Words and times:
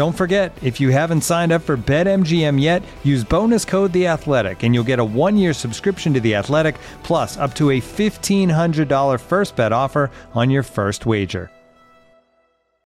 Don't 0.00 0.16
forget, 0.16 0.56
if 0.62 0.80
you 0.80 0.88
haven't 0.88 1.20
signed 1.20 1.52
up 1.52 1.60
for 1.60 1.76
BetMGM 1.76 2.58
yet, 2.58 2.82
use 3.04 3.22
bonus 3.22 3.66
code 3.66 3.92
The 3.92 4.06
Athletic, 4.06 4.62
and 4.62 4.74
you'll 4.74 4.82
get 4.82 4.98
a 4.98 5.04
one-year 5.04 5.52
subscription 5.52 6.14
to 6.14 6.20
The 6.20 6.36
Athletic, 6.36 6.76
plus 7.02 7.36
up 7.36 7.52
to 7.56 7.68
a 7.68 7.82
$1,500 7.82 9.20
first 9.20 9.56
bet 9.56 9.74
offer 9.74 10.10
on 10.32 10.48
your 10.48 10.62
first 10.62 11.04
wager. 11.04 11.50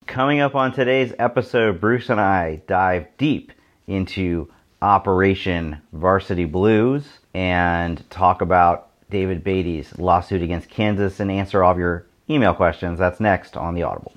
Coming 0.07 0.41
up 0.41 0.55
on 0.55 0.73
today's 0.73 1.13
episode, 1.19 1.83
Bruce 1.83 2.09
and 2.09 2.19
I 2.19 2.63
dive 2.67 3.09
deep 3.19 3.53
into 3.87 4.51
Operation 4.81 5.83
Varsity 5.93 6.47
Blues 6.47 7.07
and 7.35 8.09
talk 8.09 8.41
about 8.41 8.89
David 9.11 9.45
Beaty's 9.45 9.99
lawsuit 9.99 10.41
against 10.41 10.71
Kansas 10.71 11.21
and 11.21 11.31
answer 11.31 11.63
all 11.63 11.73
of 11.73 11.79
your 11.79 12.07
email 12.31 12.55
questions. 12.55 12.99
That's 12.99 13.21
next 13.21 13.59
on 13.59 13.75
the 13.75 13.83
Audible. 13.83 14.15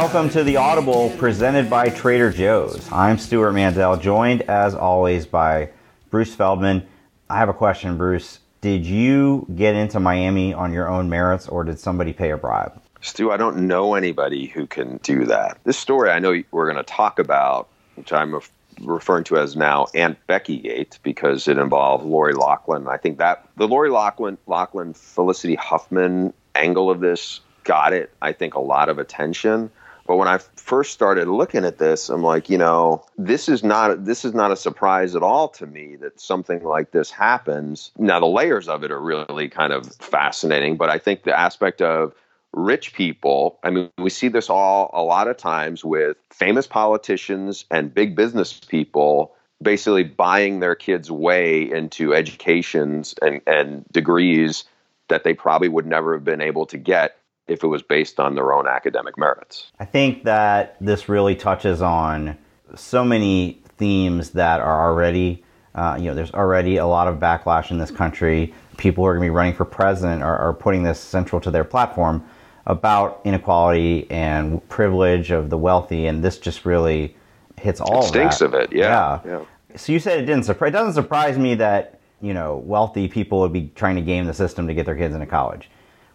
Welcome 0.00 0.30
to 0.30 0.42
the 0.42 0.56
Audible 0.56 1.10
presented 1.18 1.68
by 1.68 1.90
Trader 1.90 2.30
Joe's. 2.30 2.90
I'm 2.90 3.18
Stewart 3.18 3.52
Mandel, 3.52 3.98
joined 3.98 4.40
as 4.48 4.74
always 4.74 5.26
by 5.26 5.68
Bruce 6.08 6.34
Feldman. 6.34 6.86
I 7.28 7.36
have 7.36 7.50
a 7.50 7.52
question, 7.52 7.98
Bruce. 7.98 8.40
Did 8.62 8.86
you 8.86 9.46
get 9.54 9.74
into 9.74 10.00
Miami 10.00 10.54
on 10.54 10.72
your 10.72 10.88
own 10.88 11.10
merits 11.10 11.48
or 11.48 11.64
did 11.64 11.78
somebody 11.78 12.14
pay 12.14 12.30
a 12.30 12.38
bribe? 12.38 12.80
Stu, 13.02 13.30
I 13.30 13.36
don't 13.36 13.68
know 13.68 13.92
anybody 13.92 14.46
who 14.46 14.66
can 14.66 14.96
do 15.02 15.26
that. 15.26 15.58
This 15.64 15.76
story 15.76 16.08
I 16.08 16.18
know 16.18 16.42
we're 16.50 16.72
going 16.72 16.82
to 16.82 16.90
talk 16.90 17.18
about, 17.18 17.68
which 17.96 18.10
I'm 18.10 18.40
referring 18.80 19.24
to 19.24 19.36
as 19.36 19.54
now 19.54 19.88
Aunt 19.94 20.16
Becky 20.26 20.60
Gate 20.60 20.98
because 21.02 21.46
it 21.46 21.58
involved 21.58 22.06
Lori 22.06 22.32
Loughlin. 22.32 22.88
I 22.88 22.96
think 22.96 23.18
that 23.18 23.46
the 23.58 23.68
Lori 23.68 23.90
Loughlin, 23.90 24.38
Loughlin 24.46 24.94
Felicity 24.94 25.56
Huffman 25.56 26.32
angle 26.54 26.90
of 26.90 27.00
this 27.00 27.40
got 27.64 27.92
it, 27.92 28.14
I 28.22 28.32
think, 28.32 28.54
a 28.54 28.60
lot 28.60 28.88
of 28.88 28.98
attention. 28.98 29.70
But 30.10 30.16
when 30.16 30.26
I 30.26 30.38
first 30.38 30.92
started 30.92 31.28
looking 31.28 31.64
at 31.64 31.78
this, 31.78 32.08
I'm 32.08 32.24
like, 32.24 32.50
you 32.50 32.58
know, 32.58 33.04
this 33.16 33.48
is 33.48 33.62
not 33.62 34.06
this 34.06 34.24
is 34.24 34.34
not 34.34 34.50
a 34.50 34.56
surprise 34.56 35.14
at 35.14 35.22
all 35.22 35.46
to 35.50 35.68
me 35.68 35.94
that 36.00 36.20
something 36.20 36.64
like 36.64 36.90
this 36.90 37.12
happens. 37.12 37.92
Now 37.96 38.18
the 38.18 38.26
layers 38.26 38.66
of 38.66 38.82
it 38.82 38.90
are 38.90 39.00
really 39.00 39.48
kind 39.48 39.72
of 39.72 39.94
fascinating, 39.94 40.76
but 40.76 40.90
I 40.90 40.98
think 40.98 41.22
the 41.22 41.38
aspect 41.38 41.80
of 41.80 42.12
rich 42.52 42.92
people, 42.92 43.60
I 43.62 43.70
mean, 43.70 43.88
we 43.98 44.10
see 44.10 44.26
this 44.26 44.50
all 44.50 44.90
a 44.92 45.02
lot 45.04 45.28
of 45.28 45.36
times 45.36 45.84
with 45.84 46.16
famous 46.30 46.66
politicians 46.66 47.64
and 47.70 47.94
big 47.94 48.16
business 48.16 48.58
people 48.58 49.32
basically 49.62 50.02
buying 50.02 50.58
their 50.58 50.74
kids 50.74 51.08
way 51.08 51.70
into 51.70 52.14
educations 52.14 53.14
and, 53.22 53.42
and 53.46 53.84
degrees 53.92 54.64
that 55.06 55.22
they 55.22 55.34
probably 55.34 55.68
would 55.68 55.86
never 55.86 56.14
have 56.14 56.24
been 56.24 56.40
able 56.40 56.66
to 56.66 56.78
get 56.78 57.19
if 57.50 57.64
it 57.64 57.66
was 57.66 57.82
based 57.82 58.20
on 58.20 58.34
their 58.34 58.52
own 58.52 58.68
academic 58.68 59.18
merits. 59.18 59.72
I 59.80 59.84
think 59.84 60.24
that 60.24 60.76
this 60.80 61.08
really 61.08 61.34
touches 61.34 61.82
on 61.82 62.38
so 62.76 63.04
many 63.04 63.60
themes 63.76 64.30
that 64.30 64.60
are 64.60 64.88
already, 64.88 65.44
uh, 65.74 65.96
you 65.98 66.06
know, 66.06 66.14
there's 66.14 66.30
already 66.30 66.76
a 66.76 66.86
lot 66.86 67.08
of 67.08 67.16
backlash 67.18 67.70
in 67.70 67.78
this 67.78 67.90
country. 67.90 68.54
People 68.76 69.04
who 69.04 69.08
are 69.08 69.14
going 69.14 69.26
to 69.26 69.32
be 69.32 69.34
running 69.34 69.54
for 69.54 69.64
president 69.64 70.22
are, 70.22 70.38
are 70.38 70.54
putting 70.54 70.84
this 70.84 71.00
central 71.00 71.40
to 71.40 71.50
their 71.50 71.64
platform 71.64 72.24
about 72.66 73.20
inequality 73.24 74.08
and 74.10 74.66
privilege 74.68 75.30
of 75.30 75.50
the 75.50 75.58
wealthy, 75.58 76.06
and 76.06 76.22
this 76.22 76.38
just 76.38 76.64
really 76.64 77.16
hits 77.58 77.80
all. 77.80 78.04
It 78.04 78.08
stinks 78.08 78.40
of, 78.40 78.54
of 78.54 78.60
it, 78.60 78.72
yeah. 78.72 79.20
yeah. 79.24 79.38
yeah. 79.38 79.76
So 79.76 79.92
you 79.92 79.98
said 79.98 80.20
it 80.20 80.26
didn't 80.26 80.44
surprise. 80.44 80.68
It 80.68 80.72
doesn't 80.72 80.94
surprise 80.94 81.36
me 81.36 81.56
that 81.56 82.00
you 82.20 82.32
know 82.32 82.58
wealthy 82.58 83.08
people 83.08 83.40
would 83.40 83.52
be 83.52 83.72
trying 83.74 83.96
to 83.96 84.02
game 84.02 84.26
the 84.26 84.34
system 84.34 84.68
to 84.68 84.74
get 84.74 84.86
their 84.86 84.96
kids 84.96 85.14
into 85.14 85.26
college. 85.26 85.68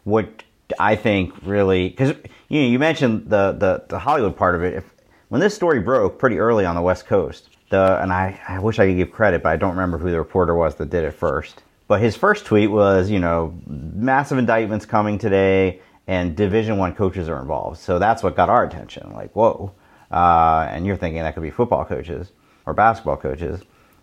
What 0.04 0.44
I 0.80 0.96
think 0.96 1.34
really 1.44 1.90
because 1.90 2.16
you 2.50 2.62
know 2.62 2.68
you 2.68 2.80
mentioned 2.80 3.30
the, 3.30 3.52
the 3.54 3.86
the 3.88 4.00
Hollywood 4.00 4.36
part 4.36 4.56
of 4.56 4.64
it. 4.64 4.76
If 4.76 4.84
when 5.30 5.42
this 5.42 5.56
story 5.56 5.80
broke 5.80 6.18
pretty 6.20 6.40
early 6.40 6.66
on 6.66 6.76
the 6.76 6.82
West 6.82 7.06
Coast, 7.06 7.50
the 7.70 8.02
and 8.02 8.12
I, 8.12 8.40
I 8.48 8.60
wish 8.60 8.80
I 8.80 8.88
could 8.88 8.98
give 8.98 9.12
credit, 9.12 9.44
but 9.44 9.50
I 9.50 9.56
don't 9.58 9.72
remember 9.72 9.98
who 9.98 10.12
the 10.12 10.18
reporter 10.18 10.56
was 10.56 10.76
that 10.76 10.90
did 10.90 11.04
it 11.04 11.12
first. 11.12 11.64
But 11.88 12.02
his 12.02 12.16
first 12.16 12.46
tweet 12.46 12.72
was, 12.72 13.12
you 13.12 13.20
know, 13.20 13.56
massive 13.68 14.40
indictments 14.40 14.88
coming 14.88 15.20
today, 15.20 15.82
and 16.08 16.36
Division 16.36 16.78
One 16.78 16.96
coaches 16.96 17.30
are 17.30 17.40
involved. 17.40 17.80
So 17.80 18.00
that's 18.00 18.24
what 18.24 18.36
got 18.36 18.50
our 18.50 18.64
attention. 18.64 19.14
Like, 19.14 19.36
whoa! 19.36 19.72
Uh, 20.12 20.68
and 20.70 20.86
you're 20.86 20.96
thinking 20.96 21.22
that 21.22 21.34
could 21.34 21.44
be 21.44 21.52
football 21.52 21.86
coaches 21.86 22.32
or 22.66 22.74
basketball 22.74 23.18
coaches. 23.18 23.62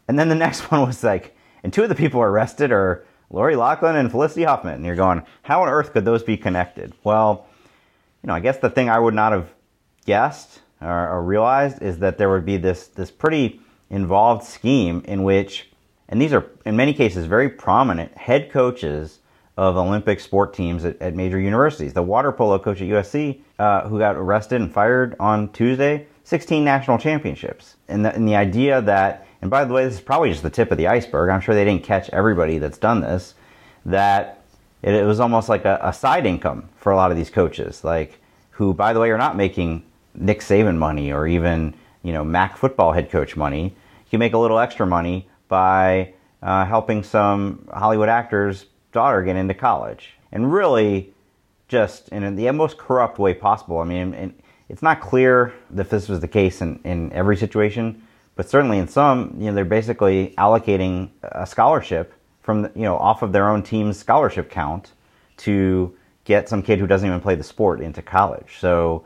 And 0.08 0.18
then 0.18 0.28
the 0.28 0.34
next 0.46 0.70
one 0.70 0.86
was 0.86 1.02
like, 1.02 1.36
and 1.64 1.72
two 1.72 1.82
of 1.82 1.88
the 1.88 1.94
people 1.94 2.20
arrested 2.20 2.72
are 2.72 3.04
Lori 3.32 3.56
Loughlin 3.56 3.96
and 3.96 4.10
Felicity 4.10 4.44
Huffman. 4.44 4.74
And 4.74 4.84
you're 4.84 4.94
going, 4.94 5.22
how 5.42 5.62
on 5.62 5.68
earth 5.68 5.92
could 5.92 6.04
those 6.04 6.22
be 6.22 6.36
connected? 6.36 6.92
Well, 7.02 7.46
you 8.22 8.28
know, 8.28 8.34
I 8.34 8.40
guess 8.40 8.58
the 8.58 8.70
thing 8.70 8.88
I 8.88 8.98
would 8.98 9.14
not 9.14 9.32
have 9.32 9.48
guessed 10.06 10.60
or, 10.80 11.08
or 11.08 11.22
realized 11.22 11.82
is 11.82 11.98
that 11.98 12.18
there 12.18 12.30
would 12.30 12.44
be 12.44 12.56
this 12.56 12.88
this 12.88 13.10
pretty 13.10 13.60
involved 13.90 14.44
scheme 14.44 15.02
in 15.06 15.22
which, 15.22 15.68
and 16.08 16.20
these 16.20 16.32
are 16.32 16.46
in 16.64 16.76
many 16.76 16.92
cases 16.92 17.26
very 17.26 17.48
prominent 17.48 18.16
head 18.16 18.50
coaches 18.50 19.18
of 19.56 19.76
Olympic 19.76 20.18
sport 20.18 20.54
teams 20.54 20.84
at, 20.84 21.00
at 21.00 21.14
major 21.14 21.38
universities. 21.38 21.92
The 21.92 22.02
water 22.02 22.32
polo 22.32 22.58
coach 22.58 22.80
at 22.80 22.88
USC, 22.88 23.40
uh, 23.58 23.88
who 23.88 23.98
got 23.98 24.16
arrested 24.16 24.60
and 24.60 24.72
fired 24.72 25.14
on 25.20 25.52
Tuesday, 25.52 26.06
16 26.24 26.64
national 26.64 26.98
championships. 26.98 27.76
And 27.88 28.04
the, 28.04 28.14
and 28.14 28.26
the 28.26 28.36
idea 28.36 28.80
that 28.82 29.26
and 29.42 29.50
by 29.50 29.64
the 29.64 29.74
way, 29.74 29.84
this 29.84 29.94
is 29.94 30.00
probably 30.00 30.30
just 30.30 30.44
the 30.44 30.50
tip 30.50 30.70
of 30.70 30.78
the 30.78 30.86
iceberg. 30.86 31.28
I'm 31.28 31.40
sure 31.40 31.54
they 31.54 31.64
didn't 31.64 31.82
catch 31.82 32.08
everybody 32.10 32.58
that's 32.58 32.78
done 32.78 33.00
this. 33.00 33.34
That 33.84 34.44
it, 34.82 34.94
it 34.94 35.04
was 35.04 35.18
almost 35.18 35.48
like 35.48 35.64
a, 35.64 35.80
a, 35.82 35.92
side 35.92 36.24
income 36.26 36.68
for 36.76 36.92
a 36.92 36.96
lot 36.96 37.10
of 37.10 37.16
these 37.16 37.28
coaches, 37.28 37.82
like 37.82 38.20
who, 38.50 38.72
by 38.72 38.92
the 38.92 39.00
way, 39.00 39.10
are 39.10 39.18
not 39.18 39.36
making 39.36 39.82
Nick 40.14 40.40
Saban 40.40 40.76
money 40.76 41.12
or 41.12 41.26
even 41.26 41.74
you 42.04 42.12
know 42.12 42.24
MAC 42.24 42.56
football 42.56 42.92
head 42.92 43.10
coach 43.10 43.36
money. 43.36 43.74
You 44.10 44.18
make 44.18 44.32
a 44.32 44.38
little 44.38 44.60
extra 44.60 44.86
money 44.86 45.28
by 45.48 46.14
uh, 46.40 46.64
helping 46.64 47.02
some 47.02 47.68
Hollywood 47.72 48.08
actor's 48.08 48.66
daughter 48.92 49.22
get 49.22 49.34
into 49.34 49.54
college, 49.54 50.14
and 50.30 50.52
really 50.52 51.12
just 51.66 52.10
in 52.10 52.36
the 52.36 52.48
most 52.52 52.78
corrupt 52.78 53.18
way 53.18 53.34
possible. 53.34 53.78
I 53.78 53.84
mean, 53.84 54.34
it's 54.68 54.82
not 54.82 55.00
clear 55.00 55.52
that 55.70 55.90
this 55.90 56.08
was 56.08 56.20
the 56.20 56.28
case 56.28 56.60
in, 56.60 56.78
in 56.84 57.12
every 57.12 57.36
situation 57.36 58.06
but 58.42 58.50
certainly 58.50 58.78
in 58.78 58.88
some, 58.88 59.36
you 59.38 59.44
know, 59.44 59.54
they're 59.54 59.64
basically 59.64 60.34
allocating 60.36 61.10
a 61.22 61.46
scholarship 61.46 62.12
from, 62.40 62.64
you 62.74 62.82
know, 62.82 62.96
off 62.96 63.22
of 63.22 63.30
their 63.30 63.48
own 63.48 63.62
team's 63.62 63.96
scholarship 63.96 64.50
count 64.50 64.90
to 65.36 65.96
get 66.24 66.48
some 66.48 66.60
kid 66.60 66.80
who 66.80 66.88
doesn't 66.88 67.06
even 67.06 67.20
play 67.20 67.36
the 67.36 67.44
sport 67.44 67.80
into 67.80 68.02
college. 68.02 68.56
So 68.58 69.04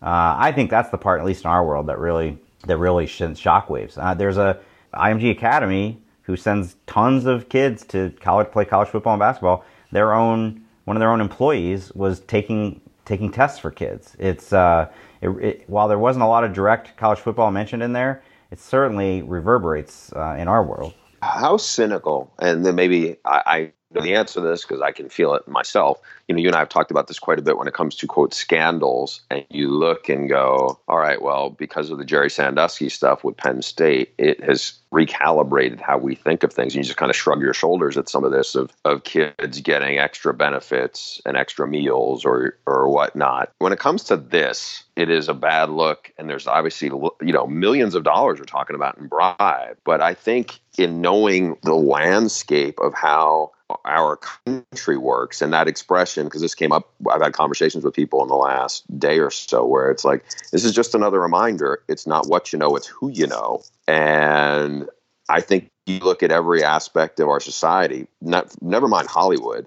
uh, 0.00 0.36
I 0.38 0.52
think 0.52 0.70
that's 0.70 0.88
the 0.88 0.96
part, 0.96 1.20
at 1.20 1.26
least 1.26 1.44
in 1.44 1.50
our 1.50 1.66
world, 1.66 1.86
that 1.88 1.98
really 1.98 2.38
that 2.64 2.78
really 2.78 3.06
sends 3.06 3.38
shockwaves. 3.38 3.98
Uh, 3.98 4.14
there's 4.14 4.38
a 4.38 4.58
IMG 4.94 5.32
Academy 5.32 6.00
who 6.22 6.34
sends 6.34 6.76
tons 6.86 7.26
of 7.26 7.50
kids 7.50 7.84
to 7.88 8.10
college 8.22 8.50
play 8.50 8.64
college 8.64 8.88
football 8.88 9.12
and 9.12 9.20
basketball. 9.20 9.66
Their 9.92 10.14
own 10.14 10.62
one 10.86 10.96
of 10.96 11.00
their 11.00 11.10
own 11.10 11.20
employees 11.20 11.92
was 11.94 12.20
taking 12.20 12.80
taking 13.04 13.30
tests 13.30 13.58
for 13.58 13.70
kids. 13.70 14.16
It's 14.18 14.54
uh, 14.54 14.88
it, 15.20 15.28
it, 15.28 15.64
while 15.66 15.88
there 15.88 15.98
wasn't 15.98 16.22
a 16.22 16.26
lot 16.26 16.44
of 16.44 16.54
direct 16.54 16.96
college 16.96 17.18
football 17.18 17.50
mentioned 17.50 17.82
in 17.82 17.92
there, 17.92 18.22
it 18.50 18.60
certainly 18.60 19.22
reverberates 19.22 20.12
uh, 20.12 20.36
in 20.38 20.48
our 20.48 20.64
world. 20.64 20.94
How 21.22 21.56
cynical, 21.56 22.32
and 22.38 22.64
then 22.64 22.74
maybe 22.76 23.16
I, 23.24 23.42
I 23.46 23.72
know 23.94 24.02
the 24.02 24.14
answer 24.14 24.34
to 24.34 24.46
this 24.46 24.62
because 24.62 24.82
I 24.82 24.92
can 24.92 25.08
feel 25.08 25.34
it 25.34 25.48
myself. 25.48 26.00
You 26.26 26.34
know, 26.34 26.40
you 26.40 26.48
and 26.48 26.56
I 26.56 26.60
have 26.60 26.68
talked 26.68 26.90
about 26.90 27.06
this 27.06 27.18
quite 27.18 27.38
a 27.38 27.42
bit 27.42 27.56
when 27.56 27.68
it 27.68 27.74
comes 27.74 27.96
to 27.96 28.06
quote 28.06 28.34
scandals, 28.34 29.22
and 29.30 29.44
you 29.48 29.70
look 29.70 30.08
and 30.08 30.28
go, 30.28 30.78
all 30.86 30.98
right, 30.98 31.20
well, 31.20 31.50
because 31.50 31.90
of 31.90 31.98
the 31.98 32.04
Jerry 32.04 32.28
Sandusky 32.28 32.90
stuff 32.90 33.24
with 33.24 33.36
Penn 33.36 33.62
State, 33.62 34.12
it 34.18 34.42
has 34.44 34.74
recalibrated 34.92 35.80
how 35.80 35.98
we 35.98 36.14
think 36.14 36.42
of 36.42 36.52
things. 36.52 36.74
And 36.74 36.84
you 36.84 36.86
just 36.86 36.98
kind 36.98 37.10
of 37.10 37.16
shrug 37.16 37.40
your 37.40 37.54
shoulders 37.54 37.96
at 37.96 38.08
some 38.08 38.24
of 38.24 38.32
this 38.32 38.54
of, 38.54 38.70
of 38.84 39.04
kids 39.04 39.60
getting 39.60 39.98
extra 39.98 40.34
benefits 40.34 41.20
and 41.24 41.36
extra 41.36 41.66
meals 41.66 42.24
or 42.24 42.58
or 42.66 42.88
whatnot. 42.88 43.52
When 43.58 43.72
it 43.72 43.78
comes 43.78 44.04
to 44.04 44.16
this, 44.16 44.84
it 44.96 45.10
is 45.10 45.28
a 45.28 45.34
bad 45.34 45.70
look, 45.70 46.12
and 46.18 46.28
there's 46.28 46.46
obviously 46.46 46.88
you 46.88 47.32
know 47.32 47.46
millions 47.46 47.94
of 47.94 48.04
dollars 48.04 48.38
we're 48.38 48.44
talking 48.44 48.76
about 48.76 48.98
in 48.98 49.08
bribe. 49.08 49.78
But 49.84 50.02
I 50.02 50.14
think 50.14 50.60
in 50.76 51.00
knowing 51.00 51.56
the 51.62 51.74
landscape 51.74 52.78
of 52.80 52.94
how 52.94 53.52
our 53.84 54.16
country 54.16 54.96
works. 54.96 55.42
And 55.42 55.52
that 55.52 55.68
expression 55.68 56.24
because 56.24 56.40
this 56.40 56.54
came 56.54 56.72
up 56.72 56.90
i've 57.10 57.22
had 57.22 57.32
conversations 57.32 57.84
with 57.84 57.94
people 57.94 58.22
in 58.22 58.28
the 58.28 58.36
last 58.36 58.84
day 58.98 59.18
or 59.18 59.30
so 59.30 59.64
where 59.64 59.90
it's 59.90 60.04
like 60.04 60.24
this 60.52 60.64
is 60.64 60.74
just 60.74 60.94
another 60.94 61.20
reminder 61.20 61.82
it's 61.88 62.06
not 62.06 62.26
what 62.26 62.52
you 62.52 62.58
know 62.58 62.76
it's 62.76 62.86
who 62.86 63.10
you 63.10 63.26
know. 63.26 63.62
And 63.86 64.88
i 65.28 65.40
think 65.40 65.70
you 65.86 65.98
look 66.00 66.22
at 66.22 66.30
every 66.30 66.62
aspect 66.62 67.20
of 67.20 67.28
our 67.28 67.40
society 67.40 68.06
not 68.20 68.54
never 68.62 68.88
mind 68.88 69.08
hollywood 69.08 69.66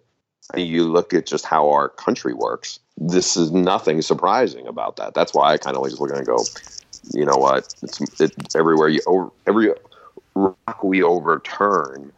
you 0.56 0.83
look 0.86 1.13
at 1.13 1.25
just 1.25 1.45
how 1.45 1.69
our 1.69 1.89
country 1.89 2.33
works 2.33 2.80
this 2.97 3.38
is 3.38 3.51
nothing 3.51 4.01
surprising 4.01 4.68
about 4.68 4.97
that. 4.97 5.13
That's 5.13 5.33
why 5.33 5.54
i 5.54 5.57
kind 5.57 5.75
of 5.77 5.83
just 5.86 6.00
look 6.00 6.12
and 6.12 6.25
go 6.25 6.44
you 7.13 7.25
know 7.25 7.38
what? 7.38 7.74
It's 7.81 8.21
it, 8.21 8.56
everywhere 8.56 8.89
you 8.89 9.01
over 9.07 9.31
every 9.47 9.74
rock 10.36 10.83
we 10.83 11.04
overturn 11.04 12.12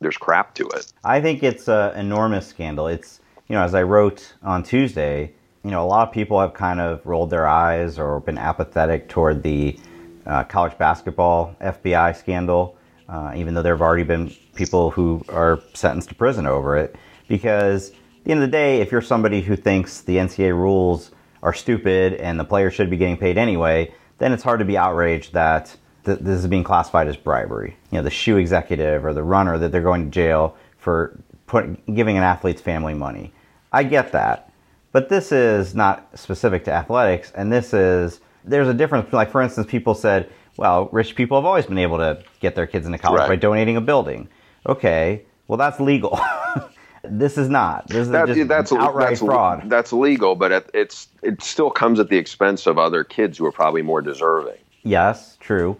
there's 0.00 0.16
crap 0.16 0.54
to 0.54 0.66
it. 0.68 0.92
I 1.04 1.20
think 1.20 1.42
it's 1.42 1.68
an 1.68 1.96
enormous 1.96 2.46
scandal. 2.46 2.88
It's 2.88 3.20
you 3.48 3.56
know, 3.56 3.62
as 3.62 3.74
I 3.74 3.82
wrote 3.82 4.34
on 4.42 4.62
Tuesday, 4.62 5.32
you 5.64 5.70
know, 5.70 5.84
a 5.84 5.88
lot 5.88 6.08
of 6.08 6.14
people 6.14 6.40
have 6.40 6.54
kind 6.54 6.80
of 6.80 7.04
rolled 7.04 7.30
their 7.30 7.46
eyes 7.46 7.98
or 7.98 8.20
been 8.20 8.38
apathetic 8.38 9.08
toward 9.08 9.42
the 9.42 9.78
uh, 10.24 10.44
college 10.44 10.78
basketball 10.78 11.56
FBI 11.60 12.16
scandal, 12.16 12.76
uh, 13.08 13.32
even 13.34 13.54
though 13.54 13.62
there 13.62 13.74
have 13.74 13.82
already 13.82 14.04
been 14.04 14.32
people 14.54 14.90
who 14.90 15.22
are 15.28 15.60
sentenced 15.74 16.10
to 16.10 16.14
prison 16.14 16.46
over 16.46 16.76
it. 16.76 16.94
Because 17.28 17.90
at 17.90 18.24
the 18.24 18.30
end 18.30 18.42
of 18.42 18.48
the 18.48 18.52
day, 18.52 18.80
if 18.80 18.92
you're 18.92 19.02
somebody 19.02 19.40
who 19.40 19.56
thinks 19.56 20.00
the 20.02 20.16
NCAA 20.16 20.52
rules 20.52 21.10
are 21.42 21.52
stupid 21.52 22.14
and 22.14 22.38
the 22.38 22.44
players 22.44 22.72
should 22.74 22.88
be 22.88 22.96
getting 22.96 23.16
paid 23.16 23.36
anyway, 23.36 23.92
then 24.18 24.32
it's 24.32 24.42
hard 24.42 24.60
to 24.60 24.64
be 24.64 24.78
outraged 24.78 25.32
that 25.32 25.76
th- 26.04 26.18
this 26.20 26.38
is 26.38 26.46
being 26.46 26.64
classified 26.64 27.08
as 27.08 27.16
bribery. 27.16 27.76
You 27.90 27.98
know, 27.98 28.02
the 28.02 28.10
shoe 28.10 28.36
executive 28.36 29.04
or 29.04 29.12
the 29.12 29.22
runner 29.22 29.58
that 29.58 29.72
they're 29.72 29.82
going 29.82 30.04
to 30.04 30.10
jail 30.10 30.56
for 30.78 31.18
put, 31.46 31.94
giving 31.94 32.16
an 32.16 32.22
athlete's 32.22 32.60
family 32.60 32.94
money. 32.94 33.32
I 33.72 33.82
get 33.84 34.12
that, 34.12 34.52
but 34.92 35.08
this 35.08 35.32
is 35.32 35.74
not 35.74 36.08
specific 36.18 36.64
to 36.64 36.72
athletics, 36.72 37.32
and 37.34 37.52
this 37.52 37.72
is 37.72 38.20
there's 38.44 38.68
a 38.68 38.74
difference. 38.74 39.12
Like 39.12 39.30
for 39.30 39.42
instance, 39.42 39.66
people 39.70 39.94
said, 39.94 40.30
"Well, 40.56 40.88
rich 40.92 41.14
people 41.14 41.38
have 41.38 41.44
always 41.44 41.66
been 41.66 41.78
able 41.78 41.98
to 41.98 42.22
get 42.40 42.54
their 42.54 42.66
kids 42.66 42.86
into 42.86 42.98
college 42.98 43.20
right. 43.20 43.28
by 43.28 43.36
donating 43.36 43.76
a 43.76 43.80
building." 43.80 44.28
Okay, 44.66 45.22
well 45.46 45.56
that's 45.56 45.78
legal. 45.78 46.18
this 47.04 47.38
is 47.38 47.48
not. 47.48 47.86
This 47.88 47.98
is 47.98 48.10
that, 48.10 48.26
just 48.26 48.48
that's, 48.48 48.72
outright 48.72 49.10
that's, 49.10 49.20
fraud. 49.20 49.70
That's 49.70 49.92
legal, 49.92 50.34
but 50.34 50.52
it, 50.52 50.70
it's 50.74 51.08
it 51.22 51.42
still 51.42 51.70
comes 51.70 52.00
at 52.00 52.08
the 52.08 52.16
expense 52.16 52.66
of 52.66 52.78
other 52.78 53.04
kids 53.04 53.38
who 53.38 53.46
are 53.46 53.52
probably 53.52 53.82
more 53.82 54.02
deserving. 54.02 54.58
Yes, 54.82 55.36
true. 55.40 55.76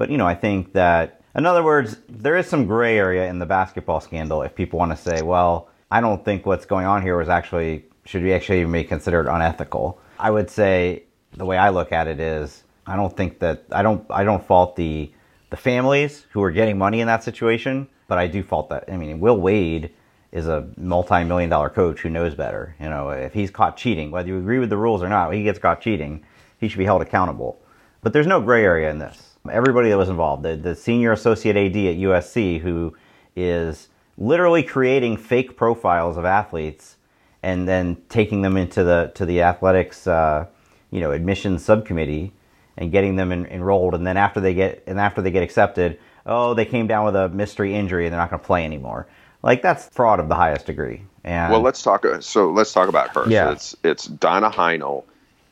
But, 0.00 0.08
you 0.08 0.16
know, 0.16 0.26
I 0.26 0.34
think 0.34 0.72
that, 0.72 1.20
in 1.34 1.44
other 1.44 1.62
words, 1.62 1.98
there 2.08 2.34
is 2.38 2.46
some 2.46 2.64
gray 2.64 2.96
area 2.96 3.28
in 3.28 3.38
the 3.38 3.44
basketball 3.44 4.00
scandal 4.00 4.40
if 4.40 4.54
people 4.54 4.78
want 4.78 4.92
to 4.92 4.96
say, 4.96 5.20
well, 5.20 5.68
I 5.90 6.00
don't 6.00 6.24
think 6.24 6.46
what's 6.46 6.64
going 6.64 6.86
on 6.86 7.02
here 7.02 7.18
was 7.18 7.28
actually, 7.28 7.84
should 8.06 8.22
be 8.22 8.32
actually 8.32 8.60
even 8.60 8.72
be 8.72 8.82
considered 8.82 9.28
unethical. 9.28 10.00
I 10.18 10.30
would 10.30 10.48
say 10.48 11.02
the 11.36 11.44
way 11.44 11.58
I 11.58 11.68
look 11.68 11.92
at 11.92 12.08
it 12.08 12.18
is, 12.18 12.62
I 12.86 12.96
don't 12.96 13.14
think 13.14 13.40
that, 13.40 13.64
I 13.72 13.82
don't, 13.82 14.02
I 14.08 14.24
don't 14.24 14.42
fault 14.42 14.74
the, 14.74 15.12
the 15.50 15.58
families 15.58 16.24
who 16.30 16.42
are 16.42 16.50
getting 16.50 16.78
money 16.78 17.02
in 17.02 17.06
that 17.06 17.22
situation, 17.22 17.86
but 18.08 18.16
I 18.16 18.26
do 18.26 18.42
fault 18.42 18.70
that. 18.70 18.90
I 18.90 18.96
mean, 18.96 19.20
Will 19.20 19.36
Wade 19.36 19.92
is 20.32 20.48
a 20.48 20.66
multi-million 20.78 21.50
dollar 21.50 21.68
coach 21.68 22.00
who 22.00 22.08
knows 22.08 22.34
better. 22.34 22.74
You 22.80 22.88
know, 22.88 23.10
if 23.10 23.34
he's 23.34 23.50
caught 23.50 23.76
cheating, 23.76 24.10
whether 24.10 24.30
you 24.30 24.38
agree 24.38 24.60
with 24.60 24.70
the 24.70 24.78
rules 24.78 25.02
or 25.02 25.10
not, 25.10 25.34
he 25.34 25.42
gets 25.42 25.58
caught 25.58 25.82
cheating, 25.82 26.24
he 26.58 26.68
should 26.68 26.78
be 26.78 26.86
held 26.86 27.02
accountable. 27.02 27.60
But 28.00 28.14
there's 28.14 28.26
no 28.26 28.40
gray 28.40 28.64
area 28.64 28.90
in 28.90 28.98
this 28.98 29.29
everybody 29.50 29.88
that 29.90 29.96
was 29.96 30.08
involved. 30.08 30.42
The, 30.42 30.56
the 30.56 30.74
senior 30.74 31.12
associate 31.12 31.56
AD 31.56 31.76
at 31.76 31.96
USC, 31.96 32.60
who 32.60 32.96
is 33.36 33.88
literally 34.18 34.62
creating 34.62 35.16
fake 35.16 35.56
profiles 35.56 36.16
of 36.16 36.24
athletes 36.24 36.96
and 37.42 37.66
then 37.66 37.96
taking 38.08 38.42
them 38.42 38.56
into 38.56 38.84
the 38.84 39.12
to 39.14 39.24
the 39.24 39.42
athletics, 39.42 40.06
uh, 40.06 40.46
you 40.90 41.00
know, 41.00 41.12
admissions 41.12 41.64
subcommittee 41.64 42.32
and 42.76 42.92
getting 42.92 43.16
them 43.16 43.32
in, 43.32 43.46
enrolled. 43.46 43.94
And 43.94 44.06
then 44.06 44.16
after 44.16 44.40
they 44.40 44.54
get 44.54 44.82
and 44.86 45.00
after 45.00 45.22
they 45.22 45.30
get 45.30 45.42
accepted, 45.42 45.98
oh, 46.26 46.54
they 46.54 46.64
came 46.64 46.86
down 46.86 47.06
with 47.06 47.16
a 47.16 47.28
mystery 47.30 47.74
injury 47.74 48.06
and 48.06 48.12
they're 48.12 48.20
not 48.20 48.30
going 48.30 48.40
to 48.40 48.46
play 48.46 48.64
anymore. 48.64 49.06
Like 49.42 49.62
that's 49.62 49.88
fraud 49.88 50.20
of 50.20 50.28
the 50.28 50.34
highest 50.34 50.66
degree. 50.66 51.02
And 51.24 51.52
well, 51.52 51.62
let's 51.62 51.82
talk. 51.82 52.04
So 52.20 52.50
let's 52.50 52.72
talk 52.72 52.88
about 52.88 53.14
her. 53.14 53.24
Yeah. 53.28 53.46
So 53.46 53.52
it's 53.52 53.76
it's 53.84 54.04
Donna 54.06 54.50
Heinel, 54.50 55.04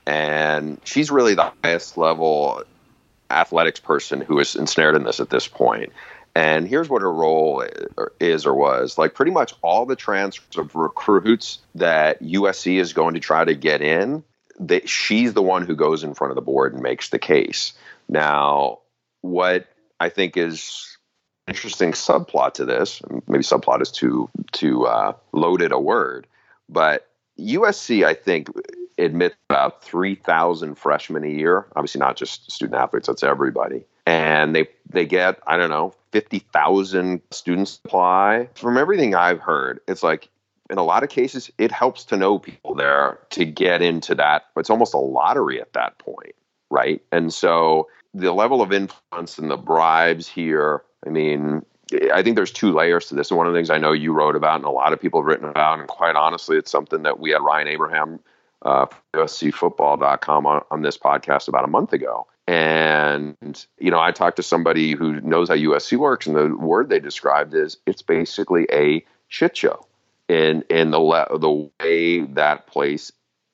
and 0.06 0.80
she's 0.84 1.10
really 1.10 1.34
the 1.34 1.52
highest 1.62 1.96
level 1.96 2.64
athletics 3.30 3.80
person 3.80 4.20
who 4.20 4.38
is 4.38 4.56
ensnared 4.56 4.96
in 4.96 5.04
this 5.04 5.20
at 5.20 5.30
this 5.30 5.46
point. 5.46 5.92
And 6.34 6.68
here's 6.68 6.88
what 6.88 7.02
her 7.02 7.12
role 7.12 7.64
is 8.20 8.46
or 8.46 8.54
was 8.54 8.96
like 8.96 9.14
pretty 9.14 9.32
much 9.32 9.54
all 9.62 9.86
the 9.86 9.96
transfers 9.96 10.56
of 10.56 10.74
recruits 10.74 11.58
that 11.74 12.22
USC 12.22 12.78
is 12.78 12.92
going 12.92 13.14
to 13.14 13.20
try 13.20 13.44
to 13.44 13.54
get 13.54 13.82
in, 13.82 14.22
they, 14.60 14.80
she's 14.80 15.34
the 15.34 15.42
one 15.42 15.66
who 15.66 15.74
goes 15.74 16.04
in 16.04 16.14
front 16.14 16.30
of 16.30 16.36
the 16.36 16.42
board 16.42 16.74
and 16.74 16.82
makes 16.82 17.08
the 17.08 17.18
case. 17.18 17.72
Now, 18.08 18.80
what 19.20 19.66
I 19.98 20.10
think 20.10 20.36
is 20.36 20.96
interesting 21.48 21.92
subplot 21.92 22.54
to 22.54 22.64
this, 22.64 23.02
maybe 23.26 23.42
subplot 23.42 23.82
is 23.82 23.90
too 23.90 24.28
too 24.52 24.86
uh, 24.86 25.14
loaded 25.32 25.72
a 25.72 25.78
word, 25.78 26.26
but 26.68 27.08
USC, 27.38 28.04
I 28.04 28.14
think, 28.14 28.48
admit 28.98 29.34
about 29.48 29.82
3,000 29.82 30.74
freshmen 30.74 31.24
a 31.24 31.28
year. 31.28 31.66
Obviously, 31.76 31.98
not 32.00 32.16
just 32.16 32.50
student 32.50 32.78
athletes, 32.80 33.06
that's 33.06 33.22
everybody. 33.22 33.84
And 34.06 34.54
they, 34.54 34.68
they 34.88 35.06
get, 35.06 35.38
I 35.46 35.56
don't 35.56 35.70
know, 35.70 35.94
50,000 36.12 37.20
students 37.30 37.80
apply. 37.84 38.48
From 38.54 38.78
everything 38.78 39.14
I've 39.14 39.40
heard, 39.40 39.80
it's 39.86 40.02
like 40.02 40.28
in 40.70 40.78
a 40.78 40.84
lot 40.84 41.02
of 41.02 41.08
cases, 41.08 41.50
it 41.58 41.72
helps 41.72 42.04
to 42.04 42.16
know 42.16 42.38
people 42.38 42.74
there 42.74 43.18
to 43.30 43.44
get 43.44 43.82
into 43.82 44.14
that. 44.16 44.46
It's 44.56 44.70
almost 44.70 44.94
a 44.94 44.98
lottery 44.98 45.60
at 45.60 45.72
that 45.72 45.98
point, 45.98 46.34
right? 46.70 47.00
And 47.12 47.32
so 47.32 47.88
the 48.14 48.32
level 48.32 48.60
of 48.60 48.72
influence 48.72 49.38
and 49.38 49.50
the 49.50 49.56
bribes 49.56 50.26
here, 50.28 50.82
I 51.06 51.10
mean, 51.10 51.64
I 52.12 52.22
think 52.22 52.36
there's 52.36 52.52
two 52.52 52.72
layers 52.72 53.06
to 53.06 53.14
this. 53.14 53.30
And 53.30 53.38
one 53.38 53.46
of 53.46 53.52
the 53.52 53.58
things 53.58 53.70
I 53.70 53.78
know 53.78 53.92
you 53.92 54.12
wrote 54.12 54.36
about 54.36 54.56
and 54.56 54.64
a 54.64 54.70
lot 54.70 54.92
of 54.92 55.00
people 55.00 55.20
have 55.20 55.26
written 55.26 55.48
about, 55.48 55.78
and 55.78 55.88
quite 55.88 56.16
honestly, 56.16 56.58
it's 56.58 56.70
something 56.70 57.02
that 57.02 57.18
we 57.18 57.30
had 57.30 57.40
Ryan 57.40 57.68
Abraham 57.68 58.20
uh, 58.62 58.86
USCFootball.com 59.14 60.46
on, 60.46 60.64
on 60.70 60.82
this 60.82 60.98
podcast 60.98 61.48
about 61.48 61.64
a 61.64 61.68
month 61.68 61.92
ago. 61.92 62.26
And, 62.46 63.36
you 63.78 63.90
know, 63.90 64.00
I 64.00 64.10
talked 64.10 64.36
to 64.36 64.42
somebody 64.42 64.92
who 64.92 65.20
knows 65.20 65.50
how 65.50 65.54
USC 65.54 65.98
works, 65.98 66.26
and 66.26 66.34
the 66.34 66.56
word 66.56 66.88
they 66.88 66.98
described 66.98 67.54
is 67.54 67.76
it's 67.86 68.00
basically 68.00 68.66
a 68.72 69.04
shit 69.28 69.56
show 69.56 69.86
in, 70.28 70.64
in 70.70 70.90
the, 70.90 70.98
le- 70.98 71.38
the 71.38 71.70
way 71.80 72.20
that 72.20 72.66
place 72.66 73.12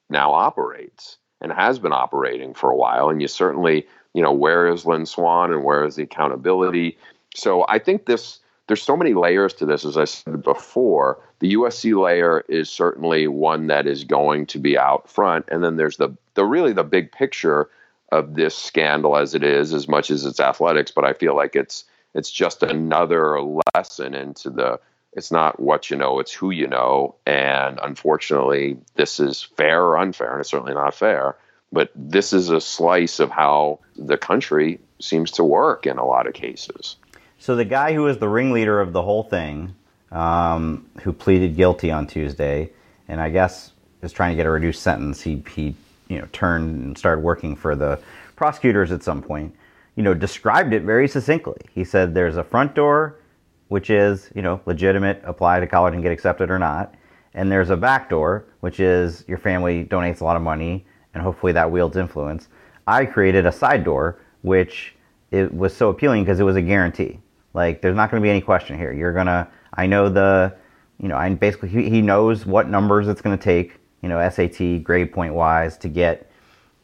now 0.08 0.32
operates 0.32 1.18
and 1.40 1.52
has 1.52 1.80
been 1.80 1.92
operating 1.92 2.54
for 2.54 2.70
a 2.70 2.76
while. 2.76 3.10
And 3.10 3.20
you 3.20 3.26
certainly, 3.26 3.86
you 4.14 4.22
know, 4.22 4.32
where 4.32 4.68
is 4.68 4.86
Lynn 4.86 5.06
Swann 5.06 5.52
and 5.52 5.64
where 5.64 5.84
is 5.84 5.96
the 5.96 6.04
accountability? 6.04 6.96
So 7.34 7.66
I 7.68 7.80
think 7.80 8.06
this 8.06 8.38
there's 8.66 8.82
so 8.82 8.96
many 8.96 9.14
layers 9.14 9.54
to 9.54 9.66
this, 9.66 9.84
as 9.84 9.96
I 9.96 10.04
said 10.04 10.42
before. 10.42 11.20
The 11.40 11.54
USC 11.54 12.00
layer 12.00 12.44
is 12.48 12.70
certainly 12.70 13.28
one 13.28 13.66
that 13.66 13.86
is 13.86 14.04
going 14.04 14.46
to 14.46 14.58
be 14.58 14.78
out 14.78 15.08
front, 15.08 15.46
and 15.48 15.62
then 15.62 15.76
there's 15.76 15.96
the 15.96 16.16
the 16.34 16.44
really 16.44 16.72
the 16.72 16.84
big 16.84 17.12
picture 17.12 17.68
of 18.10 18.34
this 18.34 18.56
scandal 18.56 19.16
as 19.16 19.34
it 19.34 19.42
is, 19.42 19.74
as 19.74 19.88
much 19.88 20.10
as 20.10 20.24
it's 20.24 20.40
athletics. 20.40 20.90
But 20.90 21.04
I 21.04 21.12
feel 21.12 21.36
like 21.36 21.56
it's 21.56 21.84
it's 22.14 22.30
just 22.30 22.62
another 22.62 23.40
lesson 23.74 24.14
into 24.14 24.50
the 24.50 24.80
it's 25.12 25.30
not 25.30 25.60
what 25.60 25.90
you 25.90 25.96
know, 25.96 26.18
it's 26.18 26.32
who 26.32 26.50
you 26.50 26.66
know. 26.66 27.16
And 27.26 27.78
unfortunately, 27.82 28.78
this 28.94 29.20
is 29.20 29.42
fair 29.42 29.82
or 29.82 29.98
unfair, 29.98 30.32
and 30.32 30.40
it's 30.40 30.50
certainly 30.50 30.74
not 30.74 30.94
fair. 30.94 31.36
But 31.72 31.90
this 31.94 32.32
is 32.32 32.50
a 32.50 32.60
slice 32.60 33.20
of 33.20 33.30
how 33.30 33.80
the 33.96 34.16
country 34.16 34.80
seems 35.00 35.32
to 35.32 35.44
work 35.44 35.86
in 35.86 35.98
a 35.98 36.06
lot 36.06 36.26
of 36.26 36.34
cases. 36.34 36.96
So 37.44 37.54
the 37.54 37.66
guy 37.66 37.92
who 37.92 38.04
was 38.04 38.16
the 38.16 38.26
ringleader 38.26 38.80
of 38.80 38.94
the 38.94 39.02
whole 39.02 39.22
thing, 39.22 39.74
um, 40.10 40.88
who 41.02 41.12
pleaded 41.12 41.56
guilty 41.56 41.90
on 41.90 42.06
Tuesday, 42.06 42.70
and 43.06 43.20
I 43.20 43.28
guess 43.28 43.72
is 44.00 44.12
trying 44.12 44.30
to 44.30 44.36
get 44.36 44.46
a 44.46 44.50
reduced 44.50 44.82
sentence. 44.82 45.20
He 45.20 45.44
he 45.54 45.74
you 46.08 46.20
know 46.20 46.26
turned 46.32 46.82
and 46.82 46.96
started 46.96 47.22
working 47.22 47.54
for 47.54 47.76
the 47.76 48.00
prosecutors 48.34 48.90
at 48.92 49.02
some 49.02 49.20
point. 49.20 49.54
You 49.94 50.02
know, 50.02 50.14
described 50.14 50.72
it 50.72 50.84
very 50.84 51.06
succinctly. 51.06 51.60
He 51.74 51.84
said 51.84 52.14
there's 52.14 52.38
a 52.38 52.44
front 52.44 52.74
door, 52.74 53.16
which 53.68 53.90
is 53.90 54.30
you 54.34 54.40
know 54.40 54.62
legitimate, 54.64 55.20
apply 55.24 55.60
to 55.60 55.66
college 55.66 55.92
and 55.92 56.02
get 56.02 56.12
accepted 56.12 56.50
or 56.50 56.58
not, 56.58 56.94
and 57.34 57.52
there's 57.52 57.68
a 57.68 57.76
back 57.76 58.08
door, 58.08 58.46
which 58.60 58.80
is 58.80 59.22
your 59.28 59.36
family 59.36 59.84
donates 59.84 60.22
a 60.22 60.24
lot 60.24 60.36
of 60.36 60.42
money 60.42 60.86
and 61.12 61.22
hopefully 61.22 61.52
that 61.52 61.70
wields 61.70 61.98
influence. 61.98 62.48
I 62.86 63.04
created 63.04 63.44
a 63.44 63.52
side 63.52 63.84
door, 63.84 64.18
which 64.40 64.94
it 65.30 65.52
was 65.52 65.76
so 65.76 65.90
appealing 65.90 66.24
because 66.24 66.40
it 66.40 66.44
was 66.44 66.56
a 66.56 66.62
guarantee. 66.62 67.20
Like 67.54 67.80
there's 67.80 67.96
not 67.96 68.10
going 68.10 68.20
to 68.20 68.24
be 68.24 68.30
any 68.30 68.40
question 68.40 68.76
here. 68.76 68.92
You're 68.92 69.12
gonna. 69.12 69.48
I 69.72 69.86
know 69.86 70.08
the 70.08 70.54
you 71.00 71.08
know, 71.08 71.18
and 71.18 71.38
basically 71.38 71.68
he, 71.68 71.88
he 71.88 72.02
knows 72.02 72.46
what 72.46 72.68
numbers 72.68 73.08
it's 73.08 73.20
going 73.20 73.36
to 73.36 73.42
take, 73.42 73.74
you 74.02 74.08
know, 74.08 74.28
SAT 74.28 74.82
grade 74.82 75.12
point 75.12 75.34
wise 75.34 75.76
to 75.78 75.88
get 75.88 76.30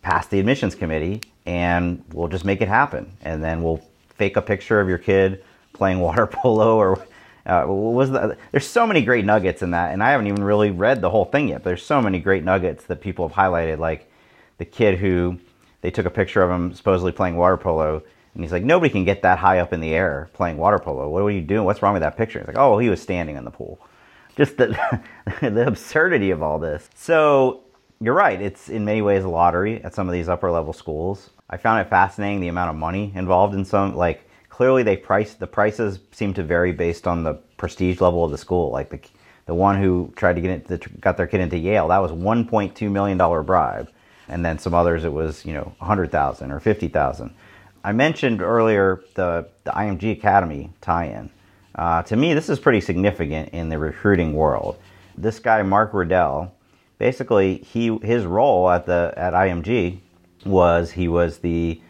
past 0.03 0.31
the 0.31 0.41
admissions 0.41 0.75
committee, 0.75 1.21
and 1.47 2.03
we'll 2.13 2.29
just 2.29 2.45
make 2.45 2.61
it 2.61 2.69
happen. 2.69 3.13
And 3.23 3.43
then 3.43 3.63
we'll 3.63 3.81
fake 4.17 4.37
a 4.37 4.43
picture 4.43 4.81
of 4.81 4.89
your 4.89 4.99
kid 4.99 5.45
playing 5.73 6.01
water 6.01 6.27
polo 6.27 6.77
or 6.77 7.07
uh, 7.47 7.65
was 7.67 8.11
the, 8.11 8.37
there's 8.53 8.67
so 8.67 8.87
many 8.87 9.03
great 9.03 9.25
nuggets 9.25 9.63
in 9.63 9.71
that, 9.71 9.93
and 9.93 10.03
I 10.03 10.11
haven't 10.11 10.27
even 10.27 10.45
really 10.45 10.71
read 10.71 11.01
the 11.01 11.11
whole 11.11 11.25
thing 11.25 11.49
yet. 11.49 11.63
But 11.63 11.71
there's 11.71 11.83
so 11.83 12.03
many 12.03 12.21
great 12.21 12.45
nuggets 12.45 12.85
that 12.85 13.01
people 13.01 13.27
have 13.27 13.37
highlighted, 13.37 13.79
like 13.79 14.11
the 14.59 14.65
kid 14.65 14.99
who 14.99 15.39
they 15.81 15.91
took 15.91 16.05
a 16.05 16.11
picture 16.11 16.43
of 16.43 16.51
him 16.51 16.75
supposedly 16.75 17.13
playing 17.13 17.37
water 17.37 17.57
polo, 17.57 18.03
and 18.35 18.45
he's 18.45 18.53
like, 18.53 18.65
nobody 18.65 18.91
can 18.91 19.05
get 19.05 19.23
that 19.23 19.39
high 19.39 19.59
up 19.59 19.73
in 19.73 19.81
the 19.81 19.95
air 19.95 20.31
playing 20.33 20.57
water 20.57 20.79
polo. 20.79 21.09
What 21.09 21.23
are 21.23 21.31
you 21.31 21.41
doing? 21.41 21.65
What's 21.65 21.83
wrong 21.83 21.95
with 21.95 22.03
that 22.03 22.17
picture? 22.17 22.39
He's 22.39 22.49
like, 22.49 22.59
oh, 22.59 22.79
he 22.79 22.89
was 22.89 23.01
standing 23.01 23.37
in 23.37 23.45
the 23.45 23.51
pool 23.51 23.81
just 24.37 24.57
the, 24.57 25.01
the 25.43 25.67
absurdity 25.67 26.31
of 26.31 26.43
all 26.43 26.59
this. 26.59 26.89
So 26.95 27.63
you're 28.01 28.15
right. 28.15 28.41
It's 28.41 28.69
in 28.69 28.85
many 28.85 29.03
ways 29.03 29.25
a 29.25 29.29
lottery 29.29 29.83
at 29.85 29.95
some 29.95 30.09
of 30.09 30.13
these 30.13 30.29
upper 30.29 30.51
level 30.51 30.73
schools. 30.73 31.31
I 31.51 31.57
found 31.57 31.81
it 31.81 31.91
fascinating 31.91 32.41
the 32.41 32.49
amount 32.49 32.71
of 32.71 32.77
money 32.77 33.13
involved 33.15 33.55
in 33.55 33.65
some. 33.65 33.95
Like 33.97 34.29
clearly, 34.49 34.83
they 34.83 34.97
price 34.97 35.35
the 35.35 35.47
prices 35.47 36.01
seem 36.13 36.33
to 36.35 36.43
vary 36.43 36.73
based 36.73 37.07
on 37.07 37.23
the 37.23 37.35
prestige 37.57 38.01
level 38.01 38.25
of 38.25 38.31
the 38.31 38.39
school. 38.39 38.71
Like 38.71 38.91
the 38.91 39.01
the 39.47 39.55
one 39.55 39.83
who 39.83 40.13
tried 40.15 40.37
to 40.37 40.41
get 40.41 40.71
it, 40.71 41.01
got 41.01 41.17
their 41.17 41.27
kid 41.27 41.41
into 41.41 41.59
Yale, 41.59 41.89
that 41.89 41.99
was 41.99 42.13
1.2 42.13 42.91
million 42.91 43.19
dollar 43.19 43.43
bribe, 43.43 43.91
and 44.29 44.45
then 44.45 44.59
some 44.59 44.75
others 44.75 45.05
it 45.05 45.13
was 45.13 45.45
you 45.45 45.53
know 45.53 45.73
100,000 45.79 46.53
or 46.53 46.61
50,000. 46.61 47.35
I 47.83 47.93
mentioned 47.93 48.43
earlier 48.43 49.03
the 49.15 49.49
the 49.65 49.71
IMG 49.71 50.13
Academy 50.13 50.71
tie-in. 50.81 51.31
Uh, 51.75 52.03
to 52.03 52.17
me, 52.17 52.35
this 52.35 52.49
is 52.49 52.59
pretty 52.59 52.81
significant 52.81 53.51
in 53.51 53.69
the 53.69 53.79
recruiting 53.79 54.35
world. 54.35 54.77
This 55.17 55.39
guy, 55.39 55.63
Mark 55.63 55.95
Riddell, 55.95 56.53
basically 56.99 57.59
he 57.59 57.97
his 58.03 58.25
role 58.25 58.69
at 58.71 58.87
the 58.87 59.15
at 59.17 59.33
IMG 59.33 59.99
was 60.45 60.91
he 60.91 61.09
was 61.09 61.39
the 61.39 61.81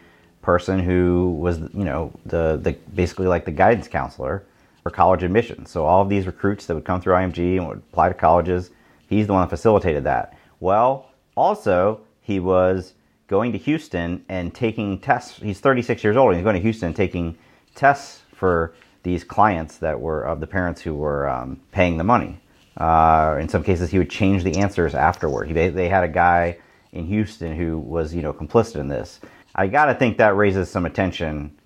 person 0.41 0.79
who 0.79 1.37
was 1.39 1.59
you 1.59 1.83
know 1.83 2.11
the 2.25 2.59
the 2.61 2.73
basically 2.95 3.27
like 3.27 3.45
the 3.45 3.51
guidance 3.51 3.87
counselor 3.87 4.43
for 4.83 4.89
college 4.89 5.23
admissions. 5.23 5.69
So 5.69 5.85
all 5.85 6.01
of 6.01 6.09
these 6.09 6.25
recruits 6.25 6.65
that 6.65 6.75
would 6.75 6.85
come 6.85 7.01
through 7.01 7.13
IMG 7.13 7.57
and 7.57 7.67
would 7.67 7.77
apply 7.77 8.09
to 8.09 8.15
colleges, 8.15 8.71
he's 9.07 9.27
the 9.27 9.33
one 9.33 9.43
that 9.43 9.49
facilitated 9.49 10.03
that. 10.05 10.37
Well, 10.59 11.09
also 11.35 12.01
he 12.21 12.39
was 12.39 12.93
going 13.31 13.53
to 13.53 13.57
Houston 13.57 14.25
and 14.27 14.53
taking 14.53 14.99
tests. 14.99 15.37
He's 15.37 15.61
36 15.61 16.03
years 16.03 16.17
old 16.17 16.31
and 16.31 16.37
he's 16.37 16.43
going 16.43 16.57
to 16.57 16.61
Houston 16.61 16.87
and 16.87 16.95
taking 16.95 17.37
tests 17.75 18.23
for 18.35 18.73
these 19.03 19.23
clients 19.23 19.77
that 19.77 19.99
were 19.99 20.23
of 20.23 20.41
the 20.41 20.47
parents 20.47 20.81
who 20.81 20.93
were 20.93 21.29
um, 21.29 21.57
paying 21.71 21.95
the 21.97 22.03
money. 22.03 22.37
Uh, 22.75 23.37
in 23.39 23.47
some 23.47 23.63
cases, 23.63 23.89
he 23.89 23.97
would 23.97 24.09
change 24.09 24.43
the 24.43 24.57
answers 24.57 24.93
afterward. 24.93 25.47
He, 25.47 25.53
they 25.53 25.87
had 25.87 26.03
a 26.03 26.09
guy 26.09 26.57
in 26.91 27.05
Houston 27.05 27.55
who 27.55 27.79
was, 27.79 28.13
you 28.13 28.21
know, 28.21 28.33
complicit 28.33 28.75
in 28.75 28.89
this. 28.89 29.21
I 29.55 29.67
got 29.67 29.85
to 29.85 29.95
think 29.95 30.17
that 30.17 30.35
raises 30.35 30.69
some 30.69 30.85
attention 30.85 31.57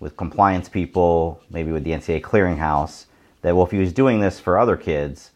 with 0.00 0.16
compliance 0.16 0.70
people, 0.70 1.42
maybe 1.50 1.70
with 1.70 1.84
the 1.84 1.90
NCAA 1.90 2.22
clearinghouse. 2.22 3.04
That 3.42 3.54
well, 3.54 3.66
if 3.66 3.72
he 3.72 3.78
was 3.78 3.92
doing 3.92 4.20
this 4.20 4.40
for 4.40 4.58
other 4.58 4.78
kids, 4.78 5.32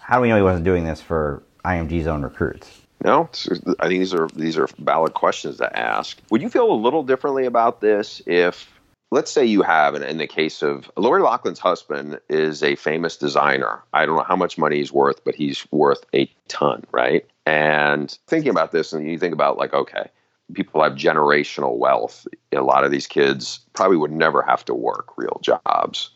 how 0.00 0.16
do 0.16 0.22
we 0.22 0.30
know 0.30 0.36
he 0.36 0.42
wasn't 0.42 0.64
doing 0.64 0.84
this 0.84 1.00
for 1.00 1.44
IMG's 1.64 2.08
own 2.08 2.22
recruits? 2.22 2.80
No, 3.04 3.30
I 3.78 3.88
think 3.88 4.00
these 4.00 4.14
are 4.14 4.28
these 4.34 4.58
are 4.58 4.68
valid 4.78 5.14
questions 5.14 5.58
to 5.58 5.78
ask. 5.78 6.18
Would 6.30 6.42
you 6.42 6.48
feel 6.48 6.70
a 6.70 6.74
little 6.74 7.04
differently 7.04 7.46
about 7.46 7.80
this 7.80 8.20
if 8.26 8.68
let's 9.10 9.30
say 9.30 9.44
you 9.44 9.62
have, 9.62 9.94
and 9.94 10.04
in 10.04 10.18
the 10.18 10.26
case 10.26 10.62
of 10.62 10.90
Lori 10.96 11.22
Loughlin's 11.22 11.58
husband 11.58 12.20
is 12.28 12.62
a 12.62 12.74
famous 12.74 13.16
designer. 13.16 13.82
I 13.92 14.04
don't 14.04 14.16
know 14.16 14.24
how 14.24 14.36
much 14.36 14.58
money 14.58 14.76
he's 14.76 14.92
worth, 14.92 15.22
but 15.24 15.34
he's 15.34 15.66
worth 15.70 16.04
a 16.14 16.30
ton, 16.48 16.84
right? 16.92 17.24
And 17.46 18.16
thinking 18.26 18.50
about 18.50 18.72
this, 18.72 18.92
and 18.92 19.08
you 19.08 19.18
think 19.18 19.32
about 19.32 19.58
like, 19.58 19.72
okay, 19.72 20.10
people 20.52 20.82
have 20.82 20.94
generational 20.94 21.76
wealth. 21.76 22.26
A 22.52 22.60
lot 22.60 22.84
of 22.84 22.90
these 22.90 23.06
kids 23.06 23.60
probably 23.74 23.96
would 23.96 24.12
never 24.12 24.42
have 24.42 24.64
to 24.66 24.74
work 24.74 25.16
real 25.16 25.40
jobs 25.42 26.10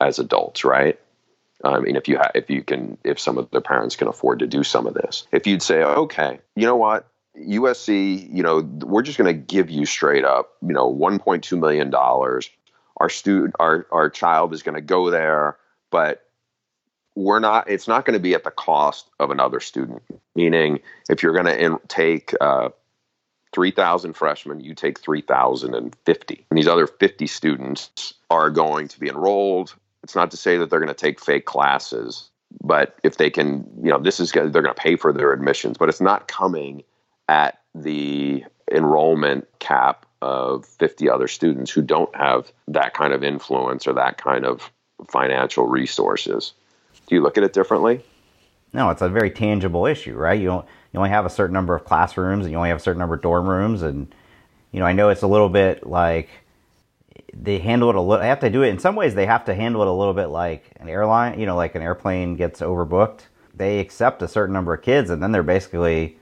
as 0.00 0.18
adults, 0.18 0.64
right? 0.64 1.00
I 1.64 1.80
mean, 1.80 1.96
if 1.96 2.08
you 2.08 2.18
ha- 2.18 2.30
if 2.34 2.48
you 2.50 2.62
can, 2.62 2.98
if 3.04 3.18
some 3.18 3.38
of 3.38 3.50
their 3.50 3.60
parents 3.60 3.96
can 3.96 4.08
afford 4.08 4.38
to 4.40 4.46
do 4.46 4.62
some 4.62 4.86
of 4.86 4.94
this, 4.94 5.26
if 5.32 5.46
you'd 5.46 5.62
say, 5.62 5.82
okay, 5.82 6.38
you 6.54 6.66
know 6.66 6.76
what, 6.76 7.08
USC, 7.36 8.32
you 8.32 8.42
know, 8.42 8.60
we're 8.60 9.02
just 9.02 9.18
going 9.18 9.34
to 9.34 9.40
give 9.40 9.70
you 9.70 9.86
straight 9.86 10.24
up, 10.24 10.50
you 10.62 10.72
know, 10.72 10.92
1.2 10.92 11.58
million 11.58 11.90
dollars. 11.90 12.50
Our 12.98 13.08
student, 13.08 13.54
our 13.60 13.86
our 13.92 14.10
child 14.10 14.52
is 14.52 14.62
going 14.62 14.74
to 14.74 14.80
go 14.80 15.10
there, 15.10 15.56
but 15.90 16.24
we're 17.14 17.40
not. 17.40 17.68
It's 17.68 17.88
not 17.88 18.04
going 18.04 18.14
to 18.14 18.22
be 18.22 18.34
at 18.34 18.44
the 18.44 18.50
cost 18.50 19.08
of 19.18 19.30
another 19.30 19.60
student. 19.60 20.02
Meaning, 20.34 20.80
if 21.08 21.22
you're 21.22 21.32
going 21.32 21.46
to 21.46 21.80
take 21.88 22.32
uh, 22.40 22.70
3,000 23.52 24.14
freshmen, 24.14 24.60
you 24.60 24.74
take 24.74 24.98
3,050, 25.00 26.46
and 26.50 26.58
these 26.58 26.68
other 26.68 26.86
50 26.86 27.26
students 27.26 28.14
are 28.30 28.50
going 28.50 28.88
to 28.88 29.00
be 29.00 29.08
enrolled. 29.08 29.74
It's 30.02 30.14
not 30.14 30.30
to 30.30 30.36
say 30.36 30.56
that 30.56 30.70
they're 30.70 30.80
going 30.80 30.88
to 30.88 30.94
take 30.94 31.20
fake 31.20 31.44
classes, 31.44 32.30
but 32.62 32.98
if 33.02 33.16
they 33.16 33.30
can, 33.30 33.68
you 33.82 33.90
know, 33.90 33.98
this 33.98 34.20
is 34.20 34.32
they're 34.32 34.48
going 34.48 34.64
to 34.64 34.74
pay 34.74 34.96
for 34.96 35.12
their 35.12 35.32
admissions, 35.32 35.76
but 35.76 35.88
it's 35.88 36.00
not 36.00 36.28
coming 36.28 36.82
at 37.28 37.60
the 37.74 38.44
enrollment 38.70 39.46
cap 39.58 40.06
of 40.20 40.64
50 40.64 41.08
other 41.08 41.28
students 41.28 41.70
who 41.70 41.82
don't 41.82 42.14
have 42.16 42.52
that 42.66 42.94
kind 42.94 43.12
of 43.12 43.22
influence 43.22 43.86
or 43.86 43.92
that 43.94 44.18
kind 44.18 44.44
of 44.44 44.72
financial 45.08 45.66
resources. 45.66 46.52
Do 47.06 47.14
you 47.14 47.22
look 47.22 47.38
at 47.38 47.44
it 47.44 47.52
differently? 47.52 48.02
No, 48.72 48.90
it's 48.90 49.02
a 49.02 49.08
very 49.08 49.30
tangible 49.30 49.86
issue, 49.86 50.14
right? 50.14 50.38
You 50.38 50.46
don't 50.46 50.66
you 50.92 50.98
only 50.98 51.10
have 51.10 51.26
a 51.26 51.30
certain 51.30 51.54
number 51.54 51.74
of 51.74 51.84
classrooms 51.84 52.44
and 52.44 52.52
you 52.52 52.56
only 52.56 52.70
have 52.70 52.78
a 52.78 52.82
certain 52.82 52.98
number 52.98 53.14
of 53.14 53.22
dorm 53.22 53.48
rooms 53.48 53.82
and 53.82 54.12
you 54.72 54.80
know, 54.80 54.86
I 54.86 54.92
know 54.92 55.08
it's 55.08 55.22
a 55.22 55.26
little 55.26 55.48
bit 55.48 55.86
like 55.86 56.28
they 57.34 57.58
handle 57.58 57.88
it 57.88 57.94
a 57.94 58.00
little 58.00 58.20
they 58.20 58.28
have 58.28 58.40
to 58.40 58.50
do 58.50 58.62
it 58.62 58.68
in 58.68 58.78
some 58.78 58.96
ways 58.96 59.14
they 59.14 59.26
have 59.26 59.44
to 59.44 59.54
handle 59.54 59.82
it 59.82 59.88
a 59.88 59.92
little 59.92 60.14
bit 60.14 60.26
like 60.26 60.64
an 60.80 60.88
airline, 60.88 61.38
you 61.38 61.46
know, 61.46 61.56
like 61.56 61.74
an 61.74 61.82
airplane 61.82 62.36
gets 62.36 62.60
overbooked. 62.60 63.20
They 63.54 63.80
accept 63.80 64.22
a 64.22 64.28
certain 64.28 64.52
number 64.52 64.74
of 64.74 64.82
kids 64.82 65.10
and 65.10 65.22
then 65.22 65.32
they're 65.32 65.42
basically 65.42 66.18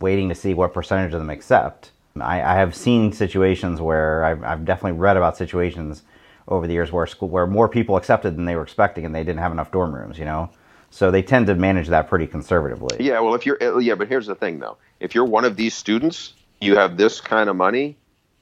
waiting 0.00 0.28
to 0.28 0.34
see 0.34 0.54
what 0.54 0.72
percentage 0.72 1.12
of 1.12 1.20
them 1.20 1.30
accept. 1.30 1.90
I, 2.20 2.42
I 2.42 2.54
have 2.54 2.74
seen 2.74 3.12
situations 3.12 3.80
where 3.80 4.24
I've, 4.24 4.42
I've, 4.42 4.64
definitely 4.64 4.98
read 4.98 5.16
about 5.16 5.36
situations 5.36 6.02
over 6.48 6.66
the 6.66 6.72
years 6.72 6.92
where 6.92 7.06
school 7.06 7.28
where 7.28 7.46
more 7.46 7.68
people 7.68 7.96
accepted 7.96 8.36
than 8.36 8.44
they 8.44 8.56
were 8.56 8.62
expecting, 8.62 9.04
and 9.04 9.14
they 9.14 9.24
didn't 9.24 9.40
have 9.40 9.52
enough 9.52 9.70
dorm 9.70 9.94
rooms. 9.94 10.18
You 10.18 10.24
know, 10.24 10.50
so 10.90 11.10
they 11.10 11.22
tend 11.22 11.46
to 11.48 11.54
manage 11.54 11.88
that 11.88 12.08
pretty 12.08 12.26
conservatively. 12.26 12.96
Yeah, 13.00 13.20
well, 13.20 13.34
if 13.34 13.44
you're 13.46 13.58
yeah, 13.80 13.94
but 13.94 14.08
here's 14.08 14.26
the 14.26 14.34
thing 14.34 14.58
though: 14.58 14.76
if 15.00 15.14
you're 15.14 15.24
one 15.24 15.44
of 15.44 15.56
these 15.56 15.74
students, 15.74 16.34
you 16.60 16.76
have 16.76 16.96
this 16.96 17.20
kind 17.20 17.50
of 17.50 17.56
money, 17.56 17.96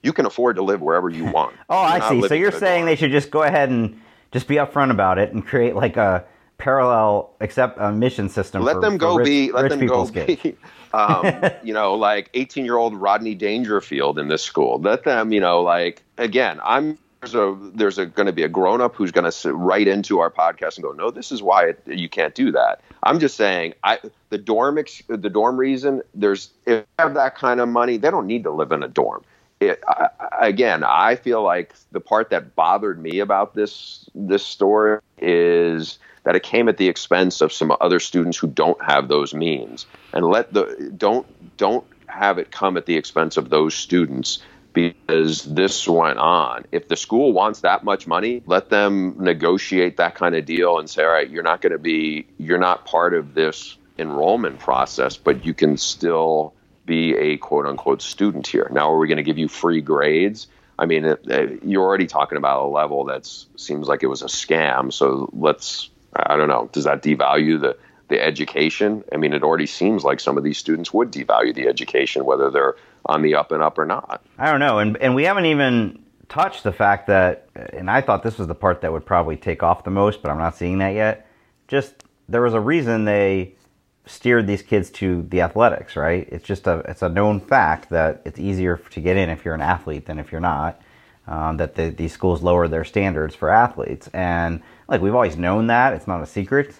you 0.05 0.13
can 0.13 0.27
afford 0.27 0.57
to 0.57 0.63
live 0.63 0.81
wherever 0.83 1.09
you 1.09 1.25
want. 1.33 1.57
oh, 1.69 1.79
I 1.79 2.09
see. 2.09 2.29
So 2.29 2.35
you're 2.35 2.53
saying 2.53 2.87
they 2.87 2.97
should 2.97 3.11
just 3.11 3.31
go 3.31 3.43
ahead 3.43 3.71
and 3.71 4.01
just 4.33 4.47
be 4.47 4.57
upfront 4.57 4.91
about 4.91 5.19
it 5.19 5.33
and 5.33 5.45
create 5.45 5.75
like 5.75 5.97
a 5.97 6.25
parallel 6.59 7.35
except 7.41 7.79
a 7.81 7.91
mission 7.93 8.29
system. 8.29 8.63
Let 8.63 8.77
for, 8.77 8.81
them 8.81 8.97
go 8.97 9.17
rich, 9.17 9.25
be. 9.25 9.53
Let 9.53 9.71
them 9.71 9.87
go 9.87 10.07
be. 10.09 10.57
Um, 10.95 11.43
you 11.65 11.75
know, 11.75 11.95
like 11.95 12.31
18 12.35 12.65
year 12.65 12.77
old 12.77 12.95
Rodney 12.95 13.35
Dangerfield 13.35 14.17
in 14.17 14.29
this 14.29 14.45
school. 14.45 14.81
Let 14.81 15.03
them, 15.03 15.33
you 15.33 15.41
know, 15.41 15.61
like 15.61 16.05
again, 16.19 16.61
I'm 16.63 16.99
there's 17.21 17.35
a 17.35 17.59
there's 17.75 17.99
a 17.99 18.07
going 18.07 18.27
to 18.27 18.33
be 18.33 18.45
a 18.45 18.49
grown 18.49 18.81
up 18.81 18.95
who's 18.95 19.11
going 19.11 19.25
to 19.25 19.33
sit 19.33 19.55
right 19.55 19.89
into 19.89 20.21
our 20.21 20.31
podcast 20.31 20.77
and 20.77 20.85
go, 20.85 20.93
no, 20.93 21.11
this 21.11 21.33
is 21.33 21.43
why 21.43 21.67
it, 21.67 21.83
you 21.87 22.09
can't 22.09 22.35
do 22.35 22.53
that. 22.53 22.81
I'm 23.03 23.19
just 23.19 23.37
saying, 23.37 23.75
I 23.83 23.99
the 24.31 24.39
dorm 24.39 24.79
ex, 24.79 25.03
the 25.09 25.31
dorm 25.31 25.57
reason 25.57 26.01
there's 26.15 26.51
if 26.67 26.79
you 26.79 26.85
have 27.01 27.15
that 27.15 27.35
kind 27.35 27.61
of 27.61 27.69
money, 27.69 27.97
they 27.97 28.11
don't 28.11 28.27
need 28.27 28.45
to 28.45 28.51
live 28.51 28.71
in 28.71 28.83
a 28.83 28.89
dorm. 28.89 29.25
It, 29.61 29.83
I, 29.87 30.09
again, 30.41 30.85
I 30.85 31.17
feel 31.17 31.43
like 31.43 31.75
the 31.93 32.01
part 32.01 32.31
that 32.31 32.55
bothered 32.55 33.01
me 33.01 33.21
about 33.21 33.55
this 33.55 34.09
this 34.15 34.45
story 34.45 35.01
is 35.19 35.99
that 36.25 36.35
it 36.35 36.43
came 36.43 36.69
at 36.69 36.77
the 36.77 36.89
expense 36.89 37.41
of 37.41 37.53
some 37.53 37.75
other 37.81 38.01
students 38.01 38.37
who 38.37 38.49
don't 38.49 38.83
have 38.83 39.09
those 39.09 39.35
means 39.35 39.87
and 40.13 40.27
let 40.27 40.53
the 40.53 40.93
don't 40.97 41.27
don't 41.57 41.87
have 42.07 42.39
it 42.39 42.51
come 42.51 42.77
at 42.77 42.87
the 42.87 42.97
expense 42.97 43.37
of 43.37 43.51
those 43.51 43.75
students 43.75 44.43
because 44.73 45.45
this 45.45 45.89
went 45.89 46.19
on. 46.19 46.65
If 46.73 46.89
the 46.89 46.97
school 46.97 47.33
wants 47.33 47.61
that 47.61 47.85
much 47.85 48.07
money, 48.07 48.43
let 48.47 48.69
them 48.69 49.17
negotiate 49.19 49.97
that 49.97 50.17
kind 50.17 50.35
of 50.35 50.45
deal 50.45 50.79
and 50.79 50.91
say, 50.91 51.05
all 51.05 51.11
right, 51.11 51.31
you're 51.31 51.45
not 51.45 51.61
going 51.61 51.73
to 51.73 51.79
be, 51.79 52.27
you're 52.39 52.59
not 52.59 52.85
part 52.85 53.15
of 53.15 53.35
this 53.35 53.77
enrollment 53.99 54.59
process, 54.59 55.17
but 55.17 55.47
you 55.47 55.55
can 55.55 55.77
still 55.77 56.53
be 56.87 57.15
a 57.17 57.37
quote 57.39 57.67
unquote 57.67 58.03
student 58.03 58.47
here. 58.47 58.69
Now, 58.73 58.93
are 58.93 58.99
we 58.99 59.09
going 59.09 59.19
to 59.19 59.23
give 59.23 59.39
you 59.39 59.49
free 59.49 59.81
grades? 59.81 60.47
I 60.79 60.87
mean, 60.87 61.05
it, 61.05 61.21
it, 61.27 61.65
you're 61.65 61.83
already 61.83 62.07
talking 62.07 62.37
about 62.37 62.65
a 62.65 62.69
level 62.69 63.05
that 63.05 63.27
seems 63.57 63.87
like 63.87 64.03
it 64.03 64.09
was 64.09 64.23
a 64.23 64.27
scam. 64.27 64.93
So 64.93 65.31
let's, 65.33 65.91
I 66.15 66.37
don't 66.37 66.49
know, 66.49 66.69
does 66.73 66.85
that 66.85 67.03
devalue 67.03 67.61
the, 67.61 67.77
the 68.09 68.21
education? 68.21 69.05
I 69.13 69.17
mean, 69.17 69.33
it 69.33 69.43
already 69.43 69.67
seems 69.67 70.03
like 70.03 70.21
some 70.21 70.37
of 70.37 70.45
these 70.45 70.59
students 70.59 70.93
would 70.93 71.13
devalue 71.13 71.55
the 71.55 71.69
education, 71.69 72.25
whether 72.25 72.51
they're 72.51 72.75
on 73.07 73.23
the 73.23 73.37
up 73.37 73.53
and 73.53 73.63
up 73.63 73.79
or 73.79 73.87
not. 73.87 74.23
I 74.39 74.51
don't 74.51 74.61
know. 74.61 74.79
And, 74.79 74.97
and 74.97 75.15
we 75.15 75.25
haven't 75.25 75.47
even 75.47 76.03
touched 76.29 76.65
the 76.65 76.73
fact 76.73 77.07
that, 77.07 77.49
and 77.55 77.91
I 77.91 78.01
thought 78.01 78.23
this 78.23 78.39
was 78.39 78.49
the 78.49 78.55
part 78.55 78.81
that 78.81 78.93
would 78.93 79.07
probably 79.07 79.37
take 79.37 79.63
off 79.63 79.85
the 79.85 79.91
most, 79.91 80.23
but 80.23 80.31
I'm 80.31 80.39
not 80.39 80.57
seeing 80.57 80.79
that 80.79 80.95
yet. 80.95 81.29
Just 81.69 82.05
there 82.29 82.43
was 82.43 82.55
a 82.55 82.61
reason 82.61 83.05
they 83.05 83.55
steered 84.07 84.47
these 84.47 84.63
kids 84.63 84.91
to 84.91 85.23
the 85.23 85.41
athletics, 85.41 85.97
right? 85.97 86.29
It's 86.31 86.45
just 86.45 86.67
a 86.67 86.79
it's 86.89 87.03
a 87.03 87.09
known 87.09 87.41
fact 87.41 87.91
that 87.91 88.23
it's 88.25 88.39
easier 88.39 88.77
to 88.91 89.01
get 89.01 89.17
in 89.17 89.31
if 89.31 89.45
you're 89.45 89.55
an 89.55 89.63
athlete 89.63 90.07
than 90.07 90.19
if 90.19 90.33
you're 90.33 90.41
not. 90.41 90.81
Um, 91.27 91.57
that 91.57 91.75
the, 91.75 91.89
these 91.89 92.13
schools 92.13 92.43
lower 92.43 92.69
their 92.69 92.85
standards 92.85 93.35
for 93.35 93.49
athletes, 93.49 94.11
and 94.13 94.61
like 94.89 95.01
we've 95.01 95.15
always 95.15 95.39
known 95.39 95.69
that 95.69 95.95
it's 95.95 96.07
not 96.07 96.23
a 96.23 96.27
secret. 96.27 96.75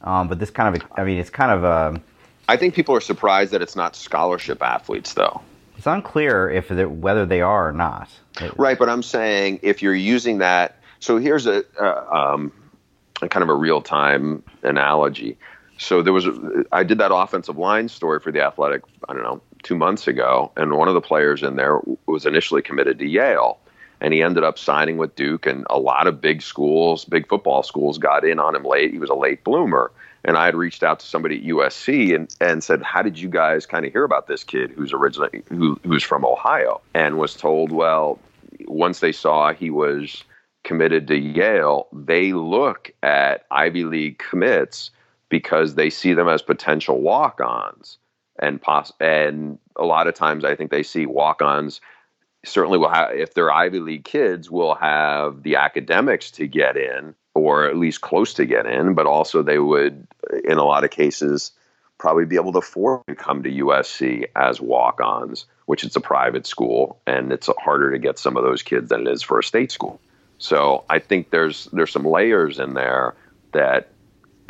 Um, 0.00 0.28
but 0.28 0.38
this 0.38 0.50
kind 0.50 0.74
of 0.74 0.82
I 0.96 1.04
mean 1.04 1.18
it's 1.18 1.30
kind 1.30 1.52
of 1.52 1.64
a. 1.64 2.00
I 2.48 2.56
think 2.56 2.74
people 2.74 2.94
are 2.94 3.00
surprised 3.02 3.52
that 3.52 3.60
it's 3.60 3.76
not 3.76 3.94
scholarship 3.94 4.62
athletes 4.62 5.12
though. 5.12 5.42
It's 5.76 5.86
unclear 5.86 6.48
if 6.48 6.70
whether 6.70 7.26
they 7.26 7.42
are 7.42 7.68
or 7.68 7.72
not. 7.72 8.08
Right, 8.56 8.78
but 8.78 8.88
I'm 8.88 9.02
saying 9.02 9.60
if 9.62 9.82
you're 9.82 9.94
using 9.94 10.38
that. 10.38 10.78
So 11.00 11.18
here's 11.18 11.46
a, 11.46 11.64
uh, 11.80 12.32
um, 12.34 12.52
a 13.20 13.28
kind 13.28 13.42
of 13.42 13.48
a 13.48 13.54
real 13.54 13.82
time 13.82 14.44
analogy 14.62 15.36
so 15.82 16.00
there 16.00 16.12
was 16.12 16.26
a, 16.26 16.64
I 16.72 16.84
did 16.84 16.98
that 16.98 17.12
offensive 17.12 17.58
line 17.58 17.88
story 17.88 18.20
for 18.20 18.30
the 18.30 18.40
Athletic. 18.40 18.82
I 19.08 19.14
don't 19.14 19.22
know 19.22 19.42
two 19.62 19.74
months 19.74 20.06
ago, 20.06 20.52
and 20.56 20.76
one 20.76 20.88
of 20.88 20.94
the 20.94 21.00
players 21.00 21.42
in 21.42 21.56
there 21.56 21.80
was 22.06 22.24
initially 22.24 22.62
committed 22.62 22.98
to 23.00 23.06
Yale, 23.06 23.58
and 24.00 24.14
he 24.14 24.22
ended 24.22 24.44
up 24.44 24.58
signing 24.58 24.96
with 24.96 25.14
Duke, 25.16 25.46
and 25.46 25.66
a 25.70 25.78
lot 25.78 26.06
of 26.06 26.20
big 26.20 26.40
schools, 26.40 27.04
big 27.04 27.28
football 27.28 27.62
schools, 27.62 27.98
got 27.98 28.24
in 28.24 28.38
on 28.38 28.54
him 28.54 28.64
late. 28.64 28.92
He 28.92 28.98
was 28.98 29.10
a 29.10 29.14
late 29.14 29.42
bloomer, 29.42 29.90
and 30.24 30.36
I 30.36 30.46
had 30.46 30.54
reached 30.54 30.84
out 30.84 31.00
to 31.00 31.06
somebody 31.06 31.38
at 31.38 31.44
USC 31.44 32.14
and, 32.14 32.34
and 32.40 32.62
said, 32.62 32.82
"How 32.82 33.02
did 33.02 33.18
you 33.18 33.28
guys 33.28 33.66
kind 33.66 33.84
of 33.84 33.92
hear 33.92 34.04
about 34.04 34.28
this 34.28 34.44
kid 34.44 34.70
who's 34.70 34.92
originally 34.92 35.42
who, 35.48 35.78
who's 35.84 36.04
from 36.04 36.24
Ohio?" 36.24 36.80
And 36.94 37.18
was 37.18 37.34
told, 37.34 37.72
"Well, 37.72 38.20
once 38.66 39.00
they 39.00 39.12
saw 39.12 39.52
he 39.52 39.70
was." 39.70 40.24
committed 40.64 41.08
to 41.08 41.16
Yale, 41.16 41.88
they 41.92 42.32
look 42.32 42.92
at 43.02 43.44
Ivy 43.50 43.82
League 43.82 44.18
commits 44.18 44.92
because 45.32 45.76
they 45.76 45.88
see 45.88 46.12
them 46.12 46.28
as 46.28 46.42
potential 46.42 47.00
walk-ons. 47.00 47.96
And 48.38 48.60
and 49.00 49.58
a 49.76 49.84
lot 49.84 50.06
of 50.06 50.14
times 50.14 50.44
I 50.44 50.54
think 50.56 50.70
they 50.70 50.82
see 50.82 51.06
walk-ons 51.06 51.80
certainly 52.44 52.76
will 52.76 52.90
have 52.90 53.12
if 53.12 53.32
they're 53.32 53.50
Ivy 53.50 53.80
League 53.80 54.04
kids 54.04 54.50
will 54.50 54.74
have 54.74 55.42
the 55.42 55.56
academics 55.56 56.30
to 56.32 56.46
get 56.46 56.76
in 56.76 57.14
or 57.34 57.66
at 57.66 57.78
least 57.78 58.02
close 58.02 58.34
to 58.34 58.44
get 58.44 58.66
in 58.66 58.92
but 58.92 59.06
also 59.06 59.42
they 59.42 59.58
would 59.58 60.06
in 60.44 60.58
a 60.58 60.64
lot 60.64 60.84
of 60.84 60.90
cases 60.90 61.52
probably 61.96 62.26
be 62.26 62.36
able 62.36 62.52
to 62.52 62.58
afford 62.58 63.00
to 63.06 63.14
come 63.14 63.42
to 63.42 63.50
USC 63.50 64.24
as 64.36 64.60
walk-ons 64.60 65.46
which 65.64 65.84
it's 65.84 65.96
a 65.96 66.00
private 66.00 66.46
school 66.46 67.00
and 67.06 67.32
it's 67.32 67.48
harder 67.58 67.92
to 67.92 67.98
get 67.98 68.18
some 68.18 68.36
of 68.36 68.42
those 68.42 68.62
kids 68.62 68.90
than 68.90 69.06
it 69.06 69.12
is 69.12 69.22
for 69.22 69.38
a 69.38 69.44
state 69.44 69.70
school. 69.70 69.98
So 70.38 70.84
I 70.90 70.98
think 70.98 71.30
there's 71.30 71.66
there's 71.66 71.92
some 71.92 72.04
layers 72.04 72.58
in 72.58 72.74
there 72.74 73.14
that 73.52 73.91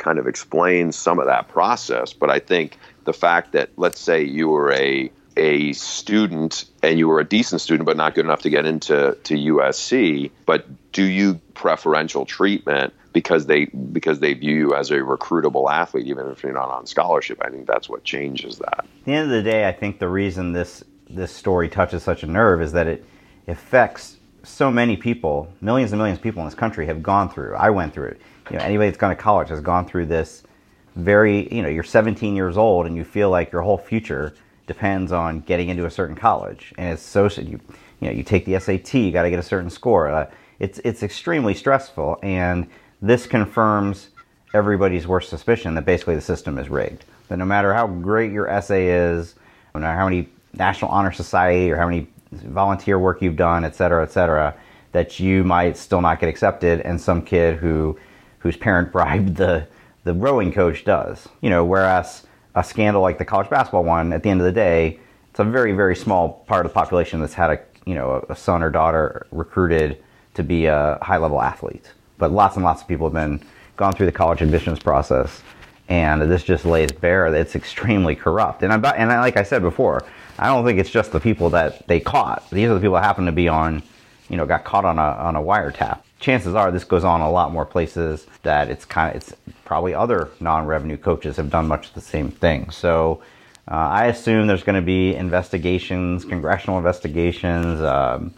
kind 0.03 0.19
of 0.19 0.27
explains 0.27 0.95
some 0.95 1.17
of 1.17 1.25
that 1.25 1.47
process. 1.47 2.13
But 2.13 2.29
I 2.29 2.39
think 2.39 2.77
the 3.05 3.13
fact 3.13 3.53
that, 3.53 3.69
let's 3.77 3.99
say, 3.99 4.23
you 4.23 4.49
were 4.49 4.71
a 4.73 5.11
a 5.35 5.73
student 5.73 6.65
and 6.83 6.99
you 6.99 7.07
were 7.07 7.19
a 7.19 7.27
decent 7.27 7.59
student 7.59 7.87
but 7.87 7.97
not 7.97 8.13
good 8.13 8.23
enough 8.23 8.41
to 8.41 8.51
get 8.51 8.67
into 8.67 9.17
to 9.23 9.33
USC, 9.33 10.29
but 10.45 10.67
do 10.91 11.03
you 11.03 11.35
preferential 11.55 12.23
treatment 12.23 12.93
because 13.13 13.47
they 13.47 13.65
because 13.65 14.19
they 14.19 14.33
view 14.35 14.55
you 14.55 14.75
as 14.75 14.91
a 14.91 14.97
recruitable 14.97 15.71
athlete 15.71 16.05
even 16.05 16.27
if 16.27 16.43
you're 16.43 16.53
not 16.53 16.69
on 16.69 16.85
scholarship? 16.85 17.41
I 17.43 17.49
think 17.49 17.65
that's 17.65 17.89
what 17.89 18.03
changes 18.03 18.59
that. 18.59 18.79
At 18.79 19.05
the 19.05 19.13
end 19.13 19.31
of 19.31 19.43
the 19.43 19.49
day, 19.49 19.67
I 19.67 19.71
think 19.71 19.99
the 19.99 20.09
reason 20.09 20.53
this 20.53 20.83
this 21.09 21.31
story 21.31 21.69
touches 21.69 22.03
such 22.03 22.23
a 22.23 22.27
nerve 22.27 22.61
is 22.61 22.73
that 22.73 22.87
it 22.87 23.05
affects 23.47 24.17
so 24.43 24.69
many 24.69 24.97
people, 24.97 25.51
millions 25.61 25.91
and 25.93 25.99
millions 25.99 26.19
of 26.19 26.23
people 26.23 26.41
in 26.41 26.47
this 26.47 26.55
country 26.55 26.85
have 26.85 27.01
gone 27.01 27.29
through. 27.29 27.55
I 27.55 27.69
went 27.69 27.93
through 27.93 28.09
it 28.09 28.21
you 28.49 28.57
know, 28.57 28.63
anybody 28.63 28.89
that's 28.89 28.97
gone 28.97 29.09
to 29.09 29.21
college 29.21 29.49
has 29.49 29.61
gone 29.61 29.85
through 29.85 30.07
this 30.07 30.43
very, 30.95 31.53
you 31.53 31.61
know, 31.61 31.69
you're 31.69 31.83
17 31.83 32.35
years 32.35 32.57
old 32.57 32.85
and 32.85 32.95
you 32.95 33.03
feel 33.03 33.29
like 33.29 33.51
your 33.51 33.61
whole 33.61 33.77
future 33.77 34.33
depends 34.67 35.11
on 35.11 35.39
getting 35.41 35.69
into 35.69 35.85
a 35.85 35.91
certain 35.91 36.15
college. 36.15 36.73
And 36.77 36.93
it's 36.93 37.01
so, 37.01 37.27
you, 37.27 37.59
you 37.99 38.07
know, 38.07 38.11
you 38.11 38.23
take 38.23 38.45
the 38.45 38.59
SAT, 38.59 38.93
you 38.93 39.11
got 39.11 39.23
to 39.23 39.29
get 39.29 39.39
a 39.39 39.43
certain 39.43 39.69
score. 39.69 40.09
Uh, 40.09 40.29
it's, 40.59 40.79
it's 40.83 41.03
extremely 41.03 41.53
stressful. 41.53 42.19
And 42.21 42.67
this 43.01 43.25
confirms 43.25 44.09
everybody's 44.53 45.07
worst 45.07 45.29
suspicion 45.29 45.73
that 45.75 45.85
basically 45.85 46.15
the 46.15 46.21
system 46.21 46.57
is 46.57 46.69
rigged. 46.69 47.05
That 47.27 47.37
no 47.37 47.45
matter 47.45 47.73
how 47.73 47.87
great 47.87 48.31
your 48.31 48.47
essay 48.47 48.87
is, 48.87 49.35
no 49.73 49.81
matter 49.81 49.97
how 49.97 50.05
many 50.05 50.29
National 50.53 50.91
Honor 50.91 51.11
Society 51.11 51.71
or 51.71 51.77
how 51.77 51.87
many 51.87 52.07
volunteer 52.31 52.99
work 52.99 53.21
you've 53.21 53.35
done, 53.35 53.65
et 53.65 53.75
cetera, 53.75 54.03
et 54.03 54.11
cetera, 54.11 54.55
that 54.91 55.19
you 55.19 55.43
might 55.43 55.75
still 55.75 56.01
not 56.01 56.19
get 56.19 56.29
accepted. 56.29 56.81
And 56.81 57.01
some 57.01 57.21
kid 57.23 57.57
who 57.57 57.97
whose 58.43 58.57
parent 58.57 58.91
bribed 58.91 59.37
the 59.37 59.65
the 60.03 60.13
rowing 60.13 60.51
coach 60.51 60.83
does. 60.83 61.29
You 61.41 61.49
know, 61.49 61.65
whereas 61.65 62.27
a 62.55 62.63
scandal 62.63 63.01
like 63.01 63.17
the 63.17 63.25
college 63.25 63.49
basketball 63.49 63.85
one, 63.85 64.11
at 64.13 64.21
the 64.21 64.29
end 64.29 64.41
of 64.41 64.45
the 64.45 64.51
day, 64.51 64.99
it's 65.31 65.39
a 65.39 65.45
very 65.45 65.71
very 65.71 65.95
small 65.95 66.43
part 66.45 66.65
of 66.65 66.71
the 66.71 66.75
population 66.75 67.21
that's 67.21 67.33
had 67.33 67.49
a 67.49 67.59
you 67.85 67.95
know 67.95 68.23
a 68.29 68.35
son 68.35 68.61
or 68.61 68.69
daughter 68.69 69.25
recruited 69.31 70.03
to 70.35 70.43
be 70.43 70.65
a 70.65 70.99
high 71.01 71.17
level 71.17 71.41
athlete. 71.41 71.91
But 72.19 72.31
lots 72.31 72.55
and 72.55 72.63
lots 72.63 72.81
of 72.81 72.87
people 72.87 73.07
have 73.07 73.13
been 73.13 73.41
gone 73.77 73.93
through 73.93 74.05
the 74.05 74.11
college 74.11 74.41
admissions 74.41 74.79
process, 74.79 75.41
and 75.87 76.21
this 76.21 76.43
just 76.43 76.65
lays 76.65 76.91
bare 76.91 77.31
that 77.31 77.39
it's 77.39 77.55
extremely 77.55 78.15
corrupt. 78.15 78.61
And 78.61 78.73
I 78.73 78.75
about 78.75 78.97
and 78.97 79.09
I, 79.09 79.21
like 79.21 79.37
I 79.37 79.43
said 79.43 79.61
before, 79.61 80.05
I 80.37 80.47
don't 80.47 80.65
think 80.65 80.79
it's 80.79 80.91
just 80.91 81.13
the 81.13 81.19
people 81.21 81.49
that 81.51 81.87
they 81.87 82.01
caught. 82.01 82.49
These 82.49 82.67
are 82.67 82.73
the 82.73 82.81
people 82.81 82.95
that 82.95 83.05
happen 83.05 83.25
to 83.25 83.31
be 83.31 83.47
on, 83.47 83.81
you 84.29 84.35
know, 84.35 84.45
got 84.45 84.65
caught 84.65 84.83
on 84.83 84.99
a 84.99 85.01
on 85.01 85.37
a 85.37 85.41
wiretap 85.41 86.01
chances 86.23 86.55
are 86.55 86.71
this 86.71 86.85
goes 86.85 87.03
on 87.03 87.21
a 87.21 87.29
lot 87.29 87.51
more 87.51 87.65
places 87.65 88.25
that 88.43 88.69
it's 88.69 88.85
kind 88.85 89.09
of 89.11 89.17
it's 89.17 89.33
probably 89.65 89.93
other 89.93 90.29
non-revenue 90.39 90.97
coaches 90.97 91.35
have 91.37 91.49
done 91.49 91.67
much 91.67 91.93
the 91.93 92.01
same 92.01 92.31
thing. 92.31 92.69
So 92.71 93.21
uh, 93.67 93.75
i 93.75 94.05
assume 94.07 94.47
there's 94.47 94.63
going 94.63 94.75
to 94.75 94.85
be 94.85 95.15
investigations 95.15 96.25
congressional 96.25 96.77
investigations 96.77 97.79
um, 97.81 98.33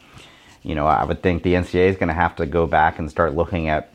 you 0.62 0.76
know 0.76 0.86
i 0.86 1.04
would 1.04 1.22
think 1.24 1.42
the 1.42 1.54
ncaa 1.54 1.90
is 1.90 1.98
going 1.98 2.10
to 2.10 2.14
have 2.14 2.36
to 2.36 2.46
go 2.46 2.68
back 2.68 3.00
and 3.00 3.10
start 3.10 3.34
looking 3.34 3.68
at 3.68 3.92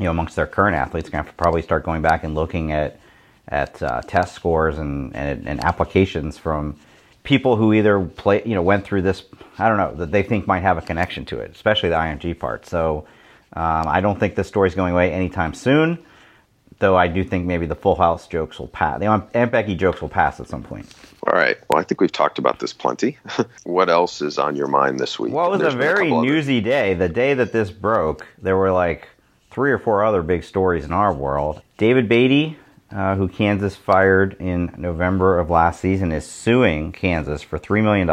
you 0.00 0.04
know 0.04 0.10
amongst 0.10 0.34
their 0.34 0.48
current 0.48 0.74
athletes 0.74 1.08
going 1.08 1.22
to 1.22 1.28
have 1.28 1.36
to 1.36 1.40
probably 1.40 1.62
start 1.62 1.84
going 1.84 2.02
back 2.02 2.24
and 2.24 2.34
looking 2.34 2.72
at 2.72 2.98
at 3.48 3.82
uh, 3.82 4.02
test 4.02 4.34
scores 4.34 4.78
and, 4.78 5.14
and, 5.16 5.48
and 5.48 5.64
applications 5.64 6.36
from 6.36 6.76
people 7.28 7.56
who 7.56 7.72
either 7.72 8.00
play, 8.00 8.42
you 8.44 8.54
know, 8.54 8.62
went 8.62 8.84
through 8.84 9.02
this, 9.02 9.22
I 9.58 9.68
don't 9.68 9.78
know, 9.78 9.94
that 9.96 10.12
they 10.12 10.22
think 10.22 10.46
might 10.46 10.60
have 10.60 10.78
a 10.78 10.82
connection 10.82 11.24
to 11.26 11.38
it, 11.38 11.50
especially 11.50 11.88
the 11.88 11.96
IMG 11.96 12.38
part. 12.38 12.66
So 12.66 13.06
um, 13.52 13.88
I 13.88 14.00
don't 14.00 14.18
think 14.18 14.34
this 14.34 14.48
story's 14.48 14.74
going 14.74 14.92
away 14.92 15.12
anytime 15.12 15.54
soon, 15.54 15.98
though 16.78 16.96
I 16.96 17.08
do 17.08 17.24
think 17.24 17.46
maybe 17.46 17.66
the 17.66 17.74
Full 17.74 17.96
House 17.96 18.28
jokes 18.28 18.58
will 18.58 18.68
pass. 18.68 19.00
The 19.00 19.06
Aunt 19.06 19.52
Becky 19.52 19.74
jokes 19.74 20.00
will 20.00 20.08
pass 20.08 20.38
at 20.40 20.48
some 20.48 20.62
point. 20.62 20.92
All 21.26 21.34
right. 21.34 21.56
Well, 21.68 21.80
I 21.80 21.84
think 21.84 22.00
we've 22.00 22.12
talked 22.12 22.38
about 22.38 22.60
this 22.60 22.72
plenty. 22.72 23.18
what 23.64 23.88
else 23.88 24.22
is 24.22 24.38
on 24.38 24.54
your 24.54 24.68
mind 24.68 24.98
this 24.98 25.18
week? 25.18 25.32
Well, 25.32 25.52
it 25.54 25.62
was 25.62 25.74
a 25.74 25.76
very 25.76 26.10
a 26.10 26.20
newsy 26.20 26.60
day. 26.60 26.94
The 26.94 27.08
day 27.08 27.34
that 27.34 27.52
this 27.52 27.70
broke, 27.70 28.26
there 28.40 28.56
were 28.56 28.72
like 28.72 29.08
three 29.50 29.72
or 29.72 29.78
four 29.78 30.04
other 30.04 30.22
big 30.22 30.44
stories 30.44 30.84
in 30.84 30.92
our 30.92 31.12
world. 31.12 31.62
David 31.78 32.08
Beaty, 32.08 32.56
uh, 32.92 33.16
who 33.16 33.28
Kansas 33.28 33.74
fired 33.74 34.36
in 34.38 34.72
November 34.78 35.38
of 35.38 35.50
last 35.50 35.80
season, 35.80 36.12
is 36.12 36.24
suing 36.24 36.92
Kansas 36.92 37.42
for 37.42 37.58
$3 37.58 37.82
million, 37.82 38.08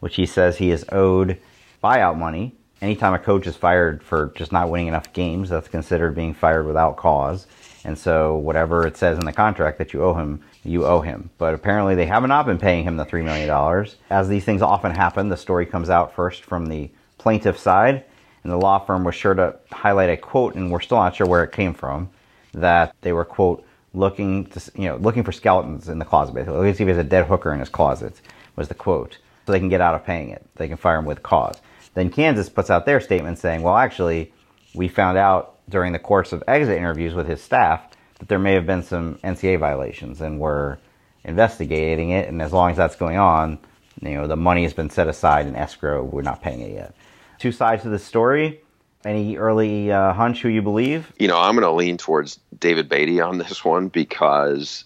which 0.00 0.16
he 0.16 0.26
says 0.26 0.56
he 0.56 0.70
is 0.70 0.84
owed 0.92 1.38
buyout 1.82 2.18
money. 2.18 2.54
Anytime 2.82 3.14
a 3.14 3.18
coach 3.18 3.46
is 3.46 3.56
fired 3.56 4.02
for 4.02 4.32
just 4.36 4.52
not 4.52 4.68
winning 4.68 4.88
enough 4.88 5.12
games, 5.12 5.48
that's 5.48 5.68
considered 5.68 6.14
being 6.14 6.34
fired 6.34 6.66
without 6.66 6.96
cause. 6.96 7.46
And 7.84 7.96
so, 7.96 8.36
whatever 8.36 8.86
it 8.86 8.96
says 8.96 9.16
in 9.16 9.24
the 9.24 9.32
contract 9.32 9.78
that 9.78 9.92
you 9.92 10.02
owe 10.02 10.14
him, 10.14 10.42
you 10.64 10.84
owe 10.84 11.00
him. 11.00 11.30
But 11.38 11.54
apparently, 11.54 11.94
they 11.94 12.06
have 12.06 12.26
not 12.26 12.44
been 12.44 12.58
paying 12.58 12.82
him 12.82 12.96
the 12.96 13.06
$3 13.06 13.24
million. 13.24 13.88
As 14.10 14.28
these 14.28 14.44
things 14.44 14.60
often 14.60 14.92
happen, 14.92 15.28
the 15.28 15.36
story 15.36 15.64
comes 15.64 15.88
out 15.88 16.14
first 16.14 16.42
from 16.42 16.66
the 16.66 16.90
plaintiff 17.16 17.56
side, 17.58 18.04
and 18.42 18.52
the 18.52 18.58
law 18.58 18.80
firm 18.80 19.04
was 19.04 19.14
sure 19.14 19.34
to 19.34 19.56
highlight 19.70 20.10
a 20.10 20.16
quote, 20.16 20.56
and 20.56 20.70
we're 20.70 20.80
still 20.80 20.98
not 20.98 21.14
sure 21.14 21.28
where 21.28 21.44
it 21.44 21.52
came 21.52 21.72
from, 21.72 22.10
that 22.52 22.94
they 23.02 23.12
were, 23.12 23.24
quote, 23.24 23.64
looking 23.94 24.46
to, 24.46 24.60
you 24.74 24.88
know, 24.88 24.96
looking 24.96 25.22
for 25.22 25.32
skeletons 25.32 25.88
in 25.88 25.98
the 25.98 26.04
closet. 26.04 26.34
Basically, 26.34 26.58
let's 26.58 26.78
see 26.78 26.84
if 26.84 26.88
he 26.88 26.94
has 26.94 26.98
a 26.98 27.08
dead 27.08 27.26
hooker 27.26 27.52
in 27.52 27.60
his 27.60 27.68
closet. 27.68 28.20
Was 28.56 28.68
the 28.68 28.74
quote 28.74 29.18
so 29.46 29.52
they 29.52 29.60
can 29.60 29.68
get 29.68 29.80
out 29.80 29.94
of 29.94 30.04
paying 30.04 30.30
it. 30.30 30.44
They 30.56 30.68
can 30.68 30.76
fire 30.76 30.98
him 30.98 31.04
with 31.04 31.22
cause. 31.22 31.60
Then 31.94 32.10
Kansas 32.10 32.48
puts 32.48 32.68
out 32.68 32.84
their 32.84 33.00
statement 33.00 33.38
saying, 33.38 33.62
well, 33.62 33.76
actually, 33.76 34.32
we 34.74 34.88
found 34.88 35.16
out 35.16 35.58
during 35.68 35.92
the 35.92 35.98
course 35.98 36.32
of 36.32 36.42
exit 36.46 36.76
interviews 36.76 37.14
with 37.14 37.26
his 37.26 37.42
staff 37.42 37.82
that 38.18 38.28
there 38.28 38.38
may 38.38 38.52
have 38.52 38.66
been 38.66 38.82
some 38.82 39.16
NCAA 39.24 39.58
violations, 39.58 40.20
and 40.20 40.40
we're 40.40 40.78
investigating 41.24 42.10
it. 42.10 42.28
And 42.28 42.42
as 42.42 42.52
long 42.52 42.70
as 42.70 42.76
that's 42.76 42.96
going 42.96 43.18
on, 43.18 43.58
you 44.02 44.14
know, 44.14 44.26
the 44.26 44.36
money 44.36 44.62
has 44.64 44.74
been 44.74 44.90
set 44.90 45.08
aside 45.08 45.46
in 45.46 45.56
escrow. 45.56 46.02
We're 46.02 46.22
not 46.22 46.42
paying 46.42 46.60
it 46.60 46.72
yet. 46.72 46.94
Two 47.38 47.52
sides 47.52 47.82
to 47.82 47.88
the 47.88 47.98
story. 47.98 48.60
Any 49.04 49.36
early 49.36 49.92
uh, 49.92 50.12
hunch 50.12 50.42
who 50.42 50.48
you 50.48 50.62
believe? 50.62 51.12
You 51.18 51.28
know, 51.28 51.38
I'm 51.38 51.54
going 51.54 51.62
to 51.62 51.70
lean 51.70 51.96
towards 51.96 52.40
David 52.58 52.88
Beaty 52.88 53.20
on 53.20 53.38
this 53.38 53.64
one 53.64 53.88
because 53.88 54.84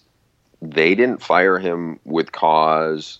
they 0.61 0.93
didn't 0.93 1.23
fire 1.23 1.57
him 1.57 1.99
with 2.05 2.31
cause 2.31 3.19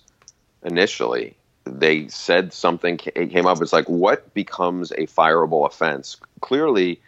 initially. 0.64 1.36
They 1.66 2.08
said 2.08 2.54
something 2.54 2.98
came 2.98 3.46
up. 3.46 3.62
It's 3.62 3.74
like, 3.74 3.88
what 3.88 4.34
becomes 4.34 4.92
a 4.92 5.08
fireable 5.08 5.66
offense? 5.66 6.18
Clearly, 6.42 7.00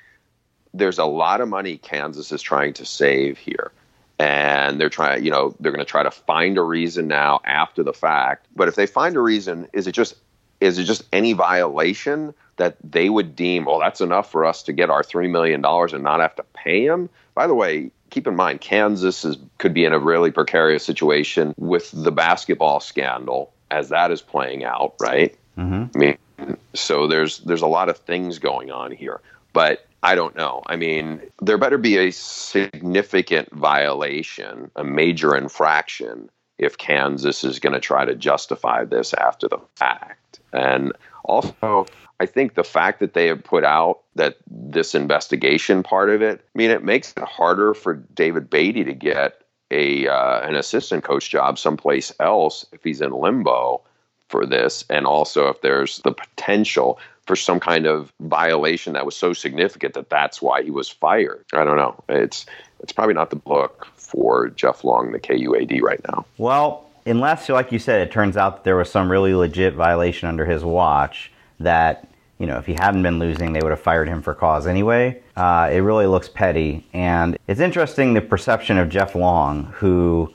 there's 0.73 0.99
a 0.99 1.05
lot 1.05 1.41
of 1.41 1.47
money 1.47 1.77
Kansas 1.77 2.31
is 2.31 2.41
trying 2.41 2.73
to 2.73 2.85
save 2.85 3.37
here. 3.37 3.71
And 4.19 4.79
they're 4.79 4.89
trying, 4.89 5.25
you 5.25 5.31
know, 5.31 5.55
they're 5.59 5.71
going 5.71 5.83
to 5.83 5.89
try 5.89 6.03
to 6.03 6.11
find 6.11 6.57
a 6.57 6.61
reason 6.61 7.07
now 7.07 7.41
after 7.45 7.81
the 7.83 7.93
fact. 7.93 8.47
But 8.55 8.67
if 8.67 8.75
they 8.75 8.85
find 8.85 9.15
a 9.15 9.19
reason, 9.19 9.67
is 9.73 9.87
it 9.87 9.93
just 9.93 10.15
is 10.61 10.77
it 10.77 10.85
just 10.85 11.03
any 11.11 11.33
violation 11.33 12.33
that 12.55 12.77
they 12.83 13.09
would 13.09 13.35
deem, 13.35 13.65
well, 13.65 13.79
that's 13.79 13.99
enough 13.99 14.31
for 14.31 14.45
us 14.45 14.63
to 14.63 14.73
get 14.73 14.89
our 14.89 15.03
$3 15.03 15.29
million 15.29 15.63
and 15.65 16.03
not 16.03 16.21
have 16.21 16.35
to 16.35 16.45
pay 16.53 16.85
him? 16.85 17.09
By 17.35 17.47
the 17.47 17.53
way, 17.53 17.91
keep 18.11 18.27
in 18.27 18.35
mind, 18.35 18.61
Kansas 18.61 19.25
is, 19.25 19.37
could 19.63 19.73
be 19.73 19.85
in 19.85 19.93
a 19.93 19.99
really 19.99 20.29
precarious 20.29 20.83
situation 20.83 21.55
with 21.57 21.89
the 21.93 22.11
basketball 22.11 22.81
scandal 22.81 23.53
as 23.71 23.87
that 23.87 24.11
is 24.11 24.21
playing 24.21 24.65
out, 24.65 24.93
right? 24.99 25.37
Mm-hmm. 25.57 25.85
I 25.95 25.97
mean, 25.97 26.57
so 26.73 27.07
there's 27.07 27.39
there's 27.39 27.61
a 27.61 27.67
lot 27.67 27.87
of 27.87 27.97
things 27.97 28.39
going 28.39 28.71
on 28.71 28.91
here, 28.91 29.21
but 29.53 29.87
I 30.03 30.15
don't 30.15 30.35
know. 30.35 30.63
I 30.65 30.75
mean, 30.75 31.21
there 31.41 31.57
better 31.57 31.77
be 31.77 31.97
a 31.97 32.11
significant 32.11 33.53
violation, 33.53 34.69
a 34.75 34.83
major 34.83 35.33
infraction, 35.33 36.29
if 36.57 36.77
Kansas 36.77 37.45
is 37.45 37.59
going 37.59 37.73
to 37.73 37.79
try 37.79 38.03
to 38.03 38.15
justify 38.15 38.83
this 38.83 39.13
after 39.13 39.47
the 39.47 39.59
fact. 39.77 40.41
And 40.51 40.91
also, 41.23 41.85
I 42.19 42.25
think 42.25 42.55
the 42.55 42.65
fact 42.65 42.99
that 42.99 43.13
they 43.13 43.27
have 43.27 43.45
put 43.45 43.63
out 43.63 44.01
that 44.15 44.35
this 44.45 44.93
investigation 44.93 45.83
part 45.83 46.09
of 46.09 46.21
it, 46.21 46.41
I 46.41 46.57
mean, 46.57 46.69
it 46.69 46.83
makes 46.83 47.13
it 47.15 47.23
harder 47.23 47.73
for 47.73 47.93
David 47.93 48.49
Beaty 48.49 48.83
to 48.83 48.93
get 48.93 49.42
a 49.71 50.07
uh, 50.07 50.41
an 50.41 50.55
assistant 50.55 51.03
coach 51.03 51.29
job 51.29 51.57
someplace 51.57 52.11
else 52.19 52.65
if 52.71 52.83
he's 52.83 53.01
in 53.01 53.11
limbo 53.11 53.81
for 54.29 54.45
this, 54.45 54.83
and 54.89 55.05
also 55.05 55.49
if 55.49 55.61
there's 55.61 55.99
the 55.99 56.11
potential 56.11 56.99
for 57.25 57.35
some 57.35 57.59
kind 57.59 57.85
of 57.85 58.11
violation 58.19 58.93
that 58.93 59.05
was 59.05 59.15
so 59.15 59.31
significant 59.33 59.93
that 59.93 60.09
that's 60.09 60.41
why 60.41 60.61
he 60.61 60.71
was 60.71 60.89
fired. 60.89 61.43
I 61.53 61.63
don't 61.63 61.77
know. 61.77 62.03
It's 62.09 62.45
it's 62.81 62.91
probably 62.91 63.13
not 63.13 63.29
the 63.29 63.37
book 63.37 63.87
for 63.95 64.49
Jeff 64.49 64.83
Long, 64.83 65.11
the 65.13 65.19
KUAD, 65.19 65.81
right 65.81 66.01
now. 66.09 66.25
Well, 66.37 66.89
unless, 67.05 67.47
like 67.49 67.71
you 67.71 67.79
said, 67.79 68.05
it 68.05 68.11
turns 68.11 68.37
out 68.37 68.57
that 68.57 68.63
there 68.65 68.75
was 68.75 68.91
some 68.91 69.09
really 69.09 69.33
legit 69.33 69.73
violation 69.73 70.27
under 70.27 70.45
his 70.45 70.63
watch 70.63 71.31
that, 71.59 72.07
you 72.43 72.47
know, 72.47 72.57
if 72.57 72.65
he 72.65 72.73
hadn't 72.73 73.03
been 73.03 73.19
losing, 73.19 73.53
they 73.53 73.61
would 73.61 73.69
have 73.71 73.79
fired 73.79 74.09
him 74.09 74.21
for 74.21 74.33
cause 74.33 74.67
anyway. 74.67 75.17
Uh, 75.37 75.69
it 75.71 75.77
really 75.77 76.07
looks 76.07 76.27
petty. 76.27 76.85
And 76.91 77.37
it's 77.47 77.61
interesting 77.61 78.13
the 78.13 78.19
perception 78.19 78.77
of 78.77 78.89
Jeff 78.89 79.15
Long, 79.15 79.63
who, 79.77 80.29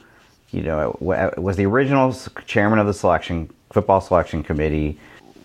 you 0.50 0.62
know, 0.62 0.96
was 1.00 1.58
the 1.58 1.66
original 1.66 2.16
chairman 2.46 2.78
of 2.78 2.86
the 2.86 2.94
selection, 2.94 3.50
football 3.74 4.00
selection 4.00 4.42
committee, 4.42 4.98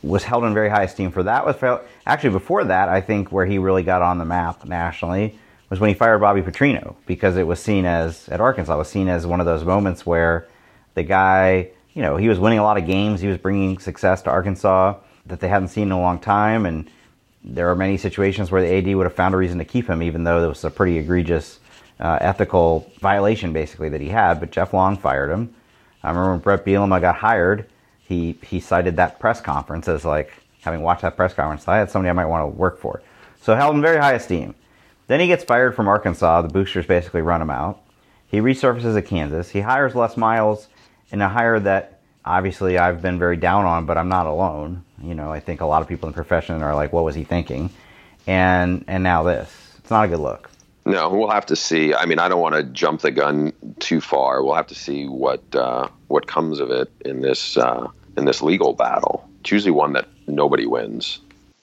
was 0.03 0.23
held 0.23 0.45
in 0.45 0.53
very 0.53 0.69
high 0.69 0.83
esteem 0.83 1.11
for 1.11 1.21
that. 1.23 1.45
Was 1.45 1.81
actually 2.07 2.29
before 2.29 2.63
that, 2.63 2.87
I 2.87 3.01
think, 3.01 3.29
where 3.29 3.45
he 3.45 3.57
really 3.57 3.83
got 3.83 4.01
on 4.01 4.17
the 4.17 4.23
map 4.23 4.63
nationally 4.63 5.37
was 5.69 5.81
when 5.81 5.89
he 5.89 5.93
fired 5.93 6.19
Bobby 6.19 6.41
Petrino 6.41 6.95
because 7.05 7.35
it 7.35 7.45
was 7.45 7.59
seen 7.59 7.83
as 7.83 8.29
at 8.29 8.39
Arkansas 8.39 8.77
was 8.77 8.87
seen 8.87 9.09
as 9.09 9.27
one 9.27 9.41
of 9.41 9.45
those 9.45 9.65
moments 9.65 10.05
where 10.05 10.47
the 10.93 11.03
guy, 11.03 11.71
you 11.93 12.01
know, 12.01 12.15
he 12.15 12.29
was 12.29 12.39
winning 12.39 12.59
a 12.59 12.63
lot 12.63 12.77
of 12.77 12.85
games. 12.85 13.19
He 13.19 13.27
was 13.27 13.37
bringing 13.37 13.79
success 13.79 14.21
to 14.21 14.29
Arkansas 14.29 14.95
that 15.25 15.39
they 15.39 15.47
hadn't 15.47 15.69
seen 15.69 15.83
in 15.83 15.91
a 15.91 15.99
long 15.99 16.19
time. 16.19 16.65
And 16.65 16.89
there 17.43 17.69
are 17.69 17.75
many 17.75 17.97
situations 17.97 18.51
where 18.51 18.61
the 18.61 18.73
AD 18.73 18.95
would 18.95 19.05
have 19.05 19.15
found 19.15 19.33
a 19.33 19.37
reason 19.37 19.57
to 19.59 19.65
keep 19.65 19.87
him, 19.87 20.01
even 20.01 20.23
though 20.23 20.39
there 20.39 20.49
was 20.49 20.63
a 20.63 20.71
pretty 20.71 20.97
egregious 20.97 21.59
uh, 21.99 22.17
ethical 22.21 22.91
violation, 22.99 23.53
basically, 23.53 23.89
that 23.89 24.01
he 24.01 24.09
had. 24.09 24.39
But 24.39 24.51
Jeff 24.51 24.73
Long 24.73 24.97
fired 24.97 25.29
him. 25.29 25.53
I 26.03 26.09
remember 26.09 26.31
when 26.31 26.39
Bret 26.39 26.65
Bielema 26.65 26.99
got 26.99 27.15
hired, 27.15 27.69
he, 28.01 28.37
he 28.41 28.59
cited 28.59 28.97
that 28.97 29.19
press 29.19 29.39
conference 29.39 29.87
as 29.87 30.03
like, 30.03 30.33
having 30.61 30.81
watched 30.81 31.01
that 31.01 31.15
press 31.15 31.33
conference, 31.33 31.67
I 31.67 31.77
had 31.77 31.91
somebody 31.91 32.09
I 32.09 32.13
might 32.13 32.25
want 32.25 32.43
to 32.43 32.47
work 32.47 32.79
for. 32.79 33.01
So 33.41 33.55
held 33.55 33.75
in 33.75 33.81
very 33.81 33.97
high 33.97 34.13
esteem. 34.13 34.55
Then 35.07 35.19
he 35.19 35.27
gets 35.27 35.43
fired 35.43 35.75
from 35.75 35.87
Arkansas. 35.87 36.41
The 36.41 36.47
boosters 36.47 36.85
basically 36.85 37.21
run 37.21 37.41
him 37.41 37.49
out. 37.49 37.81
He 38.27 38.39
resurfaces 38.39 38.97
at 38.97 39.05
Kansas. 39.05 39.49
He 39.49 39.61
hires 39.61 39.95
Les 39.95 40.17
Miles 40.17 40.67
in 41.11 41.21
a 41.21 41.29
hire 41.29 41.59
that 41.59 41.92
obviously 42.25 42.77
I've 42.77 43.01
been 43.01 43.19
very 43.19 43.37
down 43.37 43.65
on, 43.65 43.85
but 43.85 43.97
I'm 43.97 44.09
not 44.09 44.25
alone. 44.25 44.83
You 45.01 45.15
know, 45.15 45.31
I 45.31 45.39
think 45.39 45.61
a 45.61 45.65
lot 45.65 45.81
of 45.81 45.87
people 45.87 46.07
in 46.07 46.13
the 46.13 46.15
profession 46.15 46.61
are 46.61 46.75
like, 46.75 46.93
"What 46.93 47.03
was 47.03 47.15
he 47.15 47.23
thinking?" 47.23 47.69
And 48.27 48.85
and 48.87 49.03
now 49.03 49.23
this. 49.23 49.51
It's 49.79 49.91
not 49.91 50.05
a 50.05 50.07
good 50.07 50.19
look. 50.19 50.49
No, 50.85 51.09
we'll 51.09 51.29
have 51.29 51.45
to 51.45 51.55
see. 51.55 51.93
I 51.93 52.05
mean, 52.05 52.19
I 52.19 52.27
don't 52.27 52.41
want 52.41 52.55
to 52.55 52.63
jump 52.63 53.01
the 53.01 53.11
gun 53.11 53.53
too 53.79 54.01
far. 54.01 54.43
We'll 54.43 54.55
have 54.55 54.67
to 54.67 54.75
see 54.75 55.07
what 55.07 55.43
uh, 55.55 55.87
what 56.07 56.27
comes 56.27 56.59
of 56.59 56.71
it 56.71 56.91
in 57.05 57.21
this 57.21 57.57
uh, 57.57 57.87
in 58.17 58.25
this 58.25 58.41
legal 58.41 58.73
battle. 58.73 59.27
It's 59.41 59.51
usually 59.51 59.71
one 59.71 59.93
that 59.93 60.07
nobody 60.27 60.65
wins, 60.65 61.19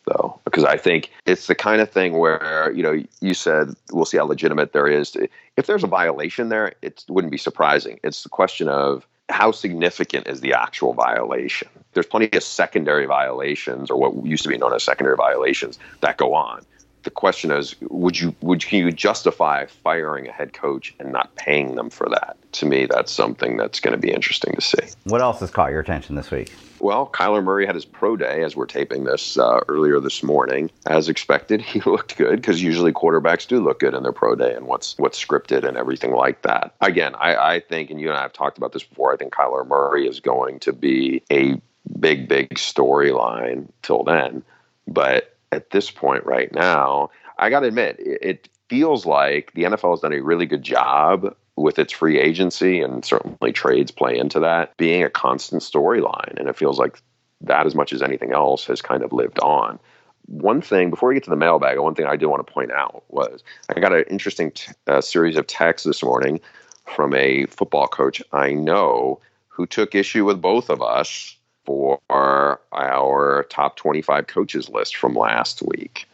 though, 0.07 0.39
because 0.45 0.65
I 0.65 0.77
think 0.77 1.11
it's 1.27 1.47
the 1.47 1.55
kind 1.55 1.81
of 1.81 1.91
thing 1.91 2.19
where 2.19 2.73
you 2.75 2.83
know 2.83 3.03
you 3.21 3.35
said 3.35 3.75
we'll 3.93 4.07
see 4.07 4.17
how 4.17 4.25
legitimate 4.25 4.73
there 4.73 4.87
is. 4.87 5.17
If 5.57 5.67
there's 5.67 5.85
a 5.85 5.89
violation 5.89 6.49
there, 6.49 6.73
it 6.81 7.05
wouldn't 7.09 7.31
be 7.31 7.39
surprising. 7.39 8.01
It's 8.03 8.23
the 8.23 8.31
question 8.31 8.69
of 8.69 9.07
how 9.31 9.53
significant 9.53 10.27
is 10.27 10.41
the 10.41 10.53
actual 10.53 10.93
violation? 10.93 11.69
There's 11.93 12.07
plenty 12.07 12.31
of 12.33 12.43
secondary 12.43 13.07
violations, 13.07 13.91
or 13.91 13.97
what 13.97 14.25
used 14.25 14.43
to 14.45 14.49
be 14.49 14.59
known 14.59 14.73
as 14.73 14.83
secondary 14.83 15.17
violations, 15.17 15.79
that 16.01 16.17
go 16.17 16.35
on. 16.35 16.65
The 17.03 17.11
question 17.11 17.51
is, 17.51 17.75
would 17.83 18.19
you 18.19 18.35
would 18.41 18.65
can 18.65 18.79
you 18.79 18.93
justify 18.93 19.67
firing 19.67 20.29
a 20.29 20.33
head 20.33 20.53
coach 20.53 20.95
and 20.99 21.13
not 21.13 21.35
paying 21.37 21.75
them 21.75 21.91
for 21.91 22.09
that? 22.11 22.37
To 22.53 22.67
me, 22.67 22.87
that's 22.87 23.13
something 23.13 23.57
that's 23.57 23.81
going 23.81 23.93
to 23.93 24.01
be 24.01 24.13
interesting 24.13 24.55
to 24.55 24.61
see. 24.61 24.79
What 25.05 25.21
else 25.21 25.41
has 25.41 25.51
caught 25.51 25.71
your 25.71 25.81
attention 25.81 26.17
this 26.17 26.31
week? 26.31 26.53
Well, 26.81 27.11
Kyler 27.13 27.45
Murray 27.45 27.67
had 27.67 27.75
his 27.75 27.85
pro 27.85 28.17
day 28.17 28.43
as 28.43 28.57
we're 28.57 28.67
taping 28.67 29.05
this 29.05 29.39
uh, 29.39 29.61
earlier 29.69 30.01
this 30.01 30.23
morning. 30.23 30.71
As 30.87 31.09
expected, 31.09 31.61
he 31.63 31.81
looked 31.81 32.17
good 32.17 32.37
because 32.37 32.63
usually 32.63 32.93
quarterbacks 32.93 33.47
do 33.47 33.63
look 33.63 33.81
good 33.81 33.95
in 33.95 34.03
their 34.03 34.13
pro 34.13 34.35
day 34.35 34.55
and 34.55 34.67
what's 34.67 34.97
what's 34.99 35.23
scripted 35.23 35.67
and 35.67 35.77
everything 35.77 36.13
like 36.13 36.43
that. 36.43 36.75
Again, 36.81 37.15
I, 37.17 37.37
I 37.37 37.61
think, 37.61 37.91
and 37.91 38.01
you 38.01 38.09
and 38.09 38.19
I 38.19 38.23
have 38.23 38.33
talked 38.33 38.59
about 38.59 38.73
this 38.73 38.83
before. 38.83 39.13
I 39.13 39.17
think 39.17 39.33
Kyler 39.33 39.67
Murray 39.67 40.07
is 40.07 40.21
going 40.21 40.59
to 40.61 40.73
be 40.73 41.23
a 41.31 41.61
big, 41.99 42.29
big 42.29 42.51
storyline 42.51 43.69
till 43.83 44.05
then. 44.05 44.43
But 44.87 45.37
at 45.53 45.71
this 45.71 45.91
point, 45.91 46.25
right 46.25 46.53
now, 46.55 47.11
I 47.39 47.51
got 47.51 47.61
to 47.61 47.69
admit, 47.69 47.97
it, 47.99 48.49
feels 48.71 49.05
like 49.05 49.51
the 49.55 49.65
NFL 49.65 49.91
has 49.91 50.01
done 50.01 50.13
a 50.13 50.23
really 50.23 50.47
good 50.47 50.63
job 50.63 51.35
with 51.57 51.77
its 51.77 51.93
free 51.93 52.21
agency 52.21 52.81
and 52.81 53.05
certainly 53.05 53.51
trades 53.51 53.91
play 53.91 54.17
into 54.17 54.39
that 54.39 54.77
being 54.77 55.03
a 55.03 55.11
constant 55.11 55.61
storyline. 55.61 56.39
And 56.39 56.49
it 56.49 56.57
feels 56.57 56.79
like 56.79 57.03
that, 57.41 57.67
as 57.67 57.75
much 57.75 57.93
as 57.93 58.01
anything 58.01 58.33
else, 58.33 58.65
has 58.67 58.81
kind 58.81 59.03
of 59.03 59.13
lived 59.13 59.41
on. 59.41 59.81
One 60.27 60.63
thing 60.63 60.89
before 60.89 61.09
we 61.09 61.17
get 61.17 61.25
to 61.25 61.31
the 61.31 61.37
mailbag, 61.37 61.81
one 61.81 61.97
thing 61.97 62.07
I 62.07 62.15
did 62.15 62.27
want 62.27 62.47
to 62.47 62.53
point 62.53 62.71
out 62.71 63.03
was 63.09 63.43
I 63.75 63.81
got 63.81 63.93
an 63.93 64.05
interesting 64.09 64.53
t- 64.53 64.71
uh, 64.87 65.01
series 65.01 65.37
of 65.37 65.49
texts 65.49 65.85
this 65.85 66.05
morning 66.05 66.39
from 66.87 67.13
a 67.13 67.47
football 67.47 67.89
coach 67.89 68.23
I 68.33 68.53
know 68.53 69.19
who 69.49 69.67
took 69.67 69.97
issue 69.97 70.25
with 70.25 70.41
both 70.41 70.71
of 70.71 70.81
us 70.81 71.37
for 71.71 72.01
our 72.11 73.47
top 73.49 73.77
25 73.77 74.27
coaches 74.27 74.69
list 74.69 74.97
from 74.97 75.15
last 75.15 75.63
week. 75.63 76.09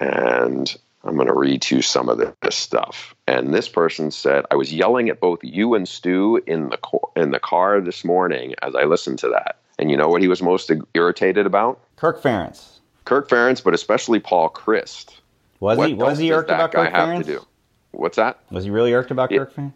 And 0.00 0.76
I'm 1.02 1.14
going 1.14 1.28
to 1.28 1.34
read 1.34 1.70
you 1.70 1.80
some 1.80 2.10
of 2.10 2.18
this 2.18 2.54
stuff. 2.54 3.14
And 3.26 3.54
this 3.54 3.68
person 3.68 4.10
said, 4.10 4.44
"I 4.50 4.56
was 4.56 4.72
yelling 4.72 5.08
at 5.08 5.18
both 5.18 5.42
you 5.42 5.74
and 5.74 5.88
Stu 5.88 6.42
in 6.46 6.68
the 6.68 6.78
in 7.16 7.30
the 7.30 7.40
car 7.40 7.80
this 7.80 8.04
morning 8.04 8.54
as 8.62 8.74
I 8.74 8.84
listened 8.84 9.18
to 9.20 9.28
that. 9.28 9.56
And 9.78 9.90
you 9.90 9.96
know 9.96 10.08
what 10.08 10.20
he 10.20 10.28
was 10.28 10.42
most 10.42 10.70
irritated 10.92 11.46
about? 11.46 11.80
Kirk 11.96 12.20
Ferentz. 12.20 12.78
Kirk 13.04 13.28
Ferentz, 13.28 13.64
but 13.64 13.74
especially 13.74 14.20
Paul 14.20 14.50
Chryst. 14.50 15.14
Was 15.60 15.78
what 15.78 15.88
he? 15.88 15.94
Was 15.94 16.18
he 16.18 16.32
irked 16.32 16.50
about 16.50 16.72
Kirk 16.72 16.92
Ferentz? 16.92 17.44
What's 17.92 18.16
that? 18.16 18.40
Was 18.50 18.64
he 18.64 18.70
really 18.70 18.92
irked 18.92 19.10
about. 19.10 19.30
Kirk 19.30 19.54
Ferentz? 19.54 19.72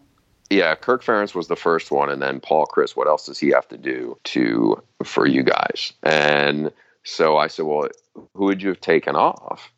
Yeah, 0.49 0.75
Kirk 0.75 1.03
Ferentz 1.03 1.33
was 1.33 1.47
the 1.47 1.55
first 1.55 1.89
one, 1.89 2.09
and 2.09 2.21
then 2.21 2.39
Paul 2.39 2.65
Chryst. 2.65 2.95
What 2.95 3.07
else 3.07 3.25
does 3.25 3.39
he 3.39 3.49
have 3.49 3.67
to 3.69 3.77
do 3.77 4.17
to 4.25 4.81
for 5.03 5.25
you 5.25 5.43
guys? 5.43 5.93
And 6.03 6.71
so 7.03 7.37
I 7.37 7.47
said, 7.47 7.65
well, 7.65 7.87
who 8.35 8.45
would 8.45 8.61
you 8.61 8.69
have 8.69 8.81
taken 8.81 9.15
off? 9.15 9.71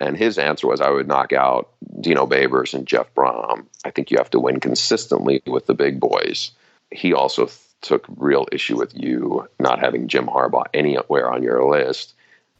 And 0.00 0.16
his 0.16 0.38
answer 0.38 0.66
was, 0.66 0.80
I 0.80 0.90
would 0.90 1.08
knock 1.08 1.32
out 1.32 1.70
Dino 2.00 2.26
Babers 2.26 2.74
and 2.74 2.86
Jeff 2.86 3.14
Brohm. 3.14 3.66
I 3.84 3.90
think 3.90 4.10
you 4.10 4.18
have 4.18 4.30
to 4.30 4.40
win 4.40 4.60
consistently 4.60 5.42
with 5.46 5.66
the 5.66 5.74
big 5.74 6.00
boys. 6.00 6.50
He 6.90 7.14
also 7.14 7.46
th- 7.46 7.58
took 7.80 8.04
real 8.16 8.46
issue 8.52 8.76
with 8.76 8.92
you 8.94 9.48
not 9.58 9.78
having 9.78 10.08
Jim 10.08 10.26
Harbaugh 10.26 10.66
anywhere 10.74 11.30
on 11.30 11.42
your 11.42 11.64
list. 11.70 12.14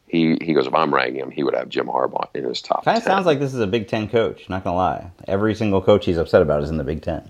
He 0.09 0.39
he 0.41 0.55
goes, 0.55 0.67
if 0.67 0.75
I'm 0.75 0.95
ranking 0.95 1.21
him, 1.21 1.31
he 1.31 1.43
would 1.43 1.55
have 1.55 1.69
Jim 1.69 1.87
Harbaugh 1.87 2.29
in 2.35 2.45
his 2.45 2.63
top. 2.63 2.85
Kind 2.85 2.99
of 2.99 3.05
sounds 3.05 3.27
like 3.27 3.41
this 3.41 3.55
is 3.55 3.61
a 3.61 3.67
Big 3.67 3.89
Ten 3.89 4.09
coach. 4.09 4.49
Not 4.49 4.65
gonna 4.65 4.77
lie, 4.77 5.11
every 5.27 5.55
single 5.55 5.83
coach 5.83 6.07
he's 6.07 6.17
upset 6.17 6.43
about 6.43 6.63
is 6.63 6.71
in 6.71 6.77
the 6.77 6.85
Big 6.85 7.03
Ten. 7.03 7.29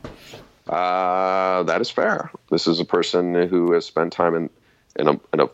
Uh, 0.68 1.62
that 1.62 1.80
is 1.80 1.90
fair. 1.90 2.30
This 2.50 2.66
is 2.66 2.80
a 2.80 2.84
person 2.84 3.48
who 3.48 3.72
has 3.72 3.86
spent 3.86 4.12
time 4.12 4.34
in 4.34 4.50
in, 4.96 5.08
a, 5.08 5.12
in 5.32 5.40
a, 5.40 5.48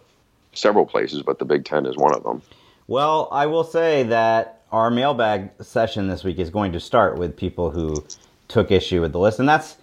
several 0.54 0.86
places, 0.86 1.22
but 1.22 1.38
the 1.38 1.44
Big 1.44 1.64
Ten 1.64 1.86
is 1.86 1.96
one 1.96 2.14
of 2.14 2.22
them. 2.22 2.42
Well, 2.86 3.28
I 3.30 3.46
will 3.46 3.64
say 3.64 4.04
that 4.04 4.62
our 4.70 4.90
mailbag 4.90 5.50
session 5.60 6.08
this 6.08 6.24
week 6.24 6.38
is 6.38 6.50
going 6.50 6.72
to 6.72 6.80
start 6.80 7.18
with 7.18 7.36
people 7.36 7.70
who 7.70 8.04
took 8.48 8.70
issue 8.70 9.00
with 9.00 9.12
the 9.12 9.18
list, 9.18 9.38
and 9.38 9.48
that's 9.48 9.76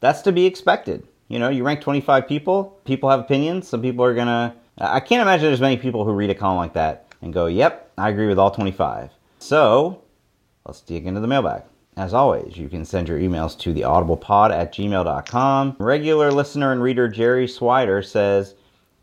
that's 0.00 0.22
to 0.22 0.32
be 0.32 0.46
expected. 0.46 1.06
You 1.28 1.40
know, 1.40 1.48
you 1.48 1.64
rank 1.64 1.80
25 1.80 2.28
people, 2.28 2.78
people 2.84 3.10
have 3.10 3.20
opinions. 3.20 3.68
Some 3.68 3.82
people 3.82 4.04
are 4.04 4.14
gonna. 4.14 4.54
I 4.78 5.00
can't 5.00 5.22
imagine 5.22 5.46
there's 5.46 5.60
many 5.60 5.76
people 5.76 6.04
who 6.04 6.12
read 6.12 6.30
a 6.30 6.34
column 6.34 6.58
like 6.58 6.74
that 6.74 7.06
and 7.22 7.32
go, 7.32 7.46
"Yep, 7.46 7.92
I 7.96 8.10
agree 8.10 8.26
with 8.26 8.38
all 8.38 8.50
25." 8.50 9.10
So, 9.38 10.02
let's 10.66 10.80
dig 10.80 11.06
into 11.06 11.20
the 11.20 11.26
mailbag. 11.26 11.62
As 11.96 12.12
always, 12.12 12.58
you 12.58 12.68
can 12.68 12.84
send 12.84 13.08
your 13.08 13.18
emails 13.18 13.58
to 13.60 13.72
theaudiblepod 13.72 14.50
at 14.50 14.74
gmail.com. 14.74 15.76
Regular 15.78 16.30
listener 16.30 16.72
and 16.72 16.82
reader 16.82 17.08
Jerry 17.08 17.46
Swider 17.46 18.04
says, 18.04 18.54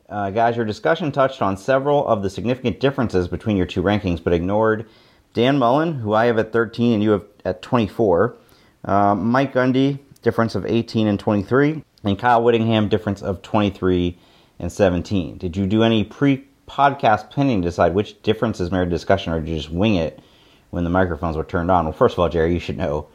uh, 0.09 0.29
guys, 0.29 0.55
your 0.55 0.65
discussion 0.65 1.12
touched 1.12 1.41
on 1.41 1.57
several 1.57 2.05
of 2.07 2.21
the 2.21 2.29
significant 2.29 2.79
differences 2.79 3.27
between 3.27 3.57
your 3.57 3.65
two 3.65 3.81
rankings, 3.81 4.23
but 4.23 4.31
ignored 4.31 4.86
Dan 5.33 5.57
Mullen, 5.57 5.95
who 5.95 6.13
I 6.13 6.25
have 6.25 6.38
at 6.38 6.53
13 6.53 6.93
and 6.93 7.01
you 7.01 7.09
have 7.12 7.23
at 7.45 7.63
24, 7.63 8.36
uh, 8.86 9.15
Mike 9.15 9.53
Gundy, 9.53 9.97
difference 10.21 10.53
of 10.53 10.67
18 10.67 11.07
and 11.07 11.19
23, 11.19 11.83
and 12.03 12.19
Kyle 12.19 12.43
Whittingham, 12.43 12.89
difference 12.89 13.23
of 13.23 13.41
23 13.41 14.15
and 14.59 14.71
17. 14.71 15.37
Did 15.37 15.57
you 15.57 15.67
do 15.67 15.83
any 15.83 16.03
pre 16.03 16.45
podcast 16.67 17.29
planning 17.29 17.61
to 17.61 17.67
decide 17.67 17.93
which 17.93 18.21
differences 18.21 18.71
merit 18.71 18.89
discussion, 18.89 19.33
or 19.33 19.39
did 19.39 19.49
you 19.49 19.55
just 19.57 19.71
wing 19.71 19.95
it 19.95 20.19
when 20.69 20.83
the 20.83 20.89
microphones 20.89 21.37
were 21.37 21.43
turned 21.43 21.69
on? 21.69 21.85
Well, 21.85 21.93
first 21.93 22.13
of 22.13 22.19
all, 22.19 22.29
Jerry, 22.29 22.53
you 22.53 22.59
should 22.59 22.77
know 22.77 23.07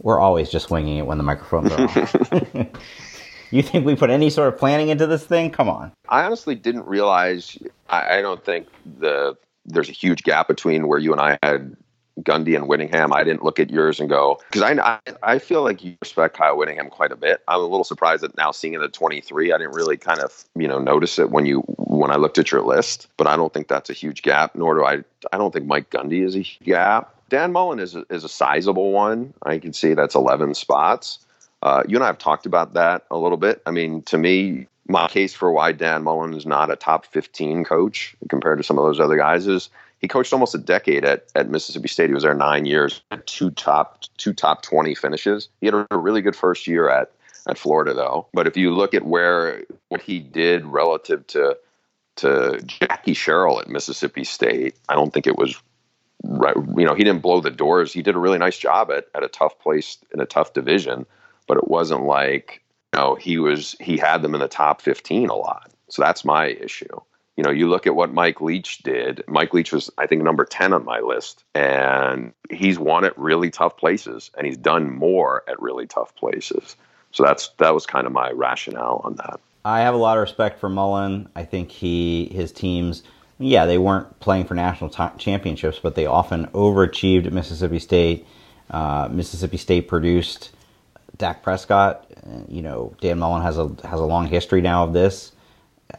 we're 0.00 0.20
always 0.20 0.50
just 0.50 0.70
winging 0.70 0.98
it 0.98 1.06
when 1.06 1.18
the 1.18 1.24
microphones 1.24 1.72
are 1.72 1.80
on. 1.80 2.70
you 3.50 3.62
think 3.62 3.84
we 3.84 3.94
put 3.94 4.10
any 4.10 4.30
sort 4.30 4.48
of 4.48 4.58
planning 4.58 4.88
into 4.88 5.06
this 5.06 5.24
thing? 5.24 5.50
Come 5.50 5.68
on. 5.68 5.92
I 6.08 6.24
honestly 6.24 6.54
didn't 6.54 6.86
realize. 6.86 7.58
I, 7.88 8.18
I 8.18 8.22
don't 8.22 8.44
think 8.44 8.68
the 8.98 9.36
there's 9.64 9.88
a 9.88 9.92
huge 9.92 10.24
gap 10.24 10.48
between 10.48 10.88
where 10.88 10.98
you 10.98 11.12
and 11.12 11.20
I 11.20 11.38
had 11.42 11.76
Gundy 12.22 12.56
and 12.56 12.68
Whittingham. 12.68 13.12
I 13.12 13.24
didn't 13.24 13.42
look 13.42 13.58
at 13.58 13.70
yours 13.70 14.00
and 14.00 14.08
go 14.08 14.40
because 14.50 14.62
I, 14.62 15.00
I 15.22 15.38
feel 15.38 15.62
like 15.62 15.82
you 15.84 15.96
respect 16.00 16.36
Kyle 16.36 16.56
Whittingham 16.56 16.90
quite 16.90 17.12
a 17.12 17.16
bit. 17.16 17.42
I'm 17.48 17.60
a 17.60 17.62
little 17.62 17.84
surprised 17.84 18.22
that 18.22 18.36
now 18.36 18.50
seeing 18.50 18.74
it 18.74 18.82
at 18.82 18.92
23, 18.92 19.52
I 19.52 19.58
didn't 19.58 19.74
really 19.74 19.96
kind 19.96 20.20
of 20.20 20.44
you 20.54 20.68
know 20.68 20.78
notice 20.78 21.18
it 21.18 21.30
when 21.30 21.46
you 21.46 21.60
when 21.60 22.10
I 22.10 22.16
looked 22.16 22.38
at 22.38 22.50
your 22.50 22.62
list. 22.62 23.08
But 23.16 23.26
I 23.26 23.36
don't 23.36 23.52
think 23.52 23.68
that's 23.68 23.90
a 23.90 23.94
huge 23.94 24.22
gap. 24.22 24.54
Nor 24.54 24.74
do 24.74 24.84
I. 24.84 25.04
I 25.32 25.38
don't 25.38 25.52
think 25.52 25.66
Mike 25.66 25.90
Gundy 25.90 26.24
is 26.24 26.36
a 26.36 26.64
gap. 26.64 27.14
Dan 27.28 27.52
Mullen 27.52 27.78
is 27.78 27.94
a, 27.94 28.04
is 28.10 28.24
a 28.24 28.28
sizable 28.28 28.92
one. 28.92 29.32
I 29.42 29.58
can 29.58 29.72
see 29.72 29.94
that's 29.94 30.14
11 30.14 30.54
spots. 30.54 31.18
Uh, 31.62 31.82
you 31.88 31.96
and 31.96 32.04
I 32.04 32.08
have 32.08 32.18
talked 32.18 32.44
about 32.44 32.74
that 32.74 33.06
a 33.10 33.16
little 33.16 33.38
bit. 33.38 33.62
I 33.64 33.70
mean, 33.70 34.02
to 34.02 34.18
me, 34.18 34.66
my 34.88 35.08
case 35.08 35.32
for 35.32 35.50
why 35.50 35.72
Dan 35.72 36.02
Mullen 36.02 36.34
is 36.34 36.44
not 36.44 36.70
a 36.70 36.76
top 36.76 37.06
15 37.06 37.64
coach 37.64 38.14
compared 38.28 38.58
to 38.58 38.64
some 38.64 38.78
of 38.78 38.84
those 38.84 39.00
other 39.00 39.16
guys 39.16 39.46
is 39.46 39.70
he 40.02 40.08
coached 40.08 40.32
almost 40.32 40.54
a 40.54 40.58
decade 40.58 41.04
at, 41.04 41.26
at 41.34 41.48
Mississippi 41.48 41.88
State. 41.88 42.10
He 42.10 42.14
was 42.14 42.24
there 42.24 42.34
nine 42.34 42.66
years, 42.66 43.00
two 43.26 43.50
top 43.52 44.02
two 44.18 44.32
top 44.32 44.62
20 44.62 44.94
finishes. 44.94 45.48
He 45.60 45.66
had 45.66 45.86
a 45.90 45.96
really 45.96 46.20
good 46.20 46.36
first 46.36 46.66
year 46.66 46.88
at 46.90 47.12
at 47.48 47.58
Florida, 47.58 47.94
though. 47.94 48.26
But 48.34 48.46
if 48.46 48.56
you 48.56 48.72
look 48.72 48.94
at 48.94 49.06
where 49.06 49.62
what 49.88 50.02
he 50.02 50.18
did 50.18 50.64
relative 50.66 51.26
to 51.28 51.56
to 52.16 52.60
Jackie 52.66 53.14
Sherrill 53.14 53.60
at 53.60 53.68
Mississippi 53.68 54.24
State, 54.24 54.76
I 54.90 54.94
don't 54.94 55.14
think 55.14 55.26
it 55.26 55.38
was 55.38 55.56
right. 56.24 56.54
You 56.76 56.84
know, 56.84 56.94
he 56.94 57.04
didn't 57.04 57.22
blow 57.22 57.40
the 57.40 57.50
doors. 57.50 57.92
He 57.92 58.02
did 58.02 58.14
a 58.14 58.18
really 58.18 58.38
nice 58.38 58.58
job 58.58 58.90
at 58.90 59.06
at 59.14 59.24
a 59.24 59.28
tough 59.28 59.58
place 59.58 59.96
in 60.12 60.20
a 60.20 60.26
tough 60.26 60.52
division 60.52 61.06
but 61.46 61.58
it 61.58 61.68
wasn't 61.68 62.04
like 62.04 62.62
you 62.94 63.00
know 63.00 63.14
he 63.14 63.38
was 63.38 63.76
he 63.80 63.96
had 63.96 64.22
them 64.22 64.34
in 64.34 64.40
the 64.40 64.48
top 64.48 64.80
15 64.80 65.28
a 65.28 65.34
lot 65.34 65.70
so 65.88 66.02
that's 66.02 66.24
my 66.24 66.46
issue 66.46 67.00
you 67.36 67.42
know 67.44 67.50
you 67.50 67.68
look 67.68 67.86
at 67.86 67.94
what 67.94 68.12
mike 68.12 68.40
leach 68.40 68.78
did 68.78 69.22
mike 69.26 69.54
leach 69.54 69.72
was 69.72 69.90
i 69.98 70.06
think 70.06 70.22
number 70.22 70.44
10 70.44 70.72
on 70.72 70.84
my 70.84 71.00
list 71.00 71.44
and 71.54 72.32
he's 72.50 72.78
won 72.78 73.04
at 73.04 73.16
really 73.18 73.50
tough 73.50 73.76
places 73.76 74.30
and 74.36 74.46
he's 74.46 74.56
done 74.56 74.90
more 74.90 75.42
at 75.48 75.60
really 75.60 75.86
tough 75.86 76.14
places 76.16 76.76
so 77.10 77.22
that's 77.22 77.48
that 77.58 77.74
was 77.74 77.86
kind 77.86 78.06
of 78.06 78.12
my 78.12 78.30
rationale 78.30 79.00
on 79.04 79.16
that 79.16 79.40
I 79.64 79.80
have 79.80 79.94
a 79.94 79.98
lot 79.98 80.16
of 80.16 80.22
respect 80.22 80.58
for 80.58 80.68
Mullen. 80.68 81.28
I 81.36 81.44
think 81.44 81.70
he 81.70 82.26
his 82.32 82.52
teams, 82.52 83.02
yeah, 83.38 83.66
they 83.66 83.78
weren't 83.78 84.18
playing 84.20 84.46
for 84.46 84.54
national 84.54 84.90
t- 84.90 85.18
championships, 85.18 85.78
but 85.78 85.94
they 85.94 86.06
often 86.06 86.46
overachieved 86.48 87.26
at 87.26 87.32
Mississippi 87.32 87.78
State. 87.78 88.26
Uh, 88.70 89.08
Mississippi 89.10 89.56
State 89.56 89.86
produced 89.86 90.50
Dak 91.16 91.42
Prescott. 91.42 92.10
You 92.48 92.62
know, 92.62 92.94
Dan 93.00 93.18
Mullen 93.18 93.42
has 93.42 93.58
a 93.58 93.70
has 93.86 94.00
a 94.00 94.04
long 94.04 94.26
history 94.26 94.60
now 94.60 94.84
of 94.84 94.92
this, 94.92 95.32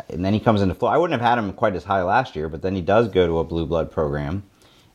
and 0.10 0.24
then 0.24 0.34
he 0.34 0.40
comes 0.40 0.62
into 0.62 0.76
flow. 0.76 0.90
I 0.90 0.98
wouldn't 0.98 1.20
have 1.20 1.30
had 1.30 1.38
him 1.38 1.54
quite 1.54 1.76
as 1.76 1.84
high 1.84 2.04
last 2.04 2.36
year, 2.36 2.50
but 2.50 2.62
then 2.62 2.76
he 2.76 2.82
does 2.82 3.08
go 3.08 3.28
to 3.28 3.40
a 3.40 3.44
blue 3.44 3.66
blood 3.66 3.92
program 3.92 4.44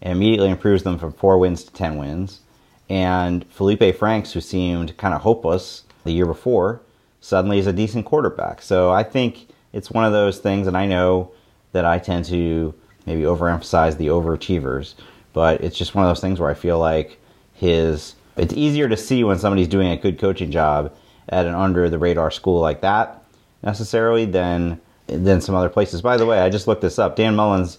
and 0.00 0.12
immediately 0.12 0.50
improves 0.50 0.82
them 0.82 0.98
from 0.98 1.12
four 1.12 1.38
wins 1.38 1.64
to 1.64 1.72
ten 1.72 1.96
wins. 1.96 2.40
And 2.88 3.48
Feleipe 3.50 3.96
Franks, 3.96 4.32
who 4.32 4.40
seemed 4.40 4.96
kind 4.96 5.14
of 5.14 5.20
hopeless 5.20 5.84
the 6.04 6.12
year 6.12 6.26
before, 6.26 6.80
suddenly 7.20 7.58
is 7.58 7.66
a 7.66 7.72
decent 7.72 8.06
quarterback. 8.06 8.62
So 8.62 8.90
I 8.90 9.02
think 9.02 9.48
it's 9.72 9.90
one 9.90 10.04
of 10.04 10.12
those 10.12 10.38
things, 10.38 10.66
and 10.66 10.76
I 10.76 10.86
know 10.86 11.32
that 11.72 11.84
I 11.84 11.98
tend 11.98 12.24
to 12.26 12.74
maybe 13.06 13.22
overemphasize 13.22 13.98
the 13.98 14.06
overachievers, 14.06 14.94
but 15.32 15.60
it's 15.62 15.76
just 15.76 15.94
one 15.94 16.04
of 16.04 16.10
those 16.10 16.20
things 16.20 16.40
where 16.40 16.50
I 16.50 16.54
feel 16.54 16.78
like 16.78 17.18
his 17.54 18.14
it's 18.36 18.54
easier 18.54 18.88
to 18.88 18.96
see 18.96 19.24
when 19.24 19.38
somebody's 19.38 19.66
doing 19.66 19.88
a 19.88 19.96
good 19.96 20.18
coaching 20.18 20.52
job 20.52 20.94
at 21.28 21.44
an 21.44 21.54
under 21.54 21.90
the 21.90 21.98
radar 21.98 22.30
school 22.30 22.60
like 22.60 22.80
that 22.82 23.24
necessarily 23.62 24.24
than 24.24 24.80
than 25.08 25.40
some 25.40 25.54
other 25.54 25.68
places. 25.68 26.02
By 26.02 26.16
the 26.16 26.26
way, 26.26 26.40
I 26.40 26.50
just 26.50 26.66
looked 26.66 26.82
this 26.82 26.98
up. 26.98 27.16
Dan 27.16 27.34
Mullen's 27.34 27.78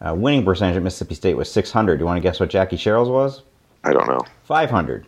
uh, 0.00 0.14
winning 0.14 0.44
percentage 0.44 0.76
at 0.76 0.82
Mississippi 0.82 1.14
State 1.14 1.34
was 1.36 1.50
600. 1.50 1.96
Do 1.96 2.02
you 2.02 2.06
want 2.06 2.16
to 2.16 2.20
guess 2.22 2.40
what 2.40 2.50
Jackie 2.50 2.76
Sherrill's 2.76 3.08
was? 3.08 3.42
i 3.84 3.92
don't 3.92 4.08
know 4.08 4.20
500. 4.44 5.06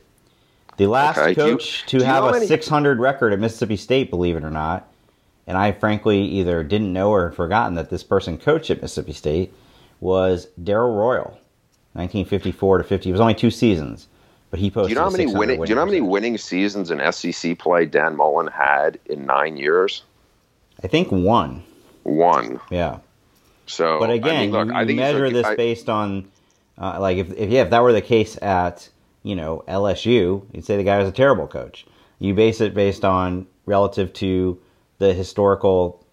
The 0.77 0.87
last 0.87 1.19
Okay, 1.19 1.35
do 1.35 1.47
you- 1.47 1.53
coach 1.57 1.85
to 1.87 2.01
have 2.03 2.25
a 2.25 2.37
any- 2.37 2.47
600 2.47 2.99
record 3.01 3.33
at 3.33 3.39
Mississippi 3.41 3.77
State, 3.77 4.11
believe 4.11 4.37
it 4.37 4.45
or 4.45 4.51
not, 4.51 4.89
and 5.47 5.59
I 5.59 5.73
frankly 5.73 6.23
either 6.23 6.63
didn't 6.63 6.93
know 6.93 7.11
or 7.11 7.29
had 7.29 7.37
forgotten 7.37 7.75
that 7.75 7.91
this 7.91 8.03
person 8.03 8.39
coached 8.39 8.71
at 8.71 8.81
Mississippi 8.81 9.13
State, 9.13 9.53
was 10.01 10.47
Darrell 10.63 10.95
Royal, 10.95 11.39
1954 11.93 12.79
to 12.79 12.85
50. 12.85 13.09
It 13.09 13.13
was 13.13 13.21
only 13.21 13.35
two 13.35 13.51
seasons, 13.51 14.07
but 14.51 14.61
he 14.61 14.71
posted. 14.71 14.89
do 14.89 14.91
you 14.93 14.95
know 14.95 15.05
how 15.05 15.11
many 15.11 15.25
600 15.25 15.39
winning 15.39 15.63
do 15.65 15.69
you 15.69 15.75
know 15.75 15.81
how 15.83 15.87
many 15.87 16.01
winning 16.01 16.39
seasons 16.39 16.91
in 16.91 17.01
sec 17.13 17.59
play 17.59 17.85
dan 17.85 18.17
mullen 18.17 18.47
had 18.47 18.99
in 19.07 19.27
nine 19.27 19.57
years 19.57 20.03
I 20.83 20.89
think 20.89 21.11
one. 21.11 21.63
one 22.03 22.61
Yeah. 22.71 22.99
so 23.67 23.99
But 23.99 24.11
again, 24.11 24.37
I 24.37 24.41
mean, 24.41 24.51
look, 24.51 24.69
you, 24.69 24.75
I 24.75 24.85
measure 24.85 25.27
a- 25.27 25.31
this 25.31 25.47
I- 25.47 25.57
based 25.57 25.89
on, 25.89 26.29
uh, 26.79 26.99
like, 27.01 27.19
if, 27.19 27.31
if 27.37 27.51
yeah, 27.51 27.63
if 27.63 27.71
that 27.71 27.83
were 27.83 27.93
the 27.93 28.01
case 28.01 28.39
at 28.43 28.89
you 29.23 29.37
know 29.37 29.63
LSU, 29.69 30.45
you'd 30.53 30.65
say 30.65 30.77
the 30.77 30.83
guy 30.85 30.99
was 30.99 31.09
a 31.09 31.13
terrible 31.13 31.47
coach. 31.47 31.87
You 32.19 32.35
base 32.35 32.61
it 32.61 32.75
based 32.75 33.05
on 33.05 33.47
relative 33.67 34.13
to 34.15 34.59
the 34.99 35.13
historical 35.15 36.05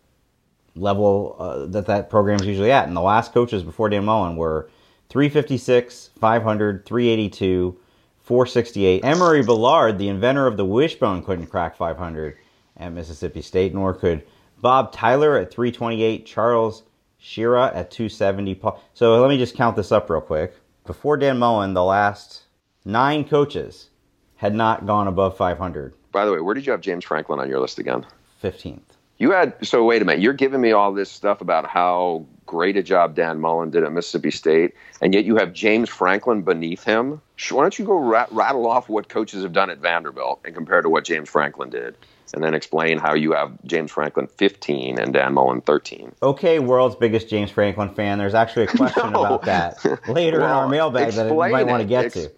level 0.75 1.35
uh, 1.39 1.65
that 1.67 1.85
that 1.87 2.09
program's 2.09 2.45
usually 2.45 2.71
at. 2.71 2.87
And 2.87 2.95
the 2.95 3.01
last 3.01 3.33
coaches 3.33 3.63
before 3.63 3.89
Dan 3.89 4.05
Mullen 4.05 4.35
were 4.35 4.69
356, 5.09 6.09
500, 6.19 6.85
382, 6.85 7.77
468. 8.19 9.03
Emory 9.05 9.41
Bellard, 9.43 9.97
the 9.97 10.09
inventor 10.09 10.47
of 10.47 10.57
the 10.57 10.65
wishbone, 10.65 11.23
couldn't 11.23 11.47
crack 11.47 11.75
500 11.75 12.37
at 12.77 12.91
Mississippi 12.93 13.41
State, 13.41 13.73
nor 13.73 13.93
could 13.93 14.23
Bob 14.61 14.91
Tyler 14.91 15.37
at 15.37 15.51
328, 15.51 16.25
Charles 16.25 16.83
Shira 17.17 17.71
at 17.73 17.91
270. 17.91 18.55
Paul- 18.55 18.81
So 18.93 19.19
let 19.21 19.29
me 19.29 19.37
just 19.37 19.55
count 19.55 19.75
this 19.75 19.91
up 19.91 20.09
real 20.09 20.21
quick. 20.21 20.53
Before 20.85 21.17
Dan 21.17 21.37
Mullen, 21.37 21.73
the 21.73 21.83
last 21.83 22.43
nine 22.85 23.23
coaches 23.25 23.89
had 24.37 24.55
not 24.55 24.85
gone 24.85 25.07
above 25.07 25.35
500. 25.35 25.93
by 26.11 26.25
the 26.25 26.31
way 26.31 26.39
where 26.39 26.53
did 26.55 26.65
you 26.65 26.71
have 26.71 26.79
james 26.81 27.03
franklin 27.03 27.39
on 27.39 27.49
your 27.49 27.59
list 27.59 27.77
again 27.79 28.05
15th. 28.41 28.79
You 29.17 29.31
had 29.31 29.53
so 29.63 29.83
wait 29.83 30.01
a 30.01 30.05
minute. 30.05 30.21
You're 30.21 30.33
giving 30.33 30.61
me 30.61 30.71
all 30.71 30.93
this 30.93 31.11
stuff 31.11 31.41
about 31.41 31.65
how 31.67 32.23
great 32.45 32.77
a 32.77 32.83
job 32.83 33.15
Dan 33.15 33.39
Mullen 33.41 33.71
did 33.71 33.83
at 33.83 33.91
Mississippi 33.91 34.29
State, 34.29 34.75
and 35.01 35.11
yet 35.13 35.25
you 35.25 35.35
have 35.37 35.53
James 35.53 35.89
Franklin 35.89 36.43
beneath 36.43 36.83
him. 36.83 37.19
Why 37.49 37.63
don't 37.63 37.79
you 37.79 37.83
go 37.85 37.97
rat- 37.97 38.31
rattle 38.31 38.67
off 38.67 38.89
what 38.89 39.09
coaches 39.09 39.41
have 39.41 39.53
done 39.53 39.71
at 39.71 39.79
Vanderbilt 39.79 40.39
and 40.45 40.53
compare 40.53 40.83
to 40.83 40.89
what 40.89 41.03
James 41.03 41.29
Franklin 41.29 41.71
did, 41.71 41.97
and 42.33 42.43
then 42.43 42.53
explain 42.53 42.97
how 42.97 43.13
you 43.13 43.31
have 43.33 43.51
James 43.65 43.91
Franklin 43.91 44.27
15 44.27 44.99
and 44.99 45.13
Dan 45.13 45.33
Mullen 45.33 45.61
13. 45.61 46.13
Okay, 46.21 46.59
world's 46.59 46.95
biggest 46.95 47.29
James 47.29 47.51
Franklin 47.51 47.89
fan. 47.93 48.17
There's 48.17 48.33
actually 48.33 48.63
a 48.65 48.67
question 48.67 49.11
No. 49.11 49.23
about 49.25 49.43
that 49.43 50.07
later 50.09 50.37
in 50.37 50.43
our 50.43 50.67
mailbag 50.67 51.13
that 51.13 51.27
you 51.27 51.35
might 51.35 51.65
want 51.67 51.81
to 51.81 51.87
get 51.87 52.05
Ex- 52.05 52.13
to. 52.15 52.31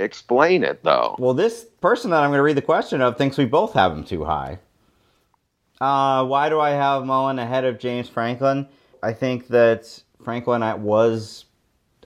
Explain 0.00 0.62
it 0.62 0.82
though. 0.84 1.16
Well, 1.18 1.34
this 1.34 1.64
person 1.80 2.10
that 2.12 2.22
I'm 2.22 2.30
going 2.30 2.38
to 2.38 2.42
read 2.42 2.56
the 2.56 2.62
question 2.62 3.00
of 3.00 3.18
thinks 3.18 3.36
we 3.36 3.46
both 3.46 3.72
have 3.72 3.92
him 3.92 4.04
too 4.04 4.24
high. 4.24 4.58
Uh, 5.80 6.24
why 6.24 6.48
do 6.48 6.60
I 6.60 6.70
have 6.70 7.04
Mullen 7.04 7.38
ahead 7.38 7.64
of 7.64 7.78
James 7.78 8.08
Franklin? 8.08 8.66
I 9.02 9.12
think 9.12 9.48
that 9.48 10.02
Franklin 10.24 10.62
I 10.62 10.74
was, 10.74 11.44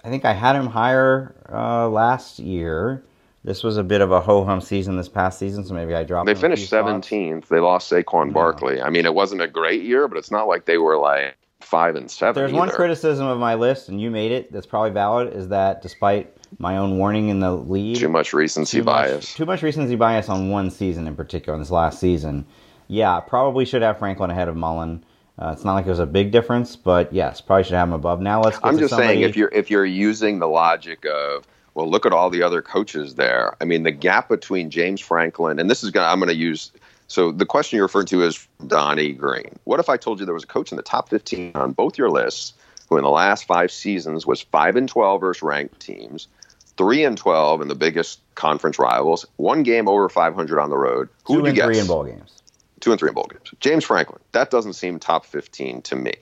I 0.04 0.10
think 0.10 0.24
I 0.24 0.32
had 0.32 0.56
him 0.56 0.66
higher 0.66 1.34
uh, 1.50 1.88
last 1.88 2.38
year. 2.38 3.04
This 3.44 3.64
was 3.64 3.76
a 3.76 3.82
bit 3.82 4.00
of 4.00 4.12
a 4.12 4.20
ho 4.20 4.44
hum 4.44 4.60
season 4.60 4.96
this 4.96 5.08
past 5.08 5.38
season, 5.38 5.64
so 5.64 5.74
maybe 5.74 5.94
I 5.94 6.04
dropped. 6.04 6.26
They 6.26 6.34
finished 6.34 6.68
seventeenth. 6.68 7.48
They 7.48 7.58
lost 7.58 7.90
Saquon 7.90 8.28
yeah. 8.28 8.32
Barkley. 8.32 8.80
I 8.80 8.88
mean, 8.88 9.04
it 9.04 9.14
wasn't 9.14 9.42
a 9.42 9.48
great 9.48 9.82
year, 9.82 10.06
but 10.06 10.16
it's 10.16 10.30
not 10.30 10.46
like 10.46 10.66
they 10.66 10.78
were 10.78 10.96
like 10.96 11.36
five 11.60 11.96
and 11.96 12.08
seven. 12.10 12.34
There's 12.34 12.50
either. 12.50 12.58
one 12.58 12.70
criticism 12.70 13.26
of 13.26 13.38
my 13.38 13.54
list, 13.54 13.88
and 13.88 14.00
you 14.00 14.10
made 14.10 14.30
it. 14.30 14.52
That's 14.52 14.66
probably 14.66 14.90
valid. 14.90 15.34
Is 15.34 15.48
that 15.48 15.82
despite 15.82 16.36
my 16.58 16.76
own 16.76 16.98
warning 16.98 17.30
in 17.30 17.40
the 17.40 17.52
lead, 17.52 17.96
too 17.96 18.08
much 18.08 18.32
recency 18.32 18.78
too 18.78 18.84
bias. 18.84 19.14
Much, 19.16 19.34
too 19.34 19.46
much 19.46 19.62
recency 19.62 19.96
bias 19.96 20.28
on 20.28 20.50
one 20.50 20.70
season 20.70 21.08
in 21.08 21.16
particular, 21.16 21.54
on 21.54 21.60
this 21.60 21.70
last 21.70 21.98
season. 21.98 22.46
Yeah, 22.86 23.18
probably 23.20 23.64
should 23.64 23.82
have 23.82 23.98
Franklin 23.98 24.30
ahead 24.30 24.48
of 24.48 24.56
Mullen. 24.56 25.04
Uh, 25.38 25.50
it's 25.52 25.64
not 25.64 25.74
like 25.74 25.86
it 25.86 25.90
was 25.90 25.98
a 25.98 26.06
big 26.06 26.30
difference, 26.30 26.76
but 26.76 27.12
yes, 27.12 27.40
probably 27.40 27.64
should 27.64 27.72
have 27.72 27.88
him 27.88 27.94
above. 27.94 28.20
Now 28.20 28.42
let's. 28.42 28.58
I'm 28.62 28.78
just 28.78 28.90
somebody... 28.90 29.14
saying 29.14 29.22
if 29.22 29.36
you're 29.36 29.48
if 29.48 29.70
you're 29.70 29.86
using 29.86 30.38
the 30.38 30.46
logic 30.46 31.04
of 31.06 31.44
well, 31.74 31.88
look 31.88 32.04
at 32.04 32.12
all 32.12 32.30
the 32.30 32.42
other 32.42 32.62
coaches 32.62 33.14
there. 33.14 33.56
I 33.60 33.64
mean, 33.64 33.82
the 33.82 33.90
gap 33.90 34.28
between 34.28 34.70
James 34.70 35.00
Franklin 35.00 35.58
and 35.58 35.70
this 35.70 35.82
is 35.82 35.90
going. 35.90 36.04
to 36.04 36.10
I'm 36.10 36.18
going 36.18 36.28
to 36.28 36.36
use. 36.36 36.70
So 37.08 37.32
the 37.32 37.46
question 37.46 37.76
you're 37.76 37.86
referring 37.86 38.06
to 38.06 38.22
is 38.22 38.46
Donnie 38.66 39.12
Green. 39.12 39.58
What 39.64 39.80
if 39.80 39.88
I 39.88 39.96
told 39.96 40.20
you 40.20 40.26
there 40.26 40.34
was 40.34 40.44
a 40.44 40.48
coach 40.48 40.72
in 40.72 40.76
the 40.76 40.82
top 40.82 41.08
15 41.10 41.52
on 41.54 41.72
both 41.72 41.98
your 41.98 42.10
lists 42.10 42.54
who, 42.88 42.96
in 42.96 43.04
the 43.04 43.10
last 43.10 43.44
five 43.44 43.70
seasons, 43.70 44.26
was 44.26 44.40
five 44.40 44.76
and 44.76 44.88
12 44.88 45.20
versus 45.20 45.42
ranked 45.42 45.80
teams, 45.80 46.28
three 46.76 47.04
and 47.04 47.18
12 47.18 47.62
in 47.62 47.68
the 47.68 47.74
biggest 47.74 48.20
conference 48.34 48.78
rivals, 48.78 49.26
one 49.36 49.62
game 49.62 49.88
over 49.88 50.08
500 50.08 50.58
on 50.58 50.70
the 50.70 50.76
road? 50.76 51.08
Who 51.24 51.34
Two 51.34 51.42
would 51.42 51.44
you 51.44 51.48
and 51.48 51.56
guess? 51.56 51.66
Three 51.66 51.78
in 51.80 51.86
bowl 51.86 52.04
games. 52.04 52.42
Two 52.80 52.92
and 52.92 52.98
three 52.98 53.08
in 53.08 53.14
bowl 53.14 53.28
games. 53.30 53.50
James 53.60 53.84
Franklin. 53.84 54.20
That 54.32 54.50
doesn't 54.50 54.74
seem 54.74 54.98
top 54.98 55.26
15 55.26 55.82
to 55.82 55.96
me. 55.96 56.14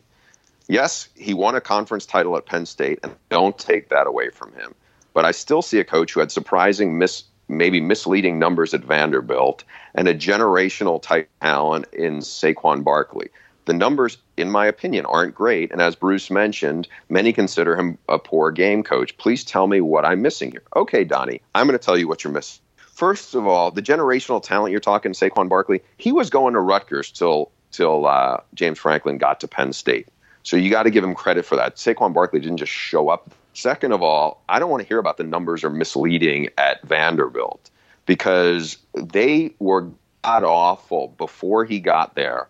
Yes, 0.68 1.08
he 1.16 1.34
won 1.34 1.56
a 1.56 1.60
conference 1.60 2.06
title 2.06 2.36
at 2.36 2.46
Penn 2.46 2.66
State, 2.66 3.00
and 3.02 3.14
don't 3.28 3.58
take 3.58 3.88
that 3.88 4.06
away 4.06 4.30
from 4.30 4.52
him. 4.52 4.74
But 5.12 5.24
I 5.24 5.32
still 5.32 5.62
see 5.62 5.78
a 5.78 5.84
coach 5.84 6.12
who 6.12 6.20
had 6.20 6.30
surprising, 6.32 7.02
maybe 7.48 7.80
misleading 7.80 8.38
numbers 8.38 8.74
at 8.74 8.84
Vanderbilt 8.84 9.64
and 9.94 10.08
a 10.08 10.14
generational 10.14 11.02
type 11.02 11.28
talent 11.40 11.86
in 11.92 12.18
Saquon 12.18 12.84
Barkley. 12.84 13.28
The 13.66 13.74
numbers, 13.74 14.18
in 14.36 14.50
my 14.50 14.66
opinion, 14.66 15.06
aren't 15.06 15.34
great. 15.34 15.70
And 15.70 15.82
as 15.82 15.94
Bruce 15.94 16.30
mentioned, 16.30 16.88
many 17.08 17.32
consider 17.32 17.76
him 17.76 17.98
a 18.08 18.18
poor 18.18 18.50
game 18.50 18.82
coach. 18.82 19.16
Please 19.18 19.44
tell 19.44 19.66
me 19.66 19.80
what 19.80 20.04
I'm 20.04 20.22
missing 20.22 20.50
here. 20.50 20.62
Okay, 20.74 21.04
Donnie, 21.04 21.42
I'm 21.54 21.66
going 21.66 21.78
to 21.78 21.84
tell 21.84 21.98
you 21.98 22.08
what 22.08 22.24
you're 22.24 22.32
missing. 22.32 22.60
First 22.76 23.34
of 23.34 23.46
all, 23.46 23.70
the 23.70 23.82
generational 23.82 24.42
talent 24.42 24.72
you're 24.72 24.80
talking, 24.80 25.12
Saquon 25.12 25.48
Barkley, 25.48 25.82
he 25.96 26.12
was 26.12 26.30
going 26.30 26.54
to 26.54 26.60
Rutgers 26.60 27.10
till 27.10 27.50
till 27.70 28.06
uh, 28.06 28.38
James 28.54 28.78
Franklin 28.78 29.18
got 29.18 29.40
to 29.40 29.48
Penn 29.48 29.72
State. 29.72 30.08
So 30.42 30.56
you 30.56 30.70
got 30.70 30.82
to 30.82 30.90
give 30.90 31.04
him 31.04 31.14
credit 31.14 31.44
for 31.44 31.56
that. 31.56 31.76
Saquon 31.76 32.12
Barkley 32.12 32.40
didn't 32.40 32.56
just 32.56 32.72
show 32.72 33.08
up 33.08 33.30
Second 33.54 33.92
of 33.92 34.02
all, 34.02 34.42
I 34.48 34.58
don't 34.58 34.70
want 34.70 34.82
to 34.82 34.88
hear 34.88 34.98
about 34.98 35.16
the 35.16 35.24
numbers 35.24 35.64
are 35.64 35.70
misleading 35.70 36.48
at 36.56 36.82
Vanderbilt 36.82 37.70
because 38.06 38.78
they 38.94 39.54
were 39.58 39.90
god 40.22 40.44
awful 40.44 41.08
before 41.18 41.64
he 41.64 41.80
got 41.80 42.14
there. 42.14 42.48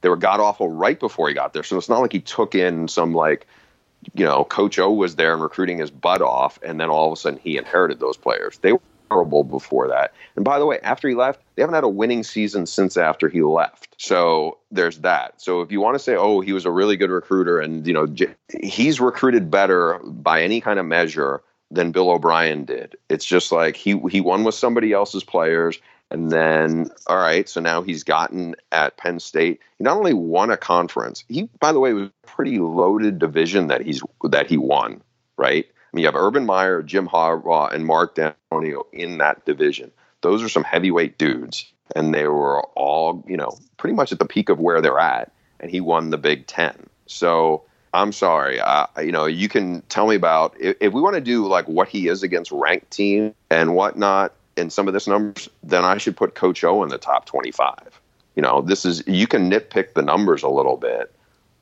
They 0.00 0.08
were 0.08 0.16
god 0.16 0.40
awful 0.40 0.70
right 0.70 0.98
before 0.98 1.28
he 1.28 1.34
got 1.34 1.52
there. 1.52 1.62
So 1.62 1.76
it's 1.76 1.88
not 1.88 2.00
like 2.00 2.12
he 2.12 2.20
took 2.20 2.54
in 2.54 2.88
some 2.88 3.14
like, 3.14 3.46
you 4.14 4.24
know, 4.24 4.44
Coach 4.44 4.78
O 4.78 4.90
was 4.92 5.16
there 5.16 5.32
and 5.32 5.42
recruiting 5.42 5.78
his 5.78 5.90
butt 5.90 6.22
off, 6.22 6.58
and 6.62 6.78
then 6.80 6.90
all 6.90 7.06
of 7.06 7.12
a 7.12 7.16
sudden 7.16 7.40
he 7.42 7.56
inherited 7.56 7.98
those 7.98 8.16
players. 8.16 8.58
They 8.58 8.72
were 8.72 8.80
terrible 9.08 9.44
before 9.44 9.88
that. 9.88 10.12
And 10.36 10.44
by 10.44 10.58
the 10.58 10.66
way, 10.66 10.78
after 10.82 11.08
he 11.08 11.14
left, 11.14 11.40
they 11.54 11.62
haven't 11.62 11.74
had 11.74 11.84
a 11.84 11.88
winning 11.88 12.22
season 12.22 12.66
since 12.66 12.96
after 12.96 13.28
he 13.28 13.42
left. 13.42 13.94
So 13.98 14.58
there's 14.70 14.98
that. 14.98 15.40
So 15.40 15.62
if 15.62 15.72
you 15.72 15.80
want 15.80 15.94
to 15.94 15.98
say, 15.98 16.16
oh, 16.16 16.40
he 16.40 16.52
was 16.52 16.66
a 16.66 16.70
really 16.70 16.96
good 16.96 17.10
recruiter, 17.10 17.60
and 17.60 17.86
you 17.86 17.92
know, 17.92 18.06
he's 18.60 19.00
recruited 19.00 19.50
better 19.50 19.98
by 20.04 20.42
any 20.42 20.60
kind 20.60 20.78
of 20.78 20.86
measure 20.86 21.42
than 21.70 21.92
Bill 21.92 22.10
O'Brien 22.10 22.64
did. 22.64 22.96
It's 23.08 23.24
just 23.24 23.52
like 23.52 23.76
he 23.76 23.98
he 24.10 24.20
won 24.20 24.44
with 24.44 24.54
somebody 24.54 24.92
else's 24.92 25.24
players. 25.24 25.80
And 26.08 26.30
then, 26.30 26.90
all 27.08 27.16
right, 27.16 27.48
so 27.48 27.60
now 27.60 27.82
he's 27.82 28.04
gotten 28.04 28.54
at 28.70 28.96
Penn 28.96 29.18
State. 29.18 29.60
He 29.76 29.82
not 29.82 29.96
only 29.96 30.14
won 30.14 30.52
a 30.52 30.56
conference, 30.56 31.24
he, 31.28 31.48
by 31.58 31.72
the 31.72 31.80
way, 31.80 31.92
was 31.94 32.10
a 32.10 32.26
pretty 32.26 32.58
loaded 32.58 33.18
division 33.18 33.66
that 33.68 33.80
he's 33.80 34.02
that 34.22 34.48
he 34.48 34.56
won, 34.56 35.02
right? 35.36 35.66
Mean, 35.96 36.02
you 36.02 36.08
have 36.08 36.14
Urban 36.14 36.44
Meyer, 36.44 36.82
Jim 36.82 37.08
Harbaugh, 37.08 37.72
and 37.72 37.86
Mark 37.86 38.14
Dantonio 38.14 38.84
in 38.92 39.18
that 39.18 39.44
division. 39.46 39.90
Those 40.20 40.42
are 40.42 40.48
some 40.48 40.62
heavyweight 40.62 41.18
dudes, 41.18 41.72
and 41.96 42.14
they 42.14 42.28
were 42.28 42.62
all, 42.76 43.24
you 43.26 43.36
know, 43.36 43.58
pretty 43.78 43.94
much 43.94 44.12
at 44.12 44.18
the 44.18 44.26
peak 44.26 44.48
of 44.48 44.60
where 44.60 44.80
they're 44.80 44.98
at. 44.98 45.32
And 45.58 45.70
he 45.70 45.80
won 45.80 46.10
the 46.10 46.18
Big 46.18 46.46
Ten. 46.46 46.86
So 47.06 47.64
I'm 47.94 48.12
sorry. 48.12 48.60
You 48.98 49.12
know, 49.12 49.24
you 49.24 49.48
can 49.48 49.80
tell 49.82 50.06
me 50.06 50.14
about 50.14 50.54
if, 50.60 50.76
if 50.80 50.92
we 50.92 51.00
want 51.00 51.14
to 51.14 51.20
do 51.20 51.46
like 51.46 51.66
what 51.66 51.88
he 51.88 52.08
is 52.08 52.22
against 52.22 52.52
ranked 52.52 52.90
team 52.90 53.34
and 53.50 53.74
whatnot 53.74 54.34
and 54.58 54.70
some 54.70 54.86
of 54.88 54.94
this 54.94 55.06
numbers, 55.06 55.48
then 55.62 55.84
I 55.84 55.96
should 55.96 56.16
put 56.16 56.34
Coach 56.34 56.62
O 56.62 56.82
in 56.82 56.90
the 56.90 56.98
top 56.98 57.24
25. 57.24 58.00
You 58.34 58.42
know, 58.42 58.60
this 58.60 58.84
is 58.84 59.02
you 59.06 59.26
can 59.26 59.50
nitpick 59.50 59.94
the 59.94 60.02
numbers 60.02 60.42
a 60.42 60.48
little 60.48 60.76
bit, 60.76 61.10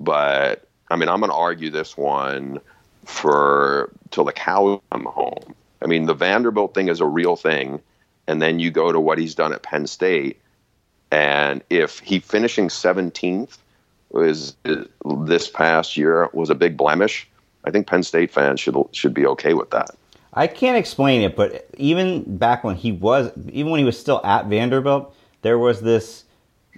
but 0.00 0.66
I 0.90 0.96
mean, 0.96 1.08
I'm 1.08 1.20
going 1.20 1.30
to 1.30 1.36
argue 1.36 1.70
this 1.70 1.96
one 1.96 2.60
for 3.04 3.90
till 4.10 4.24
the 4.24 4.32
cows 4.32 4.80
come 4.90 5.04
home. 5.04 5.54
I 5.82 5.86
mean, 5.86 6.06
the 6.06 6.14
Vanderbilt 6.14 6.74
thing 6.74 6.88
is 6.88 7.00
a 7.00 7.06
real 7.06 7.36
thing, 7.36 7.80
and 8.26 8.40
then 8.40 8.58
you 8.58 8.70
go 8.70 8.92
to 8.92 9.00
what 9.00 9.18
he's 9.18 9.34
done 9.34 9.52
at 9.52 9.62
Penn 9.62 9.86
State, 9.86 10.40
and 11.10 11.62
if 11.70 12.00
he 12.00 12.18
finishing 12.20 12.68
17th 12.68 13.58
was 14.10 14.56
this 15.04 15.48
past 15.48 15.96
year 15.96 16.28
was 16.32 16.50
a 16.50 16.54
big 16.54 16.76
blemish, 16.76 17.28
I 17.64 17.70
think 17.70 17.86
Penn 17.86 18.02
State 18.02 18.30
fans 18.30 18.60
should 18.60 18.76
should 18.92 19.14
be 19.14 19.26
okay 19.26 19.54
with 19.54 19.70
that. 19.70 19.90
I 20.32 20.46
can't 20.48 20.76
explain 20.76 21.22
it, 21.22 21.36
but 21.36 21.68
even 21.76 22.36
back 22.36 22.64
when 22.64 22.74
he 22.76 22.90
was, 22.90 23.30
even 23.50 23.70
when 23.70 23.78
he 23.78 23.84
was 23.84 23.98
still 23.98 24.20
at 24.24 24.46
Vanderbilt, 24.46 25.14
there 25.42 25.58
was 25.58 25.80
this 25.80 26.23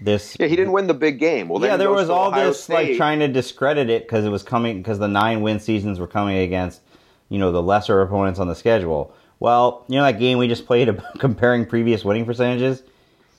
this 0.00 0.37
yeah 0.38 0.46
he 0.46 0.56
didn't 0.56 0.72
win 0.72 0.87
the 0.87 0.94
big 0.94 1.18
game. 1.18 1.48
Well 1.48 1.62
yeah 1.64 1.76
there 1.76 1.90
was 1.90 2.11
all 2.11 2.28
Ohio 2.28 2.48
this 2.48 2.64
State. 2.64 2.74
like 2.74 2.96
trying 2.96 3.20
to 3.20 3.28
discredit 3.28 3.90
it 3.90 4.02
because 4.02 4.24
it 4.24 4.30
was 4.30 4.42
coming 4.42 4.78
because 4.78 4.98
the 4.98 5.09
nine 5.09 5.40
win 5.40 5.61
seasons 5.61 5.98
were 5.98 6.06
coming 6.06 6.38
against 6.38 6.80
you 7.28 7.38
know 7.38 7.52
the 7.52 7.62
lesser 7.62 8.00
opponents 8.02 8.38
on 8.38 8.48
the 8.48 8.54
schedule. 8.54 9.14
Well 9.40 9.85
you 9.88 9.96
know 9.96 10.04
that 10.04 10.18
game 10.18 10.38
we 10.38 10.48
just 10.48 10.66
played 10.66 10.90
comparing 11.18 11.66
previous 11.66 12.04
winning 12.04 12.26
percentages? 12.26 12.82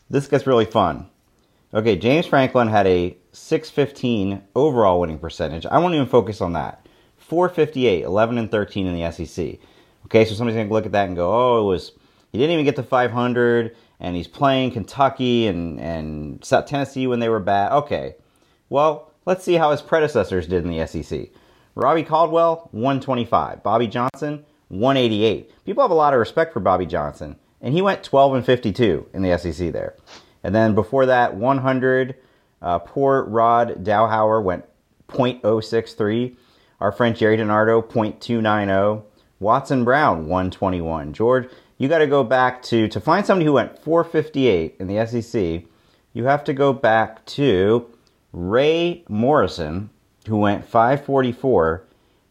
This 0.09 0.27
gets 0.27 0.47
really 0.47 0.65
fun. 0.65 1.07
Okay 1.73 1.95
james 1.95 2.25
franklin 2.25 2.67
had 2.67 2.87
a 2.87 3.15
615 3.33 4.41
overall 4.55 4.99
winning 4.99 5.19
percentage. 5.19 5.65
I 5.65 5.77
won't 5.77 5.95
even 5.95 6.07
focus 6.07 6.41
on 6.41 6.53
that. 6.53 6.85
458 7.17 8.03
11 8.03 8.37
and 8.37 8.49
13 8.49 8.87
in 8.87 8.93
the 8.95 9.11
sec 9.11 9.59
okay 10.05 10.23
so 10.23 10.33
somebody's 10.33 10.57
gonna 10.57 10.73
look 10.73 10.85
at 10.85 10.93
that 10.93 11.07
and 11.07 11.15
go 11.15 11.29
oh 11.31 11.61
it 11.61 11.65
was 11.65 11.91
he 12.31 12.37
didn't 12.37 12.53
even 12.53 12.65
get 12.65 12.75
to 12.77 12.83
500 12.83 13.75
and 13.99 14.15
he's 14.15 14.27
playing 14.27 14.71
Kentucky 14.71 15.47
and, 15.47 15.79
and 15.79 16.43
South 16.43 16.65
Tennessee 16.65 17.07
when 17.07 17.19
they 17.19 17.29
were 17.29 17.39
bad. 17.39 17.71
Okay, 17.71 18.15
well, 18.69 19.11
let's 19.25 19.43
see 19.43 19.55
how 19.55 19.71
his 19.71 19.81
predecessors 19.81 20.47
did 20.47 20.63
in 20.63 20.71
the 20.71 20.85
SEC. 20.85 21.29
Robbie 21.75 22.03
Caldwell, 22.03 22.69
125. 22.71 23.63
Bobby 23.63 23.87
Johnson, 23.87 24.45
188. 24.69 25.65
People 25.65 25.83
have 25.83 25.91
a 25.91 25.95
lot 25.95 26.13
of 26.13 26.19
respect 26.19 26.53
for 26.53 26.59
Bobby 26.59 26.85
Johnson, 26.85 27.35
and 27.61 27.73
he 27.73 27.81
went 27.81 28.03
12 28.03 28.35
and 28.35 28.45
52 28.45 29.09
in 29.13 29.21
the 29.21 29.37
SEC 29.37 29.71
there. 29.71 29.95
And 30.43 30.53
then 30.55 30.75
before 30.75 31.05
that, 31.07 31.35
100. 31.35 32.15
Uh, 32.61 32.79
poor 32.79 33.23
Rod 33.25 33.83
Dowhower 33.83 34.43
went 34.43 34.65
0.063. 35.09 36.35
Our 36.79 36.91
friend 36.91 37.15
Gerry 37.15 37.37
DiNardo, 37.37 37.83
0.290. 37.83 39.03
Watson 39.39 39.83
Brown, 39.83 40.27
121. 40.27 41.13
George 41.13 41.49
you 41.77 41.87
got 41.87 41.99
to 41.99 42.07
go 42.07 42.23
back 42.23 42.61
to 42.63 42.87
to 42.87 42.99
find 42.99 43.25
somebody 43.25 43.45
who 43.45 43.53
went 43.53 43.77
458 43.79 44.75
in 44.79 44.87
the 44.87 45.05
SEC. 45.05 45.63
You 46.13 46.25
have 46.25 46.43
to 46.45 46.53
go 46.53 46.73
back 46.73 47.25
to 47.27 47.87
Ray 48.33 49.03
Morrison, 49.07 49.89
who 50.27 50.37
went 50.37 50.65
544 50.65 51.83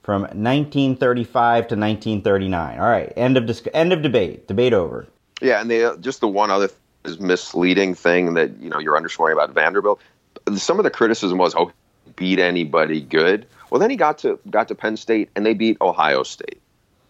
from 0.03 0.23
1935 0.23 1.33
to 1.69 1.75
1939. 1.75 2.79
All 2.79 2.89
right, 2.89 3.13
end 3.17 3.37
of 3.37 3.47
dis- 3.47 3.67
end 3.73 3.93
of 3.93 4.03
debate. 4.03 4.49
Debate 4.49 4.73
over. 4.73 5.07
Yeah, 5.41 5.61
and 5.61 5.71
the, 5.71 5.97
just 6.01 6.21
the 6.21 6.29
one 6.29 6.51
other 6.51 6.71
is 7.05 7.21
misleading 7.21 7.95
thing 7.95 8.35
that 8.35 8.59
you 8.61 8.71
know 8.71 8.79
you're 8.79 8.97
underscoring 8.97 9.33
about 9.33 9.51
Vanderbilt. 9.53 10.01
Some 10.57 10.79
of 10.79 10.85
the 10.85 10.91
criticism 10.91 11.39
was, 11.39 11.55
oh, 11.57 11.73
beat 12.15 12.39
anybody 12.39 13.01
good. 13.01 13.47
Well, 13.71 13.81
then 13.81 13.91
he 13.91 13.97
got 13.97 14.19
to 14.19 14.39
got 14.51 14.69
to 14.69 14.75
Penn 14.75 14.97
State 14.97 15.31
and 15.35 15.45
they 15.45 15.55
beat 15.55 15.77
Ohio 15.81 16.23
State. 16.23 16.61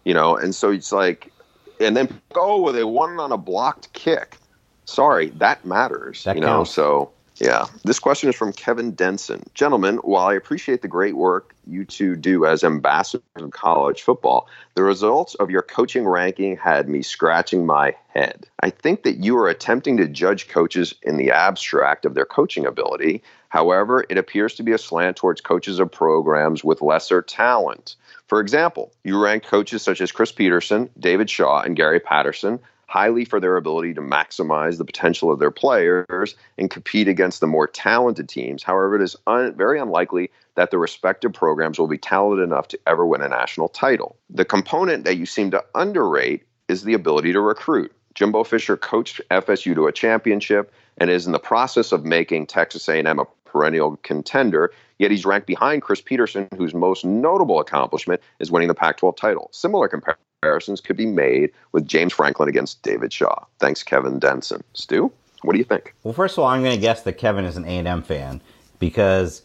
You 0.03 0.13
know, 0.13 0.37
and 0.37 0.55
so 0.55 0.71
it's 0.71 0.91
like 0.91 1.31
and 1.79 1.95
then 1.95 2.21
oh, 2.35 2.71
they 2.71 2.83
won 2.83 3.19
on 3.19 3.31
a 3.31 3.37
blocked 3.37 3.91
kick. 3.93 4.37
Sorry, 4.85 5.29
that 5.31 5.65
matters. 5.65 6.23
That 6.23 6.35
you 6.35 6.41
counts. 6.41 6.77
know, 6.77 6.83
so 6.83 7.11
yeah. 7.35 7.65
This 7.83 7.99
question 7.99 8.29
is 8.29 8.35
from 8.35 8.51
Kevin 8.51 8.91
Denson. 8.91 9.43
Gentlemen, 9.53 9.97
while 9.97 10.27
I 10.27 10.33
appreciate 10.33 10.81
the 10.81 10.87
great 10.87 11.15
work 11.15 11.53
you 11.67 11.85
two 11.85 12.15
do 12.15 12.45
as 12.45 12.63
ambassadors 12.63 13.23
of 13.35 13.51
college 13.51 14.01
football, 14.01 14.47
the 14.75 14.83
results 14.83 15.35
of 15.35 15.51
your 15.51 15.61
coaching 15.61 16.07
ranking 16.07 16.57
had 16.57 16.89
me 16.89 17.03
scratching 17.03 17.65
my 17.65 17.95
head. 18.07 18.47
I 18.61 18.69
think 18.71 19.03
that 19.03 19.23
you 19.23 19.37
are 19.37 19.49
attempting 19.49 19.97
to 19.97 20.07
judge 20.07 20.47
coaches 20.47 20.95
in 21.03 21.17
the 21.17 21.31
abstract 21.31 22.05
of 22.05 22.15
their 22.15 22.25
coaching 22.25 22.65
ability 22.65 23.21
However, 23.49 24.05
it 24.09 24.17
appears 24.17 24.55
to 24.55 24.63
be 24.63 24.73
a 24.73 24.77
slant 24.77 25.17
towards 25.17 25.41
coaches 25.41 25.79
of 25.79 25.91
programs 25.91 26.63
with 26.63 26.81
lesser 26.81 27.21
talent. 27.21 27.95
For 28.27 28.41
example, 28.41 28.91
you 29.03 29.21
rank 29.21 29.43
coaches 29.43 29.81
such 29.81 30.01
as 30.01 30.11
Chris 30.11 30.31
Petersen, 30.31 30.89
David 30.99 31.29
Shaw, 31.29 31.61
and 31.61 31.75
Gary 31.75 31.99
Patterson 31.99 32.59
highly 32.87 33.25
for 33.25 33.39
their 33.39 33.57
ability 33.57 33.93
to 33.93 34.01
maximize 34.01 34.77
the 34.77 34.85
potential 34.85 35.29
of 35.29 35.39
their 35.39 35.51
players 35.51 36.35
and 36.57 36.69
compete 36.69 37.07
against 37.07 37.41
the 37.41 37.47
more 37.47 37.67
talented 37.67 38.29
teams. 38.29 38.63
However, 38.63 38.95
it 38.95 39.01
is 39.01 39.15
un- 39.27 39.53
very 39.55 39.79
unlikely 39.79 40.31
that 40.55 40.71
the 40.71 40.77
respective 40.77 41.33
programs 41.33 41.77
will 41.77 41.87
be 41.87 41.97
talented 41.97 42.43
enough 42.43 42.69
to 42.69 42.79
ever 42.87 43.05
win 43.05 43.21
a 43.21 43.27
national 43.27 43.67
title. 43.67 44.15
The 44.29 44.45
component 44.45 45.03
that 45.03 45.17
you 45.17 45.25
seem 45.25 45.51
to 45.51 45.63
underrate 45.75 46.47
is 46.67 46.83
the 46.83 46.93
ability 46.93 47.33
to 47.33 47.41
recruit. 47.41 47.91
Jimbo 48.15 48.43
Fisher 48.45 48.77
coached 48.77 49.21
FSU 49.29 49.75
to 49.75 49.87
a 49.87 49.91
championship 49.91 50.73
and 50.97 51.09
is 51.09 51.27
in 51.27 51.33
the 51.33 51.39
process 51.39 51.91
of 51.91 52.03
making 52.03 52.47
Texas 52.47 52.87
A&M 52.89 53.19
a 53.19 53.25
perennial 53.57 53.97
contender. 54.03 54.71
Yet 54.99 55.11
he's 55.11 55.25
ranked 55.25 55.47
behind 55.47 55.81
Chris 55.81 56.01
Petersen, 56.01 56.47
whose 56.57 56.73
most 56.73 57.05
notable 57.05 57.59
accomplishment 57.59 58.21
is 58.39 58.51
winning 58.51 58.67
the 58.67 58.75
Pac-12 58.75 59.15
title. 59.17 59.49
Similar 59.51 59.87
comparisons 59.87 60.81
could 60.81 60.97
be 60.97 61.05
made 61.05 61.51
with 61.71 61.87
James 61.87 62.13
Franklin 62.13 62.49
against 62.49 62.81
David 62.83 63.11
Shaw. 63.11 63.45
Thanks, 63.59 63.83
Kevin 63.83 64.19
Denson. 64.19 64.63
Stu, 64.73 65.11
what 65.41 65.53
do 65.53 65.59
you 65.59 65.65
think? 65.65 65.95
Well, 66.03 66.13
first 66.13 66.37
of 66.37 66.43
all, 66.43 66.49
I'm 66.49 66.61
going 66.61 66.75
to 66.75 66.81
guess 66.81 67.01
that 67.03 67.13
Kevin 67.13 67.45
is 67.45 67.57
an 67.57 67.65
A&M 67.65 68.03
fan 68.03 68.41
because 68.79 69.41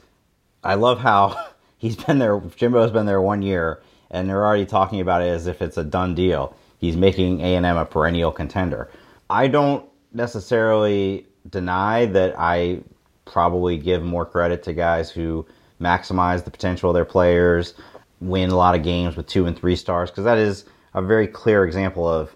I 0.63 0.75
love 0.75 1.01
how 1.01 1.49
he's 1.79 1.97
been 1.97 2.19
there. 2.19 2.39
Jimbo's 2.39 2.91
been 2.91 3.07
there 3.07 3.23
one 3.23 3.43
year, 3.43 3.83
and 4.11 4.29
they're 4.29 4.45
already 4.45 4.67
talking 4.67 5.01
about 5.01 5.23
it 5.23 5.29
as 5.29 5.47
if 5.47 5.63
it's 5.63 5.79
a 5.79 5.85
done 5.85 6.15
deal. 6.15 6.55
He's 6.79 6.97
making 6.97 7.41
A&M 7.41 7.65
a 7.65 7.85
perennial 7.85 8.33
contender. 8.33 8.91
I 9.31 9.49
don't 9.49 9.87
necessarily 10.13 11.27
deny 11.49 12.07
that 12.07 12.35
I 12.39 12.81
probably 13.25 13.77
give 13.77 14.03
more 14.03 14.27
credit 14.27 14.63
to 14.65 14.73
guys 14.73 15.11
who 15.11 15.47
maximize 15.81 16.45
the 16.45 16.51
potential 16.51 16.91
of 16.91 16.95
their 16.95 17.05
players, 17.05 17.75
win 18.21 18.51
a 18.51 18.57
lot 18.57 18.75
of 18.75 18.83
games 18.83 19.17
with 19.17 19.27
two 19.27 19.47
and 19.47 19.57
three 19.57 19.77
stars, 19.77 20.11
because 20.11 20.25
that 20.25 20.39
is 20.39 20.65
a 20.95 21.03
very 21.03 21.27
clear 21.27 21.65
example 21.65 22.09
of 22.09 22.35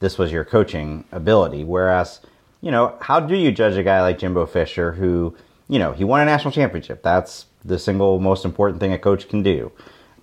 this 0.00 0.18
was 0.18 0.32
your 0.32 0.44
coaching 0.44 1.04
ability. 1.12 1.64
Whereas, 1.64 2.20
you 2.60 2.70
know, 2.70 2.96
how 3.00 3.20
do 3.20 3.36
you 3.36 3.52
judge 3.52 3.76
a 3.76 3.82
guy 3.82 4.00
like 4.02 4.18
Jimbo 4.18 4.46
Fisher 4.46 4.92
who, 4.92 5.36
you 5.68 5.78
know, 5.78 5.92
he 5.92 6.04
won 6.04 6.20
a 6.20 6.24
national 6.24 6.52
championship? 6.52 7.02
That's 7.02 7.46
the 7.64 7.78
single 7.78 8.20
most 8.20 8.44
important 8.44 8.80
thing 8.80 8.92
a 8.92 8.98
coach 8.98 9.28
can 9.28 9.42
do. 9.42 9.72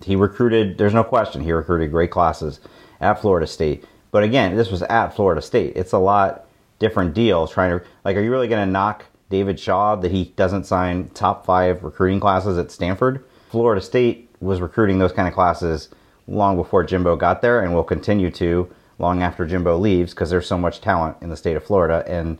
He 0.04 0.16
recruited, 0.16 0.78
there's 0.78 0.94
no 0.94 1.04
question, 1.04 1.42
he 1.42 1.52
recruited 1.52 1.90
great 1.90 2.10
classes 2.10 2.60
at 3.00 3.20
Florida 3.20 3.46
State. 3.46 3.84
But 4.10 4.22
again, 4.22 4.56
this 4.56 4.70
was 4.70 4.82
at 4.82 5.08
Florida 5.08 5.42
State. 5.42 5.76
It's 5.76 5.92
a 5.92 5.98
lot 5.98 6.46
different 6.78 7.14
deal 7.14 7.46
trying 7.46 7.78
to, 7.78 7.84
like, 8.04 8.16
are 8.16 8.20
you 8.20 8.30
really 8.30 8.48
going 8.48 8.66
to 8.66 8.70
knock 8.70 9.04
David 9.34 9.58
Shaw 9.58 9.96
that 9.96 10.12
he 10.12 10.26
doesn't 10.36 10.62
sign 10.62 11.08
top 11.08 11.44
five 11.44 11.82
recruiting 11.82 12.20
classes 12.20 12.56
at 12.56 12.70
Stanford. 12.70 13.24
Florida 13.50 13.80
State 13.80 14.30
was 14.38 14.60
recruiting 14.60 15.00
those 15.00 15.10
kind 15.10 15.26
of 15.26 15.34
classes 15.34 15.88
long 16.28 16.54
before 16.56 16.84
Jimbo 16.84 17.16
got 17.16 17.42
there 17.42 17.58
and 17.58 17.74
will 17.74 17.82
continue 17.82 18.30
to 18.30 18.70
long 19.00 19.24
after 19.24 19.44
Jimbo 19.44 19.76
leaves 19.76 20.14
because 20.14 20.30
there's 20.30 20.46
so 20.46 20.56
much 20.56 20.80
talent 20.80 21.16
in 21.20 21.30
the 21.30 21.36
state 21.36 21.56
of 21.56 21.64
Florida. 21.64 22.04
And 22.06 22.38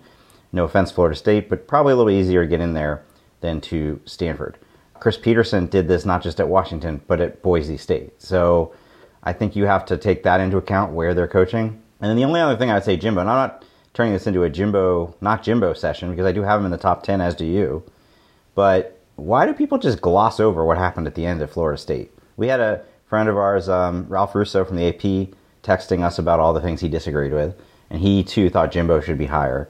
no 0.52 0.62
offense, 0.62 0.92
Florida 0.92 1.16
State, 1.16 1.48
but 1.48 1.66
probably 1.66 1.94
a 1.94 1.96
little 1.96 2.12
easier 2.12 2.44
to 2.44 2.48
get 2.48 2.60
in 2.60 2.74
there 2.74 3.02
than 3.40 3.60
to 3.62 4.00
Stanford. 4.04 4.56
Chris 5.00 5.18
Petersen 5.18 5.66
did 5.66 5.88
this 5.88 6.04
not 6.04 6.22
just 6.22 6.38
at 6.38 6.48
Washington, 6.48 7.00
but 7.08 7.20
at 7.20 7.42
Boise 7.42 7.76
State. 7.76 8.22
So 8.22 8.72
I 9.24 9.32
think 9.32 9.56
you 9.56 9.66
have 9.66 9.84
to 9.86 9.96
take 9.96 10.22
that 10.22 10.38
into 10.38 10.58
account 10.58 10.92
where 10.92 11.12
they're 11.12 11.26
coaching. 11.26 11.82
And 12.00 12.08
then 12.08 12.16
the 12.16 12.24
only 12.24 12.40
other 12.40 12.56
thing 12.56 12.70
I 12.70 12.74
would 12.74 12.84
say, 12.84 12.96
Jimbo, 12.96 13.20
and 13.20 13.28
I'm 13.28 13.48
not 13.48 13.64
turning 13.94 14.12
this 14.12 14.26
into 14.26 14.42
a 14.42 14.50
Jimbo, 14.50 15.14
not 15.20 15.42
Jimbo 15.42 15.72
session 15.72 16.10
because 16.10 16.26
I 16.26 16.32
do 16.32 16.42
have 16.42 16.60
him 16.60 16.66
in 16.66 16.72
the 16.72 16.76
top 16.76 17.02
10, 17.04 17.20
as 17.20 17.34
do 17.34 17.46
you. 17.46 17.82
But 18.54 19.00
why 19.16 19.46
do 19.46 19.54
people 19.54 19.78
just 19.78 20.00
gloss 20.00 20.40
over 20.40 20.64
what 20.64 20.76
happened 20.76 21.06
at 21.06 21.14
the 21.14 21.24
end 21.24 21.40
at 21.40 21.50
Florida 21.50 21.80
State? 21.80 22.10
We 22.36 22.48
had 22.48 22.60
a 22.60 22.84
friend 23.06 23.28
of 23.28 23.36
ours, 23.36 23.68
um, 23.68 24.06
Ralph 24.08 24.34
Russo 24.34 24.64
from 24.64 24.76
the 24.76 24.88
AP, 24.88 25.34
texting 25.62 26.02
us 26.02 26.18
about 26.18 26.40
all 26.40 26.52
the 26.52 26.60
things 26.60 26.80
he 26.80 26.88
disagreed 26.88 27.32
with, 27.32 27.54
and 27.88 28.00
he 28.00 28.24
too 28.24 28.50
thought 28.50 28.72
Jimbo 28.72 29.00
should 29.00 29.18
be 29.18 29.26
higher. 29.26 29.68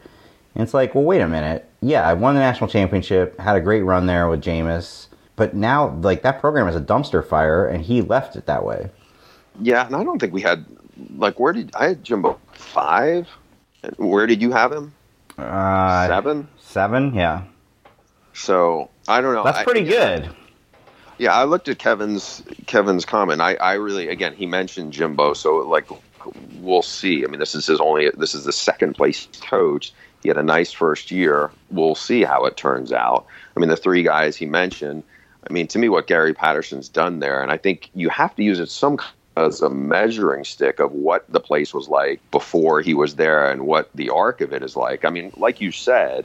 And 0.54 0.62
it's 0.62 0.74
like, 0.74 0.94
well, 0.94 1.04
wait 1.04 1.20
a 1.20 1.28
minute. 1.28 1.68
Yeah, 1.82 2.08
I 2.08 2.14
won 2.14 2.34
the 2.34 2.40
national 2.40 2.70
championship, 2.70 3.38
had 3.38 3.56
a 3.56 3.60
great 3.60 3.82
run 3.82 4.06
there 4.06 4.28
with 4.28 4.42
Jameis, 4.42 5.08
but 5.36 5.54
now 5.54 5.90
like 6.00 6.22
that 6.22 6.40
program 6.40 6.68
is 6.68 6.76
a 6.76 6.80
dumpster 6.80 7.26
fire, 7.26 7.66
and 7.66 7.84
he 7.84 8.00
left 8.00 8.36
it 8.36 8.46
that 8.46 8.64
way. 8.64 8.88
Yeah, 9.60 9.86
and 9.86 9.94
I 9.94 10.02
don't 10.02 10.18
think 10.18 10.32
we 10.32 10.40
had 10.40 10.64
like 11.16 11.38
where 11.38 11.52
did 11.52 11.74
I 11.74 11.88
had 11.88 12.04
Jimbo 12.04 12.40
five? 12.52 13.28
Where 13.96 14.26
did 14.26 14.42
you 14.42 14.52
have 14.52 14.72
him? 14.72 14.92
Uh, 15.36 16.06
seven. 16.06 16.48
Seven, 16.58 17.14
yeah. 17.14 17.44
So 18.32 18.90
I 19.08 19.20
don't 19.20 19.34
know. 19.34 19.44
That's 19.44 19.62
pretty 19.62 19.82
I, 19.82 19.84
good. 19.84 20.30
Yeah, 21.18 21.32
I 21.32 21.44
looked 21.44 21.68
at 21.68 21.78
Kevin's 21.78 22.42
Kevin's 22.66 23.04
comment. 23.04 23.40
I, 23.40 23.54
I 23.54 23.74
really 23.74 24.08
again 24.08 24.34
he 24.34 24.46
mentioned 24.46 24.92
Jimbo, 24.92 25.34
so 25.34 25.58
like 25.58 25.86
we'll 26.56 26.82
see. 26.82 27.24
I 27.24 27.28
mean, 27.28 27.40
this 27.40 27.54
is 27.54 27.66
his 27.66 27.80
only 27.80 28.10
this 28.16 28.34
is 28.34 28.44
the 28.44 28.52
second 28.52 28.94
place 28.94 29.28
coach. 29.42 29.92
He 30.22 30.28
had 30.28 30.38
a 30.38 30.42
nice 30.42 30.72
first 30.72 31.10
year. 31.10 31.50
We'll 31.70 31.94
see 31.94 32.24
how 32.24 32.44
it 32.46 32.56
turns 32.56 32.92
out. 32.92 33.26
I 33.56 33.60
mean, 33.60 33.68
the 33.68 33.76
three 33.76 34.02
guys 34.02 34.36
he 34.36 34.46
mentioned. 34.46 35.04
I 35.48 35.52
mean, 35.52 35.66
to 35.68 35.78
me, 35.78 35.90
what 35.90 36.06
Gary 36.06 36.32
Patterson's 36.32 36.88
done 36.88 37.18
there, 37.18 37.42
and 37.42 37.52
I 37.52 37.58
think 37.58 37.90
you 37.94 38.08
have 38.08 38.34
to 38.36 38.42
use 38.42 38.58
it 38.58 38.70
some 38.70 38.98
as 39.36 39.62
a 39.62 39.70
measuring 39.70 40.44
stick 40.44 40.78
of 40.78 40.92
what 40.92 41.24
the 41.30 41.40
place 41.40 41.74
was 41.74 41.88
like 41.88 42.20
before 42.30 42.80
he 42.80 42.94
was 42.94 43.16
there 43.16 43.50
and 43.50 43.66
what 43.66 43.90
the 43.94 44.10
arc 44.10 44.40
of 44.40 44.52
it 44.52 44.62
is 44.62 44.76
like. 44.76 45.04
I 45.04 45.10
mean, 45.10 45.32
like 45.36 45.60
you 45.60 45.72
said, 45.72 46.24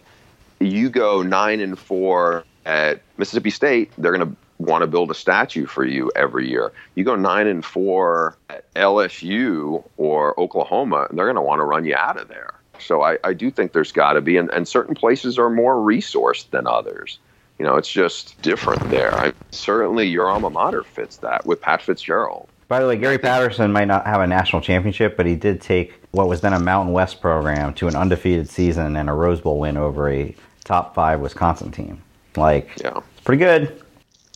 you 0.60 0.90
go 0.90 1.22
nine 1.22 1.60
and 1.60 1.78
four 1.78 2.44
at 2.66 3.02
Mississippi 3.18 3.50
State, 3.50 3.92
they're 3.98 4.16
going 4.16 4.30
to 4.30 4.36
want 4.60 4.82
to 4.82 4.88
build 4.88 5.10
a 5.10 5.16
statue 5.16 5.66
for 5.66 5.86
you 5.86 6.12
every 6.16 6.48
year. 6.50 6.72
You 6.96 7.04
go 7.04 7.16
nine 7.16 7.48
and 7.48 7.64
four 7.64 8.38
at 8.50 8.72
LSU 8.74 9.84
or 9.98 10.40
Oklahoma, 10.40 11.08
and 11.10 11.18
they're 11.18 11.26
going 11.26 11.36
to 11.36 11.42
want 11.42 11.60
to 11.60 11.66
run 11.66 11.86
you 11.86 11.96
out 11.96 12.20
of 12.20 12.28
there. 12.28 12.54
So 12.78 13.02
I, 13.02 13.18
I 13.24 13.34
do 13.34 13.50
think 13.52 13.74
there's 13.74 13.92
got 13.92 14.14
to 14.14 14.22
be, 14.22 14.38
and, 14.38 14.50
and 14.52 14.68
certain 14.68 14.96
places 14.96 15.38
are 15.38 15.50
more 15.50 15.76
resourced 15.76 16.50
than 16.52 16.68
others. 16.68 17.20
You 17.58 17.66
know, 17.66 17.76
it's 17.76 17.92
just 17.92 18.42
different 18.42 18.90
there. 18.90 19.14
I, 19.16 19.34
certainly, 19.52 20.08
your 20.08 20.30
alma 20.30 20.50
mater 20.50 20.84
fits 20.84 21.18
that 21.18 21.46
with 21.46 21.62
Pat 21.62 21.82
Fitzgerald. 21.82 22.48
By 22.70 22.80
the 22.80 22.88
way, 22.88 22.98
Gary 22.98 23.18
Patterson 23.18 23.72
might 23.72 23.88
not 23.88 24.06
have 24.06 24.22
a 24.22 24.28
national 24.28 24.62
championship, 24.62 25.18
but 25.18 25.26
he 25.26 25.36
did 25.36 25.60
take 25.60 26.00
what 26.12 26.28
was 26.28 26.42
then 26.42 26.54
a 26.54 26.60
Mountain 26.60 26.94
West 26.94 27.20
program 27.20 27.74
to 27.74 27.88
an 27.88 27.96
undefeated 27.96 28.48
season 28.48 28.96
and 28.96 29.10
a 29.10 29.14
Rose 29.14 29.42
Bowl 29.42 29.58
win 29.58 29.76
over 29.76 30.08
a 30.08 30.36
top 30.66 30.94
five 30.94 31.20
Wisconsin 31.20 31.72
team. 31.72 32.04
Like, 32.36 32.70
yeah. 32.80 33.00
it's 33.00 33.22
pretty 33.24 33.44
good. 33.44 33.82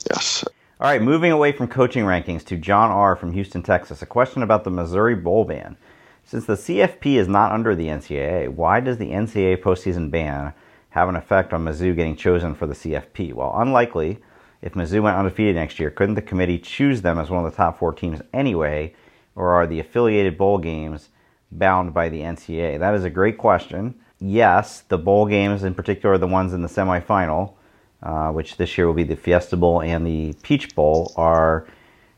Yes. 0.09 0.43
All 0.81 0.89
right, 0.89 0.99
moving 0.99 1.31
away 1.31 1.51
from 1.51 1.67
coaching 1.67 2.05
rankings 2.05 2.43
to 2.45 2.57
John 2.57 2.89
R. 2.89 3.15
from 3.15 3.33
Houston, 3.33 3.61
Texas. 3.61 4.01
A 4.01 4.07
question 4.07 4.41
about 4.41 4.63
the 4.63 4.71
Missouri 4.71 5.13
Bowl 5.13 5.45
ban. 5.45 5.77
Since 6.25 6.45
the 6.45 6.55
CFP 6.55 7.17
is 7.17 7.27
not 7.27 7.51
under 7.51 7.75
the 7.75 7.85
NCAA, 7.85 8.49
why 8.49 8.79
does 8.79 8.97
the 8.97 9.11
NCAA 9.11 9.61
postseason 9.61 10.09
ban 10.09 10.53
have 10.89 11.07
an 11.07 11.15
effect 11.15 11.53
on 11.53 11.65
Mizzou 11.65 11.95
getting 11.95 12.15
chosen 12.15 12.55
for 12.55 12.65
the 12.65 12.73
CFP? 12.73 13.33
Well, 13.33 13.53
unlikely 13.55 14.17
if 14.63 14.73
Mizzou 14.75 15.01
went 15.01 15.17
undefeated 15.17 15.55
next 15.55 15.77
year, 15.77 15.91
couldn't 15.91 16.15
the 16.15 16.21
committee 16.21 16.57
choose 16.57 17.01
them 17.01 17.19
as 17.19 17.29
one 17.29 17.43
of 17.45 17.51
the 17.51 17.55
top 17.55 17.77
four 17.77 17.91
teams 17.91 18.21
anyway, 18.33 18.95
or 19.35 19.51
are 19.51 19.67
the 19.67 19.81
affiliated 19.81 20.37
bowl 20.37 20.57
games 20.57 21.09
bound 21.51 21.93
by 21.93 22.07
the 22.07 22.21
NCAA? 22.21 22.79
That 22.79 22.95
is 22.95 23.03
a 23.03 23.09
great 23.09 23.37
question. 23.37 23.93
Yes, 24.21 24.81
the 24.87 24.97
bowl 24.97 25.25
games, 25.25 25.65
in 25.65 25.75
particular 25.75 26.17
the 26.17 26.27
ones 26.27 26.53
in 26.53 26.61
the 26.61 26.69
semifinal, 26.69 27.55
uh, 28.01 28.31
which 28.31 28.55
this 28.55 28.77
year 28.77 28.87
will 28.87 28.93
be 28.93 29.03
the 29.03 29.17
Fiesta 29.17 29.57
Bowl 29.57 29.81
and 29.81 30.07
the 30.07 30.33
Peach 30.43 30.73
Bowl, 30.75 31.11
are 31.17 31.67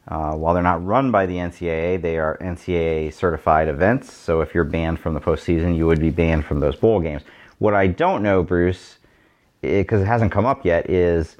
uh, 0.08 0.36
while 0.36 0.54
they're 0.54 0.62
not 0.62 0.86
run 0.86 1.10
by 1.10 1.26
the 1.26 1.38
NCAA, 1.38 2.00
they 2.00 2.20
are 2.20 2.38
NCAA 2.38 3.12
certified 3.12 3.68
events. 3.68 4.14
So 4.14 4.42
if 4.42 4.54
you're 4.54 4.64
banned 4.64 5.00
from 5.00 5.16
the 5.16 5.20
postseason, 5.20 5.76
you 5.76 5.88
would 5.88 6.00
be 6.00 6.12
banned 6.12 6.46
from 6.46 6.60
those 6.60 6.76
bowl 6.76 7.00
games. 7.00 7.24
What 7.58 7.74
I 7.74 7.88
don't 7.88 8.22
know, 8.22 8.44
Bruce, 8.44 9.00
because 9.62 10.02
it, 10.02 10.04
it 10.04 10.08
hasn't 10.08 10.32
come 10.32 10.46
up 10.46 10.64
yet, 10.64 10.88
is 10.92 11.38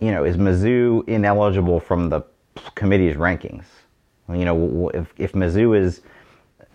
you 0.00 0.10
know, 0.10 0.24
is 0.24 0.36
Mizzou 0.36 1.06
ineligible 1.08 1.80
from 1.80 2.10
the 2.10 2.22
committee's 2.74 3.16
rankings? 3.16 3.64
You 4.28 4.44
know, 4.44 4.90
if, 4.90 5.12
if 5.16 5.32
Mizzou 5.32 5.78
is 5.78 6.02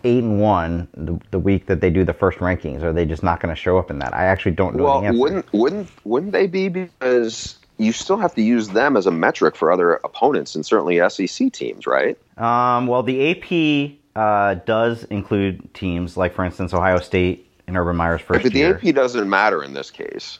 eight 0.02 0.22
and 0.22 0.40
one 0.40 0.88
the, 0.94 1.18
the 1.30 1.38
week 1.38 1.66
that 1.66 1.80
they 1.80 1.90
do 1.90 2.04
the 2.04 2.12
first 2.12 2.38
rankings, 2.38 2.82
are 2.82 2.92
they 2.92 3.04
just 3.04 3.22
not 3.22 3.40
going 3.40 3.54
to 3.54 3.60
show 3.60 3.78
up 3.78 3.90
in 3.90 3.98
that? 4.00 4.14
I 4.14 4.24
actually 4.24 4.52
don't 4.52 4.76
know 4.76 4.84
well, 4.84 5.00
the 5.00 5.08
answer. 5.08 5.20
wouldn't 5.20 5.52
wouldn't 5.52 5.88
wouldn't 6.04 6.32
they 6.32 6.46
be 6.46 6.68
because 6.68 7.58
you 7.78 7.92
still 7.92 8.16
have 8.18 8.34
to 8.34 8.42
use 8.42 8.68
them 8.68 8.96
as 8.96 9.06
a 9.06 9.10
metric 9.10 9.56
for 9.56 9.72
other 9.72 9.94
opponents 10.04 10.54
and 10.54 10.64
certainly 10.64 11.00
SEC 11.08 11.52
teams, 11.52 11.86
right? 11.86 12.16
Um, 12.38 12.86
well, 12.86 13.02
the 13.02 13.30
AP 13.30 13.98
uh, 14.14 14.54
does 14.64 15.04
include 15.04 15.72
teams 15.74 16.16
like, 16.16 16.34
for 16.34 16.44
instance, 16.44 16.72
Ohio 16.72 16.98
State 16.98 17.50
and 17.66 17.76
Urban 17.76 17.96
Meyer's 17.96 18.20
first 18.20 18.44
but 18.44 18.54
year. 18.54 18.74
But 18.74 18.82
the 18.82 18.88
AP 18.90 18.94
doesn't 18.94 19.28
matter 19.28 19.64
in 19.64 19.74
this 19.74 19.90
case. 19.90 20.38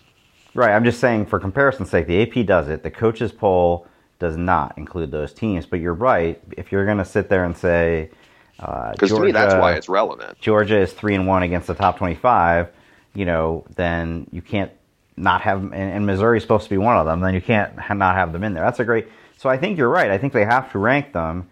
Right. 0.54 0.70
I'm 0.70 0.84
just 0.84 1.00
saying, 1.00 1.26
for 1.26 1.40
comparison's 1.40 1.90
sake, 1.90 2.06
the 2.06 2.22
AP 2.22 2.46
does 2.46 2.68
it. 2.68 2.82
The 2.82 2.90
coaches 2.90 3.32
poll 3.32 3.86
does 4.18 4.36
not 4.36 4.78
include 4.78 5.10
those 5.10 5.32
teams. 5.32 5.66
But 5.66 5.80
you're 5.80 5.94
right. 5.94 6.40
If 6.56 6.72
you're 6.72 6.84
going 6.84 6.98
to 6.98 7.04
sit 7.04 7.28
there 7.28 7.44
and 7.44 7.56
say, 7.56 8.10
because 8.56 9.12
uh, 9.12 9.16
to 9.16 9.20
me 9.20 9.32
that's 9.32 9.54
why 9.54 9.74
it's 9.74 9.88
relevant. 9.88 10.38
Georgia 10.38 10.78
is 10.78 10.92
three 10.92 11.14
and 11.14 11.26
one 11.26 11.42
against 11.42 11.66
the 11.66 11.74
top 11.74 11.98
25. 11.98 12.68
You 13.14 13.24
know, 13.24 13.64
then 13.74 14.28
you 14.32 14.42
can't 14.42 14.70
not 15.16 15.42
have 15.42 15.62
and, 15.62 15.74
and 15.74 16.06
Missouri's 16.06 16.42
supposed 16.42 16.64
to 16.64 16.70
be 16.70 16.78
one 16.78 16.96
of 16.96 17.06
them, 17.06 17.20
then 17.20 17.34
you 17.34 17.40
can't 17.40 17.76
not 17.76 18.16
have 18.16 18.32
them 18.32 18.42
in 18.44 18.54
there. 18.54 18.64
That's 18.64 18.80
a 18.80 18.84
great. 18.84 19.08
So 19.36 19.48
I 19.48 19.56
think 19.56 19.78
you're 19.78 19.88
right. 19.88 20.10
I 20.10 20.18
think 20.18 20.32
they 20.32 20.44
have 20.44 20.70
to 20.72 20.78
rank 20.78 21.12
them. 21.12 21.48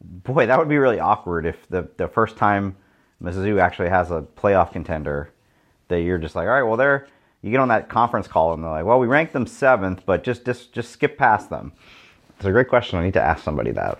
Boy, 0.00 0.46
that 0.46 0.58
would 0.58 0.68
be 0.68 0.78
really 0.78 1.00
awkward 1.00 1.46
if 1.46 1.68
the 1.68 1.88
the 1.96 2.08
first 2.08 2.36
time 2.36 2.76
Mizzou 3.22 3.60
actually 3.60 3.88
has 3.88 4.10
a 4.10 4.22
playoff 4.36 4.72
contender 4.72 5.30
that 5.88 6.00
you're 6.00 6.18
just 6.18 6.34
like, 6.34 6.46
all 6.46 6.54
right, 6.54 6.62
well 6.62 6.76
they're 6.76 7.06
you 7.44 7.50
get 7.50 7.60
on 7.60 7.68
that 7.68 7.90
conference 7.90 8.26
call 8.26 8.54
and 8.54 8.64
they're 8.64 8.70
like, 8.70 8.86
well, 8.86 8.98
we 8.98 9.06
ranked 9.06 9.34
them 9.34 9.46
seventh, 9.46 10.02
but 10.06 10.24
just 10.24 10.46
just 10.46 10.72
just 10.72 10.90
skip 10.90 11.18
past 11.18 11.50
them. 11.50 11.72
It's 12.36 12.46
a 12.46 12.50
great 12.50 12.68
question. 12.68 12.98
I 12.98 13.04
need 13.04 13.12
to 13.12 13.22
ask 13.22 13.44
somebody 13.44 13.70
that. 13.72 13.98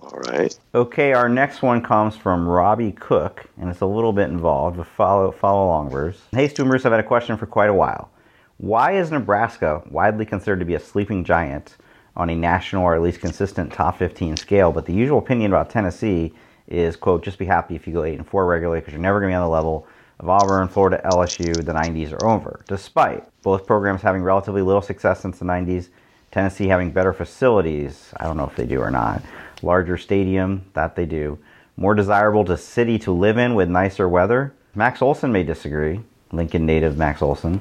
All 0.00 0.18
right. 0.26 0.58
Okay, 0.74 1.12
our 1.12 1.28
next 1.28 1.60
one 1.60 1.82
comes 1.82 2.16
from 2.16 2.48
Robbie 2.48 2.92
Cook, 2.92 3.44
and 3.60 3.68
it's 3.68 3.82
a 3.82 3.86
little 3.86 4.14
bit 4.14 4.30
involved 4.30 4.78
with 4.78 4.88
follow 4.88 5.30
follow 5.32 5.68
alongers. 5.68 6.16
Hey, 6.32 6.48
Stoomers, 6.48 6.86
I've 6.86 6.92
had 6.92 7.00
a 7.00 7.04
question 7.04 7.36
for 7.36 7.44
quite 7.44 7.68
a 7.68 7.74
while. 7.74 8.10
Why 8.56 8.92
is 8.92 9.10
Nebraska 9.10 9.82
widely 9.90 10.24
considered 10.24 10.60
to 10.60 10.64
be 10.64 10.74
a 10.74 10.80
sleeping 10.80 11.24
giant 11.24 11.76
on 12.16 12.30
a 12.30 12.34
national 12.34 12.84
or 12.84 12.94
at 12.94 13.02
least 13.02 13.20
consistent 13.20 13.70
top 13.70 13.98
15 13.98 14.38
scale? 14.38 14.72
But 14.72 14.86
the 14.86 14.94
usual 14.94 15.18
opinion 15.18 15.52
about 15.52 15.68
Tennessee 15.68 16.32
is, 16.68 16.96
quote, 16.96 17.22
just 17.22 17.38
be 17.38 17.44
happy 17.44 17.74
if 17.76 17.86
you 17.86 17.92
go 17.92 18.04
eight 18.04 18.16
and 18.16 18.26
four 18.26 18.46
regularly 18.46 18.80
because 18.80 18.94
you're 18.94 19.02
never 19.02 19.20
going 19.20 19.30
to 19.30 19.34
be 19.34 19.36
on 19.36 19.42
the 19.42 19.48
level 19.50 19.86
of 20.22 20.28
Auburn, 20.28 20.68
Florida, 20.68 21.00
LSU. 21.04 21.54
The 21.54 21.72
90s 21.72 22.12
are 22.12 22.26
over. 22.26 22.60
Despite 22.68 23.24
both 23.42 23.66
programs 23.66 24.02
having 24.02 24.22
relatively 24.22 24.62
little 24.62 24.80
success 24.80 25.20
since 25.20 25.38
the 25.38 25.44
90s, 25.44 25.88
Tennessee 26.30 26.68
having 26.68 26.92
better 26.92 27.12
facilities. 27.12 28.12
I 28.16 28.24
don't 28.24 28.36
know 28.36 28.46
if 28.46 28.56
they 28.56 28.66
do 28.66 28.80
or 28.80 28.90
not 28.90 29.22
larger 29.62 29.96
stadium, 29.96 30.64
that 30.74 30.96
they 30.96 31.06
do, 31.06 31.38
more 31.76 31.94
desirable 31.94 32.44
to 32.44 32.56
city 32.56 32.98
to 32.98 33.12
live 33.12 33.38
in 33.38 33.54
with 33.54 33.68
nicer 33.68 34.08
weather. 34.08 34.52
Max 34.74 35.00
Olson 35.00 35.32
may 35.32 35.44
disagree. 35.44 36.00
Lincoln 36.32 36.66
native 36.66 36.96
Max 36.96 37.22
Olson. 37.22 37.60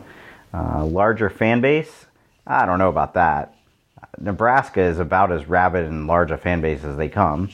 Uh, 0.53 0.85
larger 0.85 1.29
fan 1.29 1.61
base. 1.61 2.05
I 2.47 2.65
don't 2.65 2.79
know 2.79 2.89
about 2.89 3.13
that. 3.13 3.55
Nebraska 4.19 4.81
is 4.81 4.99
about 4.99 5.31
as 5.31 5.45
rabid 5.45 5.85
and 5.85 6.07
large 6.07 6.31
a 6.31 6.37
fan 6.37 6.61
base 6.61 6.83
as 6.83 6.97
they 6.97 7.07
come. 7.07 7.49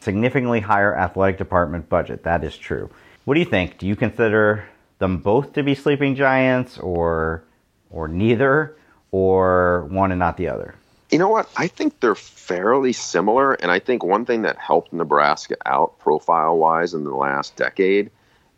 Significantly 0.00 0.60
higher 0.60 0.96
athletic 0.96 1.38
department 1.38 1.88
budget. 1.88 2.22
That 2.24 2.44
is 2.44 2.56
true. 2.56 2.90
What 3.26 3.34
do 3.34 3.40
you 3.40 3.46
think? 3.46 3.78
Do 3.78 3.88
you 3.88 3.96
consider 3.96 4.68
them 5.00 5.18
both 5.18 5.54
to 5.54 5.64
be 5.64 5.74
sleeping 5.74 6.14
giants, 6.14 6.78
or 6.78 7.42
or 7.90 8.06
neither, 8.06 8.76
or 9.10 9.86
one 9.90 10.12
and 10.12 10.20
not 10.20 10.36
the 10.36 10.46
other? 10.46 10.76
You 11.10 11.18
know 11.18 11.28
what? 11.28 11.50
I 11.56 11.66
think 11.66 11.98
they're 11.98 12.14
fairly 12.14 12.92
similar. 12.92 13.54
And 13.54 13.72
I 13.72 13.80
think 13.80 14.04
one 14.04 14.26
thing 14.26 14.42
that 14.42 14.58
helped 14.58 14.92
Nebraska 14.92 15.56
out 15.66 15.98
profile 15.98 16.56
wise 16.56 16.94
in 16.94 17.02
the 17.02 17.16
last 17.16 17.56
decade 17.56 18.12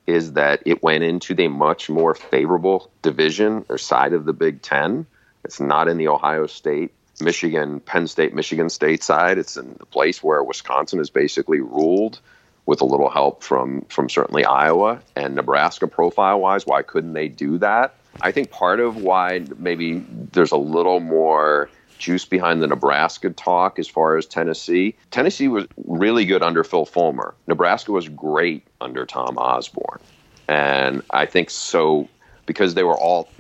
is 0.06 0.34
that 0.34 0.62
it 0.66 0.82
went 0.82 1.02
into 1.02 1.34
the 1.34 1.48
much 1.48 1.88
more 1.88 2.14
favorable 2.14 2.90
division 3.00 3.64
or 3.70 3.78
side 3.78 4.12
of 4.12 4.26
the 4.26 4.34
Big 4.34 4.60
Ten. 4.60 5.06
It's 5.46 5.60
not 5.60 5.88
in 5.88 5.96
the 5.96 6.08
Ohio 6.08 6.46
State, 6.46 6.92
Michigan, 7.22 7.80
Penn 7.80 8.06
State, 8.06 8.34
Michigan 8.34 8.68
State 8.68 9.02
side. 9.02 9.38
It's 9.38 9.56
in 9.56 9.76
the 9.78 9.86
place 9.86 10.22
where 10.22 10.44
Wisconsin 10.44 11.00
is 11.00 11.08
basically 11.08 11.62
ruled 11.62 12.20
with 12.68 12.82
a 12.82 12.84
little 12.84 13.08
help 13.08 13.42
from 13.42 13.80
from 13.88 14.10
certainly 14.10 14.44
Iowa 14.44 15.00
and 15.16 15.34
Nebraska 15.34 15.88
profile 15.88 16.38
wise. 16.38 16.66
Why 16.66 16.82
couldn't 16.82 17.14
they 17.14 17.26
do 17.26 17.56
that? 17.58 17.94
I 18.20 18.30
think 18.30 18.50
part 18.50 18.78
of 18.78 18.98
why 18.98 19.46
maybe 19.56 20.04
there's 20.32 20.52
a 20.52 20.58
little 20.58 21.00
more 21.00 21.70
juice 21.96 22.26
behind 22.26 22.60
the 22.60 22.66
Nebraska 22.66 23.30
talk 23.30 23.78
as 23.78 23.88
far 23.88 24.18
as 24.18 24.26
Tennessee. 24.26 24.94
Tennessee 25.10 25.48
was 25.48 25.64
really 25.86 26.26
good 26.26 26.42
under 26.42 26.62
Phil 26.62 26.84
Fulmer. 26.84 27.34
Nebraska 27.46 27.90
was 27.90 28.06
great 28.10 28.66
under 28.82 29.06
Tom 29.06 29.38
Osborne. 29.38 30.00
And 30.46 31.02
I 31.10 31.24
think 31.24 31.48
so 31.48 32.06
because 32.44 32.74
they 32.74 32.84
were 32.84 32.98
all 32.98 33.30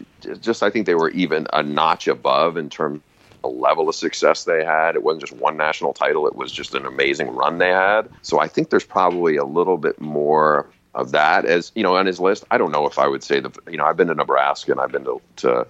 just 0.40 0.62
I 0.62 0.70
think 0.70 0.86
they 0.86 0.94
were 0.94 1.10
even 1.10 1.46
a 1.52 1.62
notch 1.62 2.08
above 2.08 2.56
in 2.56 2.70
terms 2.70 3.02
the 3.42 3.48
level 3.48 3.88
of 3.88 3.94
success 3.94 4.44
they 4.44 4.64
had. 4.64 4.94
It 4.94 5.02
wasn't 5.02 5.26
just 5.26 5.40
one 5.40 5.56
national 5.56 5.92
title, 5.92 6.26
it 6.26 6.36
was 6.36 6.52
just 6.52 6.74
an 6.74 6.86
amazing 6.86 7.34
run 7.34 7.58
they 7.58 7.70
had. 7.70 8.08
So 8.22 8.40
I 8.40 8.48
think 8.48 8.70
there's 8.70 8.84
probably 8.84 9.36
a 9.36 9.44
little 9.44 9.76
bit 9.76 10.00
more 10.00 10.68
of 10.94 11.12
that 11.12 11.44
as 11.44 11.70
you 11.74 11.82
know 11.82 11.96
on 11.96 12.06
his 12.06 12.18
list. 12.18 12.44
I 12.50 12.58
don't 12.58 12.72
know 12.72 12.86
if 12.86 12.98
I 12.98 13.06
would 13.06 13.22
say 13.22 13.40
the 13.40 13.52
you 13.70 13.76
know 13.76 13.84
I've 13.84 13.96
been 13.96 14.08
to 14.08 14.14
Nebraska 14.14 14.72
and 14.72 14.80
I've 14.80 14.92
been 14.92 15.04
to, 15.04 15.20
to 15.36 15.66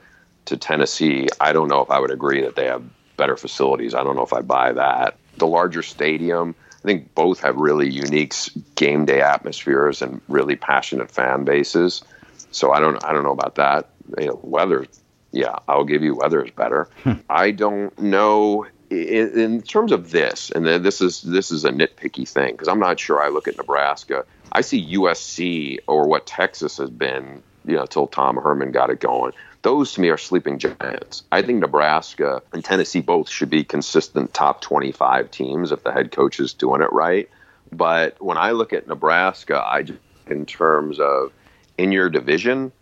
to 0.49 0.57
Tennessee, 0.57 1.29
I 1.41 1.53
don't 1.53 1.69
know 1.69 1.81
if 1.83 1.91
I 1.91 1.99
would 1.99 2.11
agree 2.11 2.41
that 2.41 2.57
they 2.57 2.65
have 2.65 2.83
better 3.17 3.37
facilities. 3.37 3.95
I 3.95 4.03
don't 4.03 4.17
know 4.17 4.23
if 4.23 4.33
I 4.33 4.41
buy 4.41 4.73
that. 4.73 5.17
The 5.37 5.47
larger 5.47 5.83
stadium, 5.83 6.55
I 6.73 6.87
think 6.87 7.15
both 7.15 7.41
have 7.41 7.57
really 7.57 7.89
unique 7.89 8.35
game 8.75 9.05
day 9.05 9.21
atmospheres 9.21 10.01
and 10.01 10.21
really 10.29 10.57
passionate 10.57 11.11
fan 11.11 11.45
bases. 11.45 12.03
So 12.51 12.73
I 12.73 12.81
don't 12.81 13.03
I 13.05 13.13
don't 13.13 13.25
know 13.25 13.33
about 13.33 13.57
that. 13.57 13.91
You 14.19 14.29
know, 14.29 14.41
weather, 14.43 14.87
yeah, 15.33 15.57
I'll 15.69 15.85
give 15.85 16.03
you 16.03 16.15
weather 16.15 16.45
is 16.45 16.51
better. 16.51 16.89
Hmm. 17.03 17.15
I 17.29 17.51
don't 17.51 17.97
know 17.99 18.67
in, 18.91 19.39
in, 19.39 19.63
terms 19.63 19.93
of 19.93 20.11
this, 20.11 20.51
and 20.51 20.67
this 20.67 21.01
is 21.01 21.23
this 21.23 21.51
is 21.51 21.65
a 21.65 21.71
nitpicky 21.71 22.27
thing 22.29 22.53
because 22.53 22.69
I'm 22.69 22.81
not 22.81 22.99
sure. 22.99 23.23
I 23.23 23.29
look 23.29 23.47
at 23.47 23.57
Nebraska, 23.57 24.25
I 24.53 24.63
see 24.63 24.97
USC 24.97 25.79
or 25.87 26.09
what 26.09 26.27
Texas 26.27 26.79
has 26.79 26.89
been, 26.89 27.43
you 27.67 27.77
know, 27.77 27.85
till 27.85 28.07
Tom 28.07 28.37
Herman 28.37 28.73
got 28.73 28.91
it 28.91 29.01
going 29.01 29.33
those 29.63 29.93
to 29.95 30.01
me 30.01 30.09
are 30.09 30.19
sleeping 30.19 30.59
giants. 30.59 31.25
I 31.33 31.43
think 31.43 31.61
Nebraska 31.61 32.43
and 32.53 32.65
Tennessee 32.65 33.01
both 33.01 33.29
should 33.29 33.51
be 33.51 33.65
consistent 33.65 34.33
top 34.33 34.61
25 34.61 35.31
teams 35.31 35.73
if 35.73 35.83
the 35.83 35.93
head 35.93 36.13
coach 36.13 36.41
is 36.41 36.55
doing 36.55 36.83
it 36.83 36.93
right. 36.93 37.29
But 37.73 38.21
when 38.23 38.39
I 38.39 38.53
look 38.53 38.73
at 38.73 38.87
Nebraska, 38.87 39.63
I 39.65 39.83
just, 39.83 39.99
in 40.27 40.47
terms 40.47 41.01
of 41.01 41.33
in 41.77 41.93
your 41.93 42.09
division, 42.09 42.73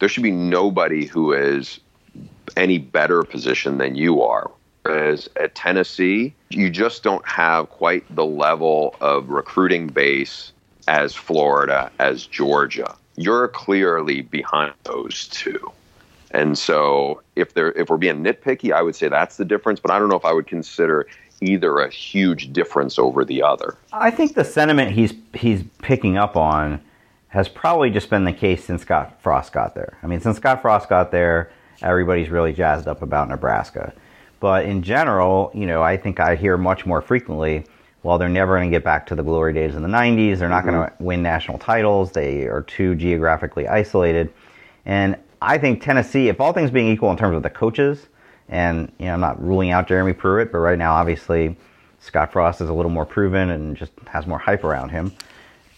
there 0.00 0.08
should 0.08 0.22
be 0.22 0.30
nobody 0.30 1.04
who 1.06 1.32
is 1.32 1.78
any 2.56 2.78
better 2.78 3.22
position 3.22 3.78
than 3.78 3.94
you 3.94 4.22
are. 4.22 4.50
Whereas 4.82 5.28
at 5.36 5.54
Tennessee, 5.54 6.34
you 6.48 6.70
just 6.70 7.02
don't 7.02 7.26
have 7.28 7.68
quite 7.70 8.04
the 8.14 8.24
level 8.24 8.96
of 9.00 9.28
recruiting 9.28 9.86
base 9.86 10.52
as 10.88 11.14
Florida, 11.14 11.92
as 11.98 12.26
Georgia. 12.26 12.96
You're 13.16 13.48
clearly 13.48 14.22
behind 14.22 14.72
those 14.84 15.28
two. 15.28 15.70
And 16.32 16.56
so 16.56 17.22
if 17.36 17.54
they're 17.54 17.72
if 17.72 17.90
we're 17.90 17.98
being 17.98 18.24
nitpicky, 18.24 18.72
I 18.72 18.82
would 18.82 18.96
say 18.96 19.08
that's 19.08 19.36
the 19.36 19.44
difference. 19.44 19.80
But 19.80 19.90
I 19.90 19.98
don't 19.98 20.08
know 20.08 20.16
if 20.16 20.24
I 20.24 20.32
would 20.32 20.46
consider 20.46 21.06
either 21.42 21.78
a 21.78 21.90
huge 21.90 22.52
difference 22.52 22.98
over 22.98 23.24
the 23.24 23.42
other. 23.42 23.76
I 23.92 24.10
think 24.10 24.34
the 24.34 24.44
sentiment 24.44 24.92
he's 24.92 25.12
he's 25.34 25.64
picking 25.82 26.16
up 26.16 26.36
on 26.36 26.80
has 27.30 27.48
probably 27.48 27.90
just 27.90 28.10
been 28.10 28.24
the 28.24 28.32
case 28.32 28.64
since 28.64 28.82
Scott 28.82 29.20
Frost 29.22 29.52
got 29.52 29.74
there. 29.74 29.98
I 30.02 30.06
mean, 30.06 30.20
since 30.20 30.36
Scott 30.36 30.62
Frost 30.62 30.88
got 30.88 31.10
there, 31.10 31.50
everybody's 31.80 32.28
really 32.28 32.52
jazzed 32.52 32.88
up 32.88 33.02
about 33.02 33.28
Nebraska. 33.28 33.92
But 34.40 34.64
in 34.64 34.82
general, 34.82 35.50
you 35.54 35.66
know, 35.66 35.82
I 35.82 35.96
think 35.96 36.18
I 36.18 36.34
hear 36.34 36.56
much 36.56 36.86
more 36.86 37.00
frequently, 37.00 37.64
well, 38.02 38.18
they're 38.18 38.28
never 38.28 38.56
going 38.56 38.70
to 38.70 38.74
get 38.74 38.82
back 38.82 39.06
to 39.06 39.14
the 39.14 39.22
glory 39.22 39.52
days 39.52 39.76
in 39.76 39.82
the 39.82 39.88
90s. 39.88 40.38
They're 40.38 40.48
not 40.48 40.64
mm-hmm. 40.64 40.74
going 40.74 40.90
to 40.90 40.96
win 40.98 41.22
national 41.22 41.58
titles. 41.58 42.12
They 42.12 42.46
are 42.46 42.62
too 42.62 42.94
geographically 42.94 43.68
isolated. 43.68 44.32
And 44.84 45.16
I 45.40 45.58
think 45.58 45.82
Tennessee, 45.82 46.28
if 46.28 46.40
all 46.40 46.52
things 46.52 46.70
being 46.70 46.88
equal 46.88 47.10
in 47.10 47.16
terms 47.16 47.36
of 47.36 47.42
the 47.42 47.50
coaches, 47.50 48.08
and 48.48 48.90
you 48.98 49.06
know, 49.06 49.14
I'm 49.14 49.20
not 49.20 49.42
ruling 49.42 49.70
out 49.70 49.86
Jeremy 49.86 50.14
Pruitt, 50.14 50.50
but 50.50 50.58
right 50.58 50.78
now, 50.78 50.94
obviously, 50.94 51.56
Scott 52.00 52.32
Frost 52.32 52.60
is 52.60 52.68
a 52.68 52.72
little 52.72 52.90
more 52.90 53.06
proven 53.06 53.50
and 53.50 53.76
just 53.76 53.92
has 54.08 54.26
more 54.26 54.38
hype 54.38 54.64
around 54.64 54.88
him. 54.88 55.12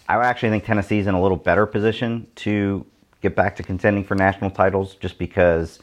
I 0.07 0.15
actually 0.15 0.49
think 0.49 0.65
Tennessee's 0.65 1.07
in 1.07 1.15
a 1.15 1.21
little 1.21 1.37
better 1.37 1.65
position 1.65 2.27
to 2.37 2.85
get 3.21 3.35
back 3.35 3.55
to 3.55 3.63
contending 3.63 4.03
for 4.03 4.15
national 4.15 4.51
titles, 4.51 4.95
just 4.95 5.17
because, 5.17 5.79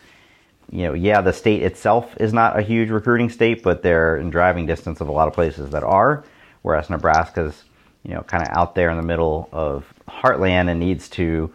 you 0.71 0.83
know, 0.83 0.93
yeah, 0.93 1.21
the 1.21 1.33
state 1.33 1.63
itself 1.63 2.15
is 2.19 2.33
not 2.33 2.59
a 2.59 2.63
huge 2.63 2.91
recruiting 2.91 3.31
state, 3.31 3.63
but 3.63 3.83
they're 3.83 4.17
in 4.17 4.31
driving 4.31 4.67
distance 4.67 5.01
of 5.01 5.09
a 5.09 5.13
lot 5.13 5.27
of 5.27 5.35
places 5.35 5.71
that 5.71 5.83
are, 5.83 6.25
whereas 6.63 6.91
Nebraska's, 6.91 7.65
you 8.05 8.13
know, 8.13 8.23
kind 8.23 8.43
of 8.43 8.55
out 8.57 8.75
there 8.75 8.91
in 8.91 8.97
the 8.97 9.03
middle 9.03 9.49
of 9.53 9.93
heartland 10.09 10.69
and 10.69 10.79
needs 10.79 11.09
to 11.11 11.51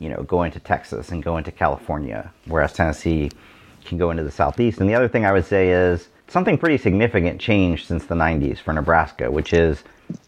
you 0.00 0.08
know, 0.08 0.22
go 0.24 0.42
into 0.42 0.58
Texas 0.58 1.10
and 1.10 1.22
go 1.22 1.36
into 1.36 1.52
California, 1.52 2.32
whereas 2.46 2.72
Tennessee 2.72 3.30
can 3.84 3.98
go 3.98 4.10
into 4.10 4.24
the 4.24 4.30
southeast. 4.30 4.80
And 4.80 4.88
the 4.88 4.94
other 4.94 5.08
thing 5.08 5.24
I 5.24 5.32
would 5.32 5.44
say 5.44 5.70
is 5.70 6.08
something 6.26 6.58
pretty 6.58 6.78
significant 6.78 7.40
changed 7.40 7.86
since 7.86 8.06
the 8.06 8.14
90s 8.14 8.58
for 8.58 8.72
Nebraska, 8.72 9.30
which 9.30 9.52
is 9.52 9.84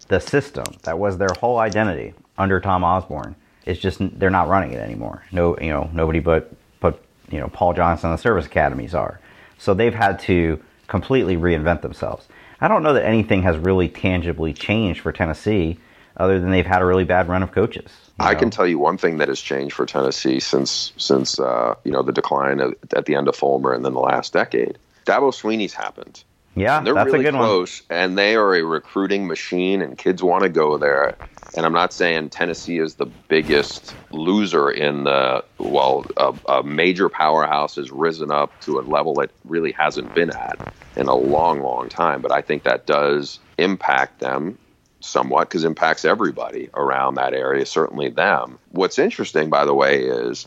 the 0.09 0.21
system 0.21 0.65
that 0.83 0.99
was 0.99 1.19
their 1.19 1.31
whole 1.41 1.59
identity 1.59 2.15
under 2.39 2.61
Tom 2.61 2.85
Osborne. 2.85 3.37
is 3.67 3.79
just 3.79 3.99
they're 4.19 4.31
not 4.31 4.49
running 4.49 4.73
it 4.73 4.81
anymore. 4.81 5.25
No, 5.33 5.57
you 5.59 5.71
know, 5.71 5.91
nobody 5.93 6.21
but 6.21 6.53
but 6.81 7.03
you 7.31 7.39
know 7.39 7.49
Paul 7.49 7.75
Johnson 7.75 8.11
and 8.11 8.19
the 8.19 8.23
service 8.23 8.47
academies 8.47 8.95
are. 8.95 9.21
So 9.59 9.75
they've 9.75 9.95
had 9.95 10.19
to 10.21 10.61
completely 10.89 11.37
reinvent 11.37 11.83
themselves. 11.83 12.27
I 12.61 12.69
don't 12.69 12.83
know 12.83 12.95
that 12.95 13.05
anything 13.05 13.43
has 13.43 13.57
really 13.57 13.89
tangibly 13.89 14.53
changed 14.53 15.01
for 15.01 15.13
Tennessee 15.13 15.79
other 16.17 16.39
than 16.39 16.51
they've 16.51 16.67
had 16.67 16.83
a 16.83 16.85
really 16.85 17.05
bad 17.05 17.29
run 17.29 17.43
of 17.43 17.53
coaches. 17.53 17.91
I 18.19 18.35
know? 18.35 18.39
can 18.39 18.51
tell 18.51 18.67
you 18.67 18.79
one 18.79 18.99
thing 18.99 19.19
that 19.19 19.29
has 19.29 19.41
changed 19.41 19.75
for 19.75 19.87
Tennessee 19.87 20.41
since 20.41 20.93
since 20.97 21.39
uh, 21.39 21.75
you 21.85 21.93
know 21.93 22.03
the 22.03 22.13
decline 22.13 22.61
of, 22.61 22.75
at 22.95 23.07
the 23.07 23.15
end 23.15 23.29
of 23.29 23.37
Fulmer 23.37 23.73
and 23.73 23.85
then 23.85 23.95
the 23.95 24.01
last 24.01 24.33
decade. 24.33 24.79
Dabo 25.07 25.33
Swinney's 25.33 25.75
happened, 25.75 26.23
Yeah, 26.57 26.81
And 26.81 26.87
they're 26.87 26.95
that's 26.95 27.13
really 27.13 27.21
a 27.21 27.25
good 27.25 27.35
one. 27.37 27.57
close, 27.57 27.83
and 27.91 28.19
they 28.19 28.37
are 28.37 28.55
a 28.57 28.65
recruiting 28.65 29.27
machine, 29.29 29.83
and 29.83 29.99
kids 29.99 30.23
want 30.23 30.45
to 30.45 30.51
go 30.51 30.79
there. 30.79 31.19
And 31.57 31.67
I'm 31.67 31.73
not 31.75 31.93
saying 31.93 32.31
Tennessee 32.31 32.79
is 32.79 32.97
the 32.97 33.07
biggest 33.07 33.97
loser 34.11 34.71
in 34.71 35.05
the 35.05 35.45
well, 35.59 36.07
a, 36.19 36.35
a 36.49 36.63
major 36.65 37.09
powerhouse 37.11 37.77
has 37.77 37.93
risen 37.93 38.31
up 38.33 38.61
to 38.63 38.79
a 38.79 38.83
level 38.83 39.21
it 39.21 39.33
really 39.45 39.73
hasn't 39.73 40.15
been 40.15 40.31
at 40.31 40.61
in 40.97 41.09
a 41.09 41.17
long, 41.17 41.61
long 41.63 41.89
time. 41.89 42.23
But 42.23 42.33
I 42.33 42.43
think 42.43 42.65
that 42.65 42.87
does 42.87 43.41
impact 43.59 44.21
them 44.21 44.59
somewhat 45.03 45.49
because 45.51 45.65
it 45.65 45.69
impacts 45.69 46.05
everybody 46.05 46.71
around 46.75 47.17
that 47.17 47.35
area, 47.35 47.67
certainly 47.67 48.11
them. 48.11 48.59
What's 48.71 48.99
interesting, 48.99 49.51
by 49.51 49.65
the 49.67 49.75
way, 49.75 50.05
is, 50.05 50.47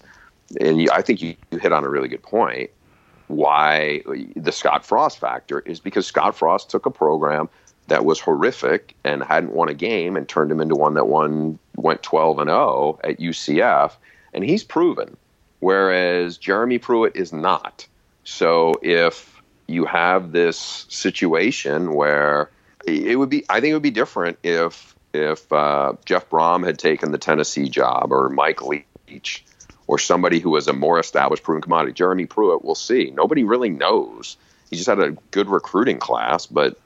and 0.62 0.82
you, 0.82 0.90
I 0.94 1.02
think 1.04 1.22
you 1.22 1.36
hit 1.52 1.74
on 1.74 1.86
a 1.86 1.90
really 1.90 2.10
good 2.10 2.24
point 2.24 2.72
why 3.28 4.02
the 4.36 4.52
Scott 4.52 4.86
Frost 4.86 5.20
factor 5.20 5.60
is 5.60 5.80
because 5.80 6.06
Scott 6.06 6.36
Frost 6.36 6.70
took 6.70 6.86
a 6.86 6.92
program 6.92 7.50
that 7.88 8.06
was 8.06 8.20
horrific 8.20 8.96
and 9.04 9.24
hadn't 9.24 9.54
won 9.54 9.70
a 9.70 9.74
game 9.74 10.16
and 10.16 10.28
turned 10.28 10.52
him 10.52 10.62
into 10.62 10.76
one 10.76 10.96
that 10.96 11.08
won 11.08 11.60
went 11.76 12.02
12 12.04 12.40
and 12.40 12.50
0 12.50 13.00
at 13.04 13.20
UCF 13.20 13.94
and 14.34 14.44
he's 14.44 14.64
proven 14.64 15.18
whereas 15.60 16.38
Jeremy 16.38 16.78
Pruitt 16.78 17.16
is 17.16 17.32
not. 17.32 17.88
So 18.24 18.74
if 18.82 19.42
you 19.68 19.86
have 19.86 20.32
this 20.32 20.86
situation 20.90 21.94
where 21.94 22.50
it 22.86 23.18
would 23.18 23.30
be 23.30 23.46
I 23.50 23.62
think 23.62 23.72
it 23.72 23.74
would 23.74 23.82
be 23.82 23.92
different 23.92 24.38
if 24.44 24.96
if 25.14 25.52
uh, 25.52 25.94
Jeff 26.06 26.30
Brohm 26.30 26.66
had 26.66 26.78
taken 26.78 27.12
the 27.12 27.18
Tennessee 27.18 27.70
job 27.70 28.12
or 28.12 28.30
Mike 28.30 28.62
Leach 28.62 29.45
or 29.88 30.00
somebody 30.00 30.40
who 30.40 30.56
is 30.56 30.68
a 30.68 30.74
more 30.74 31.00
established 31.00 31.44
proven 31.44 31.62
commodity. 31.62 31.94
Jeremy 31.94 32.26
Pruitt, 32.26 32.64
we'll 32.64 32.76
see. 32.76 33.12
Nobody 33.12 33.44
really 33.44 33.70
knows. 33.70 34.38
He 34.70 34.76
just 34.76 34.88
had 34.88 35.00
a 35.00 35.12
good 35.32 35.48
recruiting 35.48 36.00
class, 36.00 36.46
but 36.46 36.78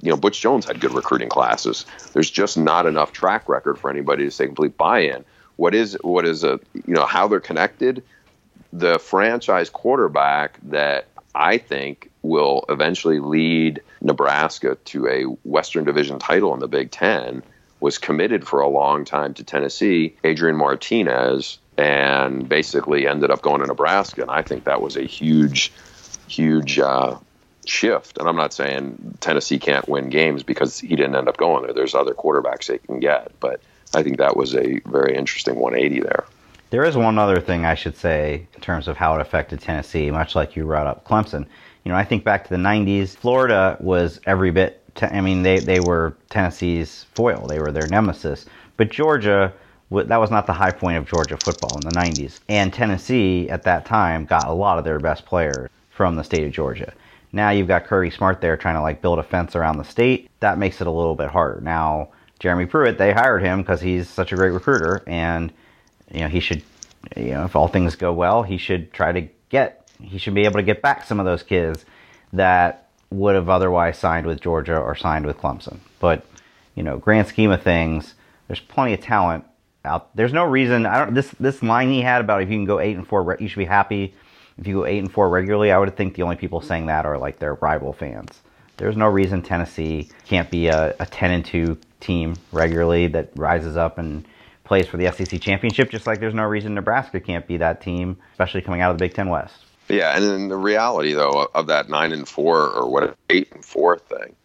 you 0.00 0.10
know, 0.10 0.16
Butch 0.16 0.40
Jones 0.40 0.66
had 0.66 0.80
good 0.80 0.94
recruiting 0.94 1.28
classes. 1.28 1.84
There's 2.12 2.30
just 2.30 2.56
not 2.56 2.86
enough 2.86 3.12
track 3.12 3.48
record 3.48 3.78
for 3.78 3.90
anybody 3.90 4.24
to 4.24 4.30
say 4.30 4.46
complete 4.46 4.76
buy-in. 4.76 5.24
What 5.56 5.74
is 5.74 5.98
what 6.02 6.24
is 6.24 6.44
a 6.44 6.60
you 6.86 6.94
know 6.94 7.06
how 7.06 7.26
they're 7.26 7.40
connected? 7.40 8.04
The 8.72 8.98
franchise 8.98 9.70
quarterback 9.70 10.58
that 10.64 11.08
I 11.34 11.58
think 11.58 12.10
will 12.22 12.64
eventually 12.68 13.18
lead 13.18 13.82
Nebraska 14.00 14.76
to 14.76 15.08
a 15.08 15.22
Western 15.48 15.84
Division 15.84 16.18
title 16.18 16.54
in 16.54 16.60
the 16.60 16.68
Big 16.68 16.90
Ten 16.90 17.42
was 17.80 17.98
committed 17.98 18.46
for 18.46 18.60
a 18.60 18.68
long 18.68 19.04
time 19.04 19.34
to 19.34 19.44
Tennessee, 19.44 20.16
Adrian 20.24 20.56
Martinez, 20.56 21.58
and 21.78 22.48
basically 22.48 23.06
ended 23.06 23.30
up 23.30 23.40
going 23.40 23.60
to 23.60 23.66
Nebraska. 23.66 24.22
And 24.22 24.30
I 24.30 24.42
think 24.42 24.64
that 24.64 24.82
was 24.82 24.96
a 24.96 25.04
huge, 25.04 25.72
huge 26.26 26.78
uh, 26.80 27.16
shift. 27.64 28.18
And 28.18 28.28
I'm 28.28 28.36
not 28.36 28.52
saying 28.52 29.16
Tennessee 29.20 29.60
can't 29.60 29.88
win 29.88 30.10
games 30.10 30.42
because 30.42 30.80
he 30.80 30.96
didn't 30.96 31.14
end 31.14 31.28
up 31.28 31.36
going 31.36 31.62
there. 31.62 31.72
There's 31.72 31.94
other 31.94 32.14
quarterbacks 32.14 32.66
they 32.66 32.78
can 32.78 32.98
get, 32.98 33.30
but 33.38 33.60
I 33.94 34.02
think 34.02 34.18
that 34.18 34.36
was 34.36 34.56
a 34.56 34.80
very 34.86 35.16
interesting 35.16 35.54
180 35.54 36.00
there. 36.00 36.24
There 36.70 36.84
is 36.84 36.96
one 36.96 37.18
other 37.18 37.40
thing 37.40 37.64
I 37.64 37.74
should 37.74 37.96
say 37.96 38.46
in 38.54 38.60
terms 38.60 38.88
of 38.88 38.96
how 38.96 39.14
it 39.14 39.20
affected 39.20 39.60
Tennessee, 39.60 40.10
much 40.10 40.34
like 40.34 40.56
you 40.56 40.64
brought 40.64 40.86
up 40.86 41.06
Clemson. 41.06 41.46
You 41.84 41.92
know, 41.92 41.96
I 41.96 42.04
think 42.04 42.24
back 42.24 42.42
to 42.44 42.50
the 42.50 42.56
90s, 42.56 43.16
Florida 43.16 43.76
was 43.80 44.20
every 44.26 44.50
bit, 44.50 44.82
te- 44.96 45.06
I 45.06 45.20
mean, 45.20 45.44
they, 45.44 45.60
they 45.60 45.80
were 45.80 46.14
Tennessee's 46.28 47.06
foil, 47.14 47.46
they 47.46 47.60
were 47.60 47.72
their 47.72 47.86
nemesis. 47.86 48.44
But 48.76 48.90
Georgia, 48.90 49.54
that 49.90 50.20
was 50.20 50.30
not 50.30 50.46
the 50.46 50.52
high 50.52 50.70
point 50.70 50.98
of 50.98 51.08
Georgia 51.08 51.36
football 51.36 51.76
in 51.76 51.88
the 51.88 51.94
90s. 51.94 52.40
And 52.48 52.72
Tennessee 52.72 53.48
at 53.48 53.62
that 53.62 53.86
time 53.86 54.24
got 54.24 54.46
a 54.46 54.52
lot 54.52 54.78
of 54.78 54.84
their 54.84 54.98
best 54.98 55.24
players 55.24 55.70
from 55.90 56.16
the 56.16 56.24
state 56.24 56.44
of 56.44 56.52
Georgia. 56.52 56.92
Now 57.32 57.50
you've 57.50 57.68
got 57.68 57.86
Kirby 57.86 58.10
Smart 58.10 58.40
there 58.40 58.56
trying 58.56 58.76
to 58.76 58.82
like 58.82 59.02
build 59.02 59.18
a 59.18 59.22
fence 59.22 59.56
around 59.56 59.78
the 59.78 59.84
state. 59.84 60.30
That 60.40 60.58
makes 60.58 60.80
it 60.80 60.86
a 60.86 60.90
little 60.90 61.14
bit 61.14 61.30
harder. 61.30 61.60
Now, 61.60 62.08
Jeremy 62.38 62.66
Pruitt, 62.66 62.98
they 62.98 63.12
hired 63.12 63.42
him 63.42 63.62
because 63.62 63.80
he's 63.80 64.08
such 64.08 64.32
a 64.32 64.36
great 64.36 64.50
recruiter 64.50 65.02
and 65.06 65.52
you 66.12 66.20
know, 66.20 66.28
he 66.28 66.40
should, 66.40 66.62
you 67.16 67.32
know, 67.32 67.44
if 67.44 67.56
all 67.56 67.68
things 67.68 67.96
go 67.96 68.12
well, 68.12 68.42
he 68.42 68.56
should 68.56 68.92
try 68.92 69.12
to 69.12 69.28
get, 69.48 69.90
he 70.00 70.18
should 70.18 70.34
be 70.34 70.44
able 70.44 70.56
to 70.56 70.62
get 70.62 70.80
back 70.82 71.04
some 71.04 71.20
of 71.20 71.26
those 71.26 71.42
kids 71.42 71.84
that 72.32 72.88
would 73.10 73.34
have 73.34 73.48
otherwise 73.48 73.98
signed 73.98 74.26
with 74.26 74.40
Georgia 74.40 74.78
or 74.78 74.94
signed 74.94 75.26
with 75.26 75.38
Clemson. 75.38 75.78
But, 75.98 76.24
you 76.74 76.82
know, 76.82 76.98
grand 76.98 77.26
scheme 77.26 77.50
of 77.50 77.62
things, 77.62 78.14
there's 78.46 78.60
plenty 78.60 78.94
of 78.94 79.00
talent 79.00 79.44
out. 79.84 80.14
There's 80.16 80.32
no 80.32 80.44
reason. 80.44 80.86
I 80.86 80.98
don't. 80.98 81.14
This 81.14 81.30
this 81.40 81.62
line 81.62 81.90
he 81.90 82.00
had 82.00 82.20
about 82.20 82.42
if 82.42 82.48
you 82.50 82.56
can 82.56 82.64
go 82.64 82.80
eight 82.80 82.96
and 82.96 83.06
four, 83.06 83.36
you 83.40 83.48
should 83.48 83.58
be 83.58 83.64
happy. 83.64 84.14
If 84.58 84.66
you 84.66 84.74
go 84.74 84.86
eight 84.86 84.98
and 84.98 85.10
four 85.10 85.28
regularly, 85.28 85.70
I 85.70 85.78
would 85.78 85.96
think 85.96 86.14
the 86.14 86.22
only 86.22 86.36
people 86.36 86.60
saying 86.60 86.86
that 86.86 87.06
are 87.06 87.18
like 87.18 87.38
their 87.38 87.54
rival 87.54 87.92
fans. 87.92 88.40
There's 88.76 88.96
no 88.96 89.06
reason 89.06 89.42
Tennessee 89.42 90.10
can't 90.26 90.50
be 90.50 90.68
a, 90.68 90.94
a 91.00 91.06
ten 91.06 91.30
and 91.30 91.44
two 91.44 91.78
team 92.00 92.36
regularly 92.52 93.08
that 93.08 93.30
rises 93.36 93.76
up 93.76 93.98
and 93.98 94.26
plays 94.64 94.86
for 94.86 94.98
the 94.98 95.10
SEC 95.10 95.40
championship, 95.40 95.90
just 95.90 96.06
like 96.06 96.20
there's 96.20 96.34
no 96.34 96.44
reason 96.44 96.74
Nebraska 96.74 97.20
can't 97.20 97.46
be 97.46 97.56
that 97.56 97.80
team, 97.80 98.16
especially 98.32 98.60
coming 98.60 98.80
out 98.80 98.90
of 98.90 98.98
the 98.98 99.04
Big 99.04 99.14
Ten 99.14 99.28
West. 99.28 99.64
Yeah, 99.88 100.14
and 100.14 100.24
then 100.24 100.48
the 100.48 100.56
reality 100.56 101.14
though 101.14 101.48
of 101.54 101.66
that 101.68 101.88
nine 101.88 102.12
and 102.12 102.28
four 102.28 102.68
or 102.68 102.88
what 102.88 103.16
eight 103.30 103.48
and 103.52 103.64
four 103.64 103.98
thing. 103.98 104.36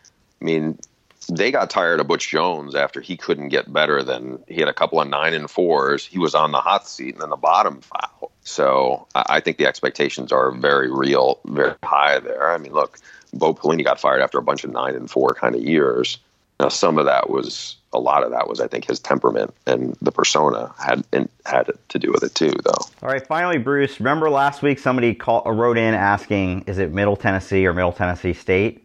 I 0.42 0.46
mean, 0.46 0.80
they 1.28 1.52
got 1.52 1.70
tired 1.70 2.00
of 2.00 2.08
Butch 2.08 2.30
Jones 2.30 2.76
after 2.76 3.02
he 3.02 3.18
couldn't 3.18 3.50
get 3.50 3.72
better 3.72 4.04
than 4.04 4.40
he 4.48 4.56
had 4.56 4.68
a 4.68 4.74
couple 4.74 5.00
of 5.00 5.08
nine 5.08 5.34
and 5.34 5.50
fours. 5.50 6.06
He 6.06 6.20
was 6.20 6.36
on 6.36 6.52
the 6.52 6.60
hot 6.60 6.88
seat 6.88 7.14
and 7.14 7.22
then 7.22 7.30
the 7.30 7.36
bottom 7.36 7.82
foul. 7.82 8.32
So 8.44 9.08
I 9.16 9.40
think 9.40 9.58
the 9.58 9.66
expectations 9.66 10.32
are 10.32 10.52
very 10.52 10.92
real, 10.92 11.40
very 11.46 11.76
high 11.84 12.20
there. 12.20 12.52
I 12.52 12.58
mean, 12.58 12.74
look, 12.74 13.00
Bo 13.34 13.54
Pelini 13.54 13.84
got 13.84 14.00
fired 14.00 14.22
after 14.22 14.38
a 14.38 14.44
bunch 14.44 14.64
of 14.64 14.72
nine 14.72 14.96
and 14.96 15.10
four 15.10 15.34
kind 15.34 15.56
of 15.56 15.62
years. 15.62 16.18
Now, 16.60 16.70
some 16.70 16.98
of 16.98 17.06
that 17.06 17.30
was 17.30 17.78
a 17.94 18.00
lot 18.00 18.24
of 18.24 18.32
that 18.32 18.48
was, 18.48 18.60
I 18.60 18.68
think, 18.68 18.86
his 18.86 19.00
temperament 19.00 19.54
and 19.66 19.96
the 20.02 20.12
persona 20.12 20.72
had 20.78 21.04
had 21.46 21.72
to 21.90 22.00
do 22.00 22.12
with 22.12 22.24
it 22.24 22.36
too, 22.36 22.54
though. 22.64 22.72
All 23.02 23.10
right, 23.10 23.26
finally, 23.26 23.58
Bruce. 23.58 24.00
Remember 24.00 24.30
last 24.30 24.62
week 24.62 24.80
somebody 24.80 25.14
called, 25.14 25.44
wrote 25.46 25.78
in 25.78 25.94
asking, 25.94 26.64
"Is 26.68 26.78
it 26.78 26.92
Middle 26.92 27.16
Tennessee 27.16 27.66
or 27.66 27.74
Middle 27.74 27.92
Tennessee 27.92 28.34
State?" 28.34 28.83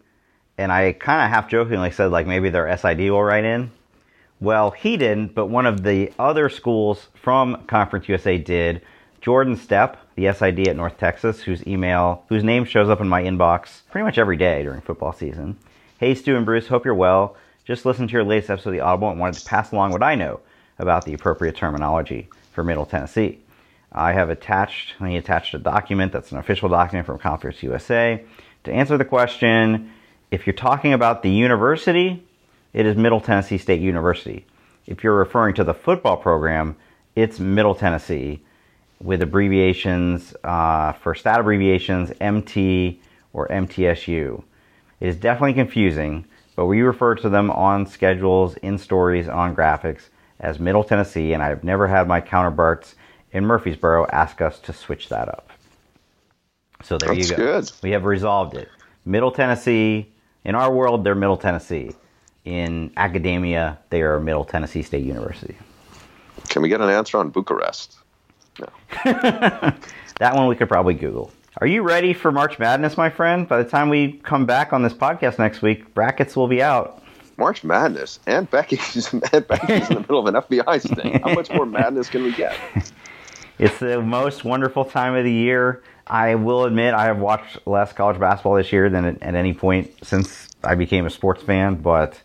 And 0.59 0.73
I 0.73 0.93
kind 0.93 1.23
of 1.23 1.31
half 1.31 1.49
jokingly 1.49 1.93
said, 1.93 2.11
like 2.11 2.27
maybe 2.27 2.51
their 2.51 2.77
SID 2.77 2.99
will 3.11 3.23
write 3.23 3.45
in. 3.45 3.71
Well, 4.41 4.73
he 4.73 4.97
didn't, 4.97 5.35
but 5.35 5.47
one 5.47 5.67
of 5.67 5.83
the 5.83 6.13
other 6.19 6.49
schools 6.49 7.09
from 7.15 7.65
Conference 7.67 8.09
USA 8.09 8.39
did. 8.39 8.83
Jordan 9.21 9.57
Stepp, 9.57 9.97
the 10.15 10.33
SID 10.33 10.69
at 10.69 10.77
North 10.77 10.99
Texas, 10.99 11.43
whose 11.43 11.67
email, 11.67 12.25
whose 12.29 12.45
name 12.45 12.65
shows 12.65 12.89
up 12.89 13.01
in 13.01 13.09
my 13.09 13.23
inbox 13.23 13.83
pretty 13.91 14.05
much 14.05 14.19
every 14.19 14.37
day 14.37 14.63
during 14.63 14.81
football 14.81 15.13
season. 15.13 15.57
Hey, 15.99 16.15
Stu 16.15 16.37
and 16.37 16.47
Bruce, 16.47 16.69
hope 16.69 16.85
you're 16.85 16.95
well. 16.95 17.37
Just 17.65 17.85
listened 17.85 18.09
to 18.11 18.13
your 18.13 18.25
latest 18.25 18.51
episode 18.51 18.71
of 18.71 18.75
The 18.75 18.81
Audible 18.81 19.11
and 19.11 19.19
wanted 19.19 19.41
to 19.41 19.47
pass 19.47 19.73
along 19.73 19.91
what 19.91 20.03
I 20.03 20.15
know 20.15 20.41
about 20.79 21.05
the 21.05 21.15
appropriate 21.15 21.57
terminology 21.57 22.29
for 22.53 22.63
Middle 22.63 22.87
Tennessee. 22.87 23.41
I 23.91 24.13
have 24.13 24.31
attached, 24.31 24.95
he 25.01 25.17
attached 25.17 25.55
a 25.55 25.59
document 25.59 26.13
that's 26.13 26.31
an 26.31 26.39
official 26.39 26.69
document 26.69 27.07
from 27.07 27.19
Conference 27.19 27.63
USA 27.63 28.25
to 28.65 28.73
answer 28.73 28.97
the 28.97 29.05
question 29.05 29.93
if 30.31 30.47
you're 30.47 30.55
talking 30.55 30.93
about 30.93 31.23
the 31.23 31.31
university, 31.31 32.23
it 32.73 32.87
is 32.87 32.97
Middle 32.97 33.21
Tennessee 33.21 33.59
State 33.59 33.81
University. 33.81 34.45
If 34.87 35.03
you're 35.03 35.17
referring 35.17 35.55
to 35.55 35.65
the 35.65 35.75
football 35.75 36.17
program, 36.17 36.77
it's 37.17 37.41
Middle 37.41 37.75
Tennessee 37.75 38.43
with 39.01 39.23
abbreviations 39.23 40.35
uh, 40.45 40.93
for 40.93 41.15
stat 41.15 41.41
abbreviations 41.41 42.13
MT 42.21 43.01
or 43.33 43.49
MTSU. 43.49 44.43
It 45.01 45.09
is 45.09 45.17
definitely 45.17 45.55
confusing, 45.55 46.27
but 46.57 46.67
we 46.67 46.83
refer 46.83 47.15
to 47.17 47.29
them 47.29 47.51
on 47.51 47.87
schedules, 47.87 48.57
in 48.57 48.79
stories, 48.79 49.29
on 49.29 49.55
graphics 49.55 50.09
as 50.41 50.59
Middle 50.59 50.85
Tennessee, 50.85 51.33
and 51.33 51.43
I've 51.43 51.65
never 51.65 51.87
had 51.87 52.07
my 52.07 52.21
counterparts 52.21 52.97
in 53.33 53.45
Murfreesboro 53.45 54.07
ask 54.07 54.41
us 54.41 54.59
to 54.61 54.73
switch 54.73 55.09
that 55.09 55.29
up. 55.29 55.51
So 56.83 56.99
there 56.99 57.15
That's 57.15 57.31
you 57.31 57.37
go. 57.37 57.43
good. 57.43 57.73
We 57.83 57.91
have 57.93 58.05
resolved 58.05 58.55
it. 58.57 58.69
Middle 59.05 59.33
Tennessee, 59.33 60.13
in 60.45 60.55
our 60.55 60.73
world, 60.73 61.05
they're 61.05 61.15
Middle 61.15 61.37
Tennessee. 61.37 61.93
In 62.45 62.93
academia, 62.97 63.79
they 63.91 64.03
are 64.03 64.19
Middle 64.21 64.45
Tennessee 64.45 64.83
State 64.83 65.05
University. 65.05 65.57
Can 66.49 66.63
we 66.63 66.69
get 66.69 66.81
an 66.81 66.89
answer 66.89 67.19
on 67.19 67.31
Bucharest? 67.31 67.97
That 70.19 70.35
one 70.35 70.49
we 70.49 70.57
could 70.57 70.69
probably 70.69 70.95
Google. 70.95 71.31
Are 71.59 71.67
you 71.67 71.83
ready 71.83 72.13
for 72.13 72.33
March 72.33 72.59
Madness, 72.59 72.97
my 72.97 73.09
friend? 73.09 73.47
By 73.47 73.63
the 73.63 73.69
time 73.69 73.89
we 73.89 74.15
come 74.25 74.47
back 74.47 74.73
on 74.73 74.83
this 74.83 74.93
podcast 74.93 75.39
next 75.39 75.63
week, 75.63 75.95
brackets 75.95 76.35
will 76.35 76.49
be 76.49 76.61
out. 76.61 77.03
March 77.37 77.63
Madness 77.63 78.19
and 78.27 78.51
Becky's 78.51 79.13
and 79.33 79.47
Becky's 79.47 79.89
in 79.89 79.95
the 79.95 80.01
middle 80.01 80.27
of 80.27 80.35
an 80.35 80.43
FBI 80.43 80.81
sting. 80.81 81.21
How 81.21 81.35
much 81.35 81.51
more 81.53 81.67
madness 81.67 82.09
can 82.09 82.25
we 82.25 82.33
get? 82.33 82.57
It's 83.61 83.79
the 83.79 84.03
most 84.03 84.45
wonderful 84.45 84.85
time 84.85 85.15
of 85.15 85.25
the 85.25 85.33
year. 85.33 85.85
I 86.09 86.35
will 86.37 86.65
admit 86.65 86.95
I 86.95 87.05
have 87.05 87.19
watched 87.19 87.67
less 87.67 87.93
college 87.93 88.19
basketball 88.19 88.55
this 88.55 88.73
year 88.73 88.89
than 88.89 89.05
at, 89.05 89.23
at 89.23 89.35
any 89.35 89.53
point 89.53 89.93
since 90.03 90.49
I 90.65 90.75
became 90.75 91.07
a 91.07 91.11
sports 91.11 91.43
fan, 91.43 91.77
but 91.77 92.21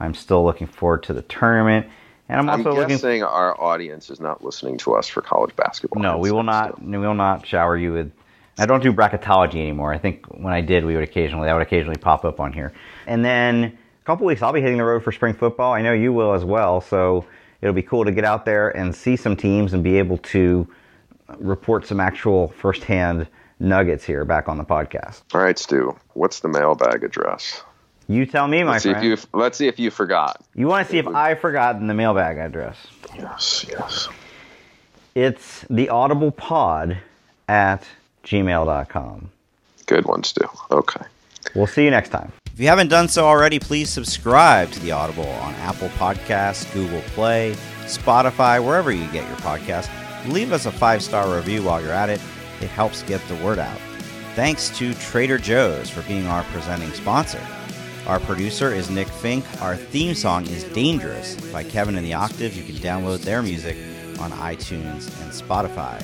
I'm 0.00 0.14
still 0.14 0.44
looking 0.44 0.66
forward 0.66 1.02
to 1.04 1.12
the 1.12 1.22
tournament. 1.22 1.86
And 2.28 2.40
I'm 2.40 2.48
I'm 2.48 2.60
also 2.66 2.74
looking 2.74 2.96
guessing 2.96 3.22
our 3.22 3.60
audience 3.60 4.10
is 4.10 4.20
not 4.20 4.42
listening 4.42 4.78
to 4.78 4.94
us 4.94 5.06
for 5.06 5.20
college 5.20 5.54
basketball. 5.54 6.02
No, 6.02 6.18
we 6.18 6.32
will 6.32 6.42
not. 6.42 6.82
We 6.82 6.98
will 6.98 7.14
not 7.14 7.46
shower 7.46 7.76
you 7.76 7.92
with 7.92 8.12
I 8.58 8.66
don't 8.66 8.82
do 8.82 8.92
bracketology 8.92 9.56
anymore. 9.56 9.92
I 9.92 9.98
think 9.98 10.26
when 10.26 10.52
I 10.52 10.60
did, 10.60 10.84
we 10.84 10.94
would 10.94 11.04
occasionally 11.04 11.46
that 11.46 11.52
would 11.52 11.62
occasionally 11.62 11.98
pop 11.98 12.24
up 12.24 12.40
on 12.40 12.52
here. 12.52 12.72
And 13.06 13.24
then 13.24 13.64
a 13.64 14.04
couple 14.04 14.26
weeks, 14.26 14.42
I'll 14.42 14.52
be 14.52 14.60
hitting 14.60 14.78
the 14.78 14.84
road 14.84 15.04
for 15.04 15.12
spring 15.12 15.34
football. 15.34 15.72
I 15.72 15.82
know 15.82 15.92
you 15.92 16.12
will 16.12 16.32
as 16.32 16.44
well. 16.44 16.80
So 16.80 17.26
it'll 17.60 17.74
be 17.74 17.82
cool 17.82 18.04
to 18.04 18.12
get 18.12 18.24
out 18.24 18.44
there 18.44 18.70
and 18.70 18.94
see 18.94 19.16
some 19.16 19.36
teams 19.36 19.72
and 19.72 19.84
be 19.84 19.98
able 19.98 20.18
to 20.18 20.66
report 21.38 21.86
some 21.86 22.00
actual 22.00 22.48
firsthand 22.48 23.26
nuggets 23.58 24.04
here 24.04 24.24
back 24.24 24.48
on 24.48 24.58
the 24.58 24.64
podcast. 24.64 25.22
All 25.34 25.40
right, 25.40 25.58
Stu. 25.58 25.96
What's 26.14 26.40
the 26.40 26.48
mailbag 26.48 27.04
address? 27.04 27.62
You 28.08 28.24
tell 28.24 28.46
me, 28.46 28.62
my 28.62 28.72
let's 28.72 28.84
see 28.84 28.92
friend. 28.92 29.12
If 29.12 29.22
you, 29.24 29.38
let's 29.38 29.58
see 29.58 29.66
if 29.66 29.78
you 29.78 29.90
forgot. 29.90 30.40
You 30.54 30.68
want 30.68 30.86
to 30.86 30.92
see 30.92 30.98
if 30.98 31.08
I 31.08 31.34
forgotten 31.34 31.88
the 31.88 31.94
mailbag 31.94 32.38
address? 32.38 32.76
Yes, 33.16 33.66
yes. 33.68 34.08
It's 35.14 35.64
the 35.68 35.88
audible 35.88 36.30
pod 36.30 36.98
at 37.48 37.84
gmail.com. 38.24 39.30
Good 39.86 40.04
one, 40.04 40.22
Stu. 40.24 40.48
Okay. 40.70 41.04
We'll 41.54 41.66
see 41.66 41.84
you 41.84 41.90
next 41.90 42.10
time. 42.10 42.32
If 42.52 42.60
you 42.60 42.68
haven't 42.68 42.88
done 42.88 43.08
so 43.08 43.26
already, 43.26 43.58
please 43.58 43.90
subscribe 43.90 44.70
to 44.72 44.80
the 44.80 44.92
Audible 44.92 45.28
on 45.28 45.54
Apple 45.56 45.88
Podcasts, 45.90 46.72
Google 46.72 47.02
Play, 47.08 47.54
Spotify, 47.84 48.64
wherever 48.64 48.90
you 48.90 49.04
get 49.06 49.26
your 49.28 49.36
podcast. 49.38 49.90
Leave 50.28 50.52
us 50.52 50.66
a 50.66 50.72
five 50.72 51.02
star 51.02 51.34
review 51.34 51.62
while 51.62 51.80
you're 51.80 51.92
at 51.92 52.08
it. 52.08 52.20
It 52.60 52.68
helps 52.68 53.02
get 53.02 53.20
the 53.28 53.36
word 53.36 53.58
out. 53.58 53.78
Thanks 54.34 54.70
to 54.78 54.92
Trader 54.94 55.38
Joe's 55.38 55.88
for 55.88 56.02
being 56.02 56.26
our 56.26 56.42
presenting 56.44 56.90
sponsor. 56.92 57.40
Our 58.06 58.20
producer 58.20 58.72
is 58.72 58.90
Nick 58.90 59.08
Fink. 59.08 59.44
Our 59.60 59.76
theme 59.76 60.14
song 60.14 60.46
is 60.46 60.64
Dangerous 60.64 61.34
by 61.50 61.64
Kevin 61.64 61.96
and 61.96 62.06
the 62.06 62.14
Octave. 62.14 62.54
You 62.56 62.62
can 62.62 62.76
download 62.76 63.22
their 63.22 63.42
music 63.42 63.76
on 64.20 64.30
iTunes 64.32 65.08
and 65.22 65.32
Spotify. 65.32 66.02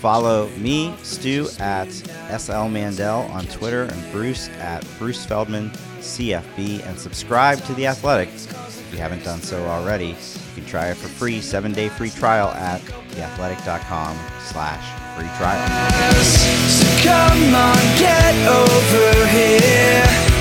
Follow 0.00 0.48
me, 0.58 0.94
Stu, 1.02 1.48
at 1.58 1.90
SL 2.38 2.68
Mandel 2.68 3.22
on 3.32 3.46
Twitter 3.46 3.84
and 3.84 4.12
Bruce 4.12 4.48
at 4.58 4.86
Bruce 4.98 5.24
Feldman 5.24 5.70
CFB 6.00 6.86
and 6.86 6.98
subscribe 6.98 7.64
to 7.64 7.74
The 7.74 7.86
Athletic 7.86 8.28
if 8.28 8.88
you 8.92 8.98
haven't 8.98 9.24
done 9.24 9.40
so 9.40 9.64
already. 9.64 10.08
You 10.08 10.54
can 10.54 10.66
try 10.66 10.88
it 10.88 10.96
for 10.98 11.08
free, 11.08 11.40
seven-day 11.40 11.88
free 11.88 12.10
trial 12.10 12.48
at 12.48 12.82
theathletic.com 13.14 14.18
slash 14.40 14.84
free 15.14 15.30
trial. 15.38 16.14
So 16.68 17.08
come 17.08 17.54
on, 17.54 17.76
get 17.98 18.34
over 18.48 19.26
here. 19.28 20.33